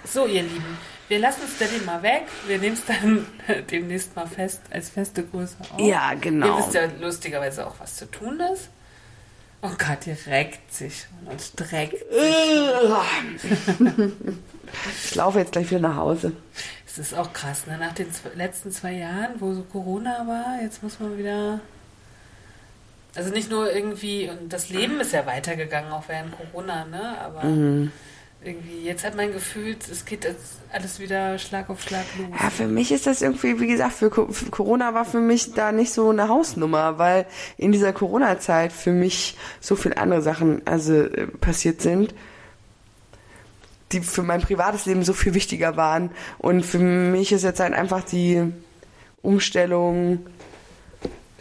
So, 0.05 0.27
ihr 0.27 0.43
Lieben, 0.43 0.77
wir 1.09 1.19
lassen 1.19 1.43
Steady 1.57 1.85
mal 1.85 2.03
weg. 2.03 2.23
Wir 2.47 2.59
nehmen 2.59 2.75
es 2.75 2.85
dann 2.85 3.27
demnächst 3.71 4.15
mal 4.17 4.27
fest, 4.27 4.61
als 4.71 4.89
feste 4.91 5.25
Größe 5.25 5.57
auf. 5.61 5.79
Ja, 5.81 6.13
Ihr 6.13 6.21
genau. 6.21 6.59
wisst 6.59 6.75
ja 6.75 6.83
lustigerweise 7.01 7.67
auch, 7.67 7.75
was 7.79 7.97
zu 7.97 8.07
tun 8.11 8.41
ist. 8.53 8.69
Oh 9.63 9.71
Gott, 9.79 9.99
die 10.07 10.31
reckt 10.31 10.73
sich 10.73 11.07
und 11.25 11.41
streckt. 11.41 12.05
Ich 15.05 15.15
laufe 15.15 15.39
jetzt 15.39 15.53
gleich 15.53 15.71
wieder 15.71 15.81
nach 15.81 15.97
Hause. 15.97 16.33
Es 16.87 16.97
ist 16.97 17.15
auch 17.15 17.31
krass, 17.35 17.67
ne? 17.67 17.77
Nach 17.79 17.93
den 17.93 18.07
letzten 18.35 18.71
zwei 18.71 18.93
Jahren, 18.93 19.33
wo 19.39 19.53
so 19.53 19.63
Corona 19.65 20.27
war, 20.27 20.63
jetzt 20.63 20.83
muss 20.83 20.99
man 20.99 21.19
wieder. 21.19 21.61
Also 23.15 23.31
nicht 23.31 23.51
nur 23.51 23.71
irgendwie, 23.71 24.31
und 24.31 24.51
das 24.51 24.71
Leben 24.71 24.99
ist 25.01 25.13
ja 25.13 25.27
weitergegangen, 25.27 25.93
auch 25.93 26.05
während 26.09 26.35
Corona, 26.37 26.87
ne? 26.87 27.19
Aber 27.21 27.45
Mhm. 27.45 27.93
Irgendwie, 28.45 28.85
jetzt 28.85 29.05
hat 29.05 29.17
man 29.17 29.33
gefühlt, 29.33 29.89
es 29.89 30.05
geht 30.05 30.25
jetzt 30.25 30.59
alles 30.73 30.99
wieder 30.99 31.39
Schlag 31.39 31.71
auf 31.71 31.83
Schlag 31.83 32.05
los. 32.19 32.29
Ja, 32.41 32.51
für 32.51 32.67
mich 32.67 32.91
ist 32.91 33.07
das 33.07 33.23
irgendwie, 33.23 33.61
wie 33.61 33.67
gesagt, 33.67 33.93
für, 33.93 34.11
Co- 34.11 34.29
für 34.33 34.51
Corona 34.51 34.95
war 34.95 35.05
für 35.05 35.21
mich 35.21 35.55
da 35.55 35.71
nicht 35.71 35.93
so 35.93 36.11
eine 36.11 36.29
Hausnummer, 36.29 36.99
weil 36.99 37.27
in 37.57 37.73
dieser 37.73 37.93
Corona-Zeit 37.93 38.73
für 38.73 38.93
mich 38.93 39.37
so 39.61 39.77
viele 39.77 39.97
andere 39.97 40.23
Sachen 40.23 40.63
also 40.67 40.95
äh, 40.95 41.27
passiert 41.27 41.83
sind, 41.83 42.15
die 43.93 44.01
für 44.01 44.23
mein 44.23 44.41
privates 44.41 44.87
Leben 44.87 45.05
so 45.05 45.13
viel 45.13 45.35
wichtiger 45.35 45.77
waren. 45.77 46.11
Und 46.39 46.65
für 46.65 46.79
mich 46.79 47.31
ist 47.33 47.45
jetzt 47.45 47.61
halt 47.61 47.75
einfach 47.75 48.03
die 48.03 48.43
Umstellung 49.21 50.27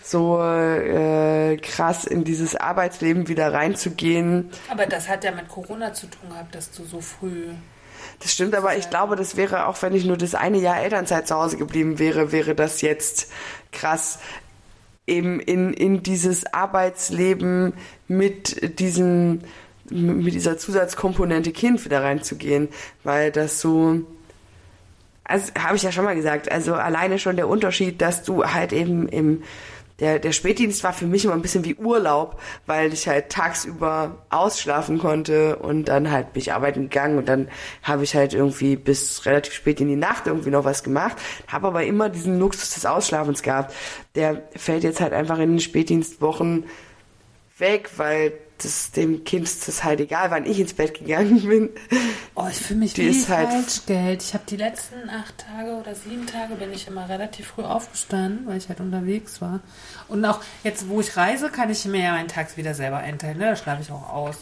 so 0.04 0.42
äh, 0.42 1.58
krass 1.58 2.06
in 2.06 2.24
dieses 2.24 2.56
Arbeitsleben 2.56 3.28
wieder 3.28 3.54
reinzugehen. 3.54 4.50
Aber 4.70 4.86
das 4.86 5.08
hat 5.08 5.24
ja 5.24 5.32
mit 5.32 5.48
Corona 5.48 5.94
zu 5.94 6.08
tun 6.08 6.30
gehabt, 6.30 6.56
dass 6.56 6.72
du 6.72 6.84
so 6.84 7.02
früh. 7.02 7.48
Das 8.20 8.32
stimmt, 8.32 8.54
aber 8.56 8.78
ich 8.78 8.90
glaube, 8.90 9.16
das 9.16 9.36
wäre 9.36 9.66
auch, 9.66 9.82
wenn 9.82 9.94
ich 9.96 10.06
nur 10.06 10.18
das 10.18 10.36
eine 10.36 10.60
Jahr 10.60 10.82
Elternzeit 10.82 11.28
zu 11.28 11.36
Hause 11.36 11.58
geblieben 11.58 11.98
wäre, 11.98 12.32
wäre 12.32 12.56
das 12.56 12.82
jetzt 12.82 13.32
krass 13.72 14.20
eben 15.08 15.40
in, 15.40 15.74
in 15.74 16.04
dieses 16.04 16.54
Arbeitsleben 16.54 17.74
mit 18.08 18.80
diesem, 18.80 19.42
mit 19.90 20.34
dieser 20.34 20.58
Zusatzkomponente 20.58 21.52
Kind 21.52 21.84
wieder 21.84 22.04
reinzugehen, 22.04 22.70
weil 23.04 23.32
das 23.32 23.60
so, 23.60 24.02
also 25.24 25.52
habe 25.58 25.76
ich 25.76 25.84
ja 25.84 25.92
schon 25.92 26.06
mal 26.06 26.16
gesagt, 26.16 26.52
also 26.52 26.76
alleine 26.76 27.18
schon 27.18 27.36
der 27.36 27.48
Unterschied, 27.48 28.02
dass 28.02 28.24
du 28.24 28.46
halt 28.46 28.72
eben 28.72 29.10
im 29.10 29.44
der, 30.02 30.18
der 30.18 30.32
Spätdienst 30.32 30.84
war 30.84 30.94
für 30.94 31.06
mich 31.06 31.24
immer 31.24 31.36
ein 31.36 31.44
bisschen 31.44 31.64
wie 31.64 31.76
Urlaub, 31.76 32.42
weil 32.66 32.92
ich 32.92 33.08
halt 33.08 33.30
tagsüber 33.30 34.26
ausschlafen 34.30 34.98
konnte 34.98 35.58
und 35.58 35.86
dann 35.86 36.12
halt 36.12 36.34
bin 36.34 36.42
ich 36.42 36.52
arbeiten 36.52 36.90
gegangen 36.90 37.20
und 37.20 37.30
dann 37.30 37.48
habe 37.84 38.04
ich 38.04 38.16
halt 38.16 38.34
irgendwie 38.34 38.76
bis 38.76 39.26
relativ 39.28 39.54
spät 39.54 39.80
in 39.80 39.88
die 39.88 39.96
Nacht 39.96 40.26
irgendwie 40.26 40.50
noch 40.50 40.66
was 40.66 40.84
gemacht, 40.84 41.18
habe 41.48 41.68
aber 41.68 41.84
immer 41.84 42.10
diesen 42.10 42.40
Luxus 42.40 42.74
des 42.74 42.86
Ausschlafens 42.86 43.44
gehabt. 43.44 43.76
Der 44.16 44.42
fällt 44.56 44.84
jetzt 44.84 45.02
halt 45.02 45.14
einfach 45.14 45.38
in 45.38 45.52
den 45.52 45.60
Spätdienstwochen 45.60 46.66
weg, 47.60 47.92
weil 47.98 48.34
das 48.64 48.92
dem 48.92 49.24
Kind 49.24 49.44
ist 49.46 49.68
das 49.68 49.84
halt 49.84 50.00
egal, 50.00 50.32
wann 50.32 50.46
ich 50.46 50.60
ins 50.60 50.74
Bett 50.74 50.98
gegangen 50.98 51.42
bin. 51.48 51.70
Oh, 52.36 52.48
ich 52.50 52.58
fühle 52.58 52.80
mich 52.80 52.94
Die 52.94 53.04
wie 53.10 53.28
halt- 53.28 53.50
Falschgeld. 53.50 54.22
Ich 54.24 54.34
habe 54.34 54.44
die 54.48 54.58
letzten 54.58 55.10
acht 55.10 55.34
Tage 55.38 55.72
oder 55.76 55.94
sieben 55.96 56.26
Tage 56.28 56.56
bin 56.56 56.72
ich 56.74 56.88
immer 56.88 57.08
relativ 57.10 57.48
früh 57.48 57.64
aufgestanden, 57.64 58.46
weil 58.48 58.58
ich 58.58 58.70
halt 58.70 58.80
unterwegs 58.80 59.42
war. 59.42 59.60
Und 60.08 60.24
auch 60.26 60.40
jetzt, 60.64 60.88
wo 60.90 61.00
ich 61.02 61.16
reise, 61.18 61.50
kann 61.50 61.70
ich 61.70 61.86
mir 61.86 62.04
ja 62.04 62.12
meinen 62.12 62.28
Tag 62.28 62.56
wieder 62.58 62.74
selber 62.74 62.98
einteilen. 62.98 63.38
Ne? 63.38 63.46
Da 63.46 63.56
schlafe 63.56 63.82
ich 63.82 63.92
auch 63.92 64.10
aus. 64.10 64.36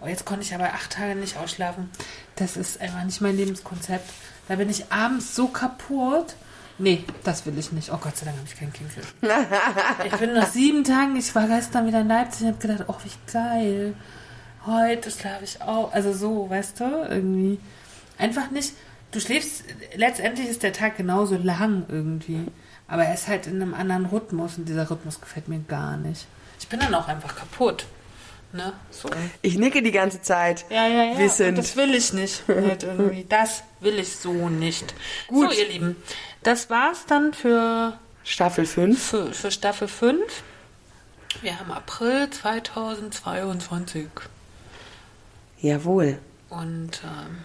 Oh, 0.00 0.06
jetzt 0.06 0.24
konnte 0.24 0.42
ich 0.44 0.54
aber 0.54 0.64
acht 0.74 0.92
Tage 0.92 1.16
nicht 1.16 1.36
ausschlafen. 1.36 1.90
Das 2.36 2.56
ist 2.56 2.80
einfach 2.80 3.02
nicht 3.04 3.20
mein 3.20 3.36
Lebenskonzept. 3.36 4.08
Da 4.48 4.54
bin 4.56 4.70
ich 4.70 4.90
abends 4.92 5.34
so 5.34 5.48
kaputt. 5.48 6.34
Nee, 6.78 7.04
das 7.24 7.44
will 7.44 7.58
ich 7.58 7.72
nicht. 7.72 7.90
Oh 7.92 7.98
Gott 8.00 8.16
sei 8.16 8.26
Dank 8.26 8.38
habe 8.38 8.48
ich 8.48 8.56
kein 8.58 8.72
Kind. 8.72 8.90
Ich 10.04 10.12
bin 10.12 10.34
nach 10.34 10.46
sieben 10.46 10.84
Tagen, 10.84 11.16
ich 11.16 11.34
war 11.34 11.48
gestern 11.48 11.86
wieder 11.86 12.00
in 12.00 12.08
Leipzig 12.08 12.42
und 12.42 12.48
habe 12.48 12.58
gedacht, 12.58 12.84
oh, 12.88 12.94
wie 13.02 13.32
geil. 13.32 13.94
Heute 14.64 15.10
schlafe 15.10 15.44
ich 15.44 15.60
auch. 15.60 15.92
Also 15.92 16.12
so, 16.12 16.48
weißt 16.48 16.80
du, 16.80 16.84
irgendwie. 17.08 17.58
Einfach 18.16 18.50
nicht. 18.50 18.74
Du 19.10 19.20
schläfst, 19.20 19.64
letztendlich 19.96 20.48
ist 20.48 20.62
der 20.62 20.72
Tag 20.72 20.96
genauso 20.96 21.36
lang 21.36 21.86
irgendwie. 21.88 22.46
Aber 22.86 23.04
er 23.04 23.14
ist 23.14 23.28
halt 23.28 23.46
in 23.46 23.60
einem 23.60 23.74
anderen 23.74 24.06
Rhythmus 24.06 24.58
und 24.58 24.68
dieser 24.68 24.90
Rhythmus 24.90 25.20
gefällt 25.20 25.48
mir 25.48 25.60
gar 25.60 25.96
nicht. 25.96 26.26
Ich 26.60 26.68
bin 26.68 26.80
dann 26.80 26.94
auch 26.94 27.08
einfach 27.08 27.34
kaputt. 27.34 27.86
Ne? 28.52 28.72
So. 28.90 29.10
Ich 29.42 29.58
nicke 29.58 29.82
die 29.82 29.92
ganze 29.92 30.22
Zeit. 30.22 30.64
Ja, 30.70 30.86
ja, 30.86 31.04
ja. 31.04 31.18
Wissend. 31.18 31.50
Und 31.50 31.58
das 31.58 31.76
will 31.76 31.94
ich 31.94 32.14
nicht. 32.14 32.44
Halt. 32.48 32.86
Das 33.28 33.62
will 33.80 33.98
ich 33.98 34.16
so 34.16 34.48
nicht. 34.48 34.94
Gut. 35.28 35.52
So, 35.52 35.58
ihr 35.58 35.68
Lieben. 35.68 35.96
Das 36.42 36.70
war's 36.70 37.04
dann 37.06 37.32
für 37.34 37.94
Staffel 38.24 38.64
5. 38.66 39.02
für, 39.02 39.32
für 39.32 39.50
Staffel 39.50 39.88
5. 39.88 40.20
Wir 41.42 41.58
haben 41.58 41.70
April 41.70 42.28
2022 42.30 44.06
Jawohl. 45.60 46.18
und 46.50 47.00
ähm, 47.04 47.38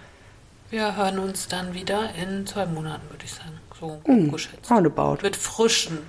wir 0.70 0.96
hören 0.96 1.20
uns 1.20 1.48
dann 1.48 1.74
wieder 1.74 2.10
in 2.16 2.48
zwei 2.48 2.66
Monaten, 2.66 3.10
würde 3.10 3.26
ich 3.26 3.34
sagen. 3.34 3.60
So 3.80 4.02
Mhm. 4.08 4.32
geschätzt. 4.32 4.70
Roundabout. 4.72 5.18
Mit 5.22 5.36
frischen 5.36 6.00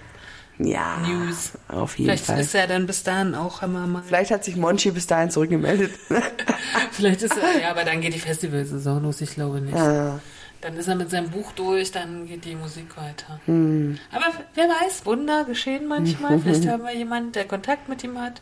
Ja. 0.59 0.99
News. 0.99 1.53
Auf 1.68 1.99
jeden 1.99 2.11
Vielleicht 2.11 2.26
Fall. 2.26 2.39
ist 2.41 2.55
er 2.55 2.66
dann 2.68 2.87
bis 2.87 3.03
dahin 3.03 3.35
auch 3.35 3.62
immer 3.62 3.87
mal. 3.87 4.03
Vielleicht 4.07 4.30
hat 4.30 4.45
sich 4.45 4.55
Monchi 4.57 4.91
bis 4.93 5.07
dahin 5.07 5.30
zurückgemeldet. 5.30 5.93
Vielleicht 6.93 7.22
ist 7.22 7.37
er. 7.37 7.61
Ja, 7.62 7.70
aber 7.72 7.85
dann 7.85 8.01
geht 8.01 8.14
die 8.14 8.20
Festivalsaison 8.20 9.03
los, 9.03 9.20
ich 9.20 9.32
glaube 9.35 9.61
nicht. 9.61 9.74
Ah, 9.76 10.20
Dann 10.65 10.77
ist 10.79 10.89
er 10.89 10.95
mit 10.95 11.11
seinem 11.11 11.29
Buch 11.31 11.53
durch, 11.53 11.93
dann 11.93 12.27
geht 12.27 12.47
die 12.47 12.55
Musik 12.55 12.97
weiter. 12.97 13.39
hm. 13.45 13.99
Aber 14.11 14.25
wer 14.55 14.65
weiß, 14.67 15.05
Wunder 15.05 15.45
geschehen 15.45 15.87
manchmal. 15.87 16.39
Vielleicht 16.43 16.67
haben 16.67 16.85
wir 16.85 16.95
jemanden, 16.97 17.33
der 17.33 17.45
Kontakt 17.45 17.89
mit 17.91 18.03
ihm 18.03 18.19
hat. 18.21 18.41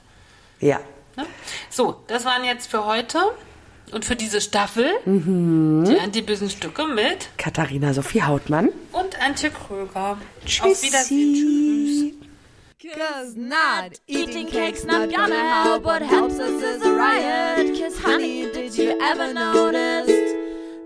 ja. 0.61 0.79
Ne? 1.17 1.27
So, 1.69 1.97
das 2.07 2.25
waren 2.25 2.43
jetzt 2.45 2.71
für 2.71 2.87
heute 2.87 3.19
und 3.93 4.05
für 4.07 4.17
diese 4.17 4.41
Staffel 4.41 4.87
Mhm. 5.05 5.85
die 5.87 5.99
antibösen 5.99 6.49
Stücke 6.49 6.87
mit 6.87 7.29
Katharina 7.37 7.93
Sophie 7.93 8.23
Hautmann. 8.23 8.71
und 8.93 9.21
Antje 9.21 9.51
Kröger. 9.51 10.17
Auf 10.63 10.83
Wiedersehen. 10.83 11.35
Tschüss. 11.35 12.93
Cause 12.95 13.39
not 13.39 14.01
eating 14.07 14.49
cake's 14.49 14.85
not 14.85 15.11
gonna 15.15 15.65
help. 15.65 15.85
What 15.85 16.01
helps 16.03 16.39
us 16.41 16.63
is 16.63 16.83
a 16.83 16.91
riot. 16.91 17.79
Cause 17.79 18.03
honey, 18.03 18.47
did 18.55 18.75
you 18.77 18.91
ever 19.13 19.33
notice 19.35 20.09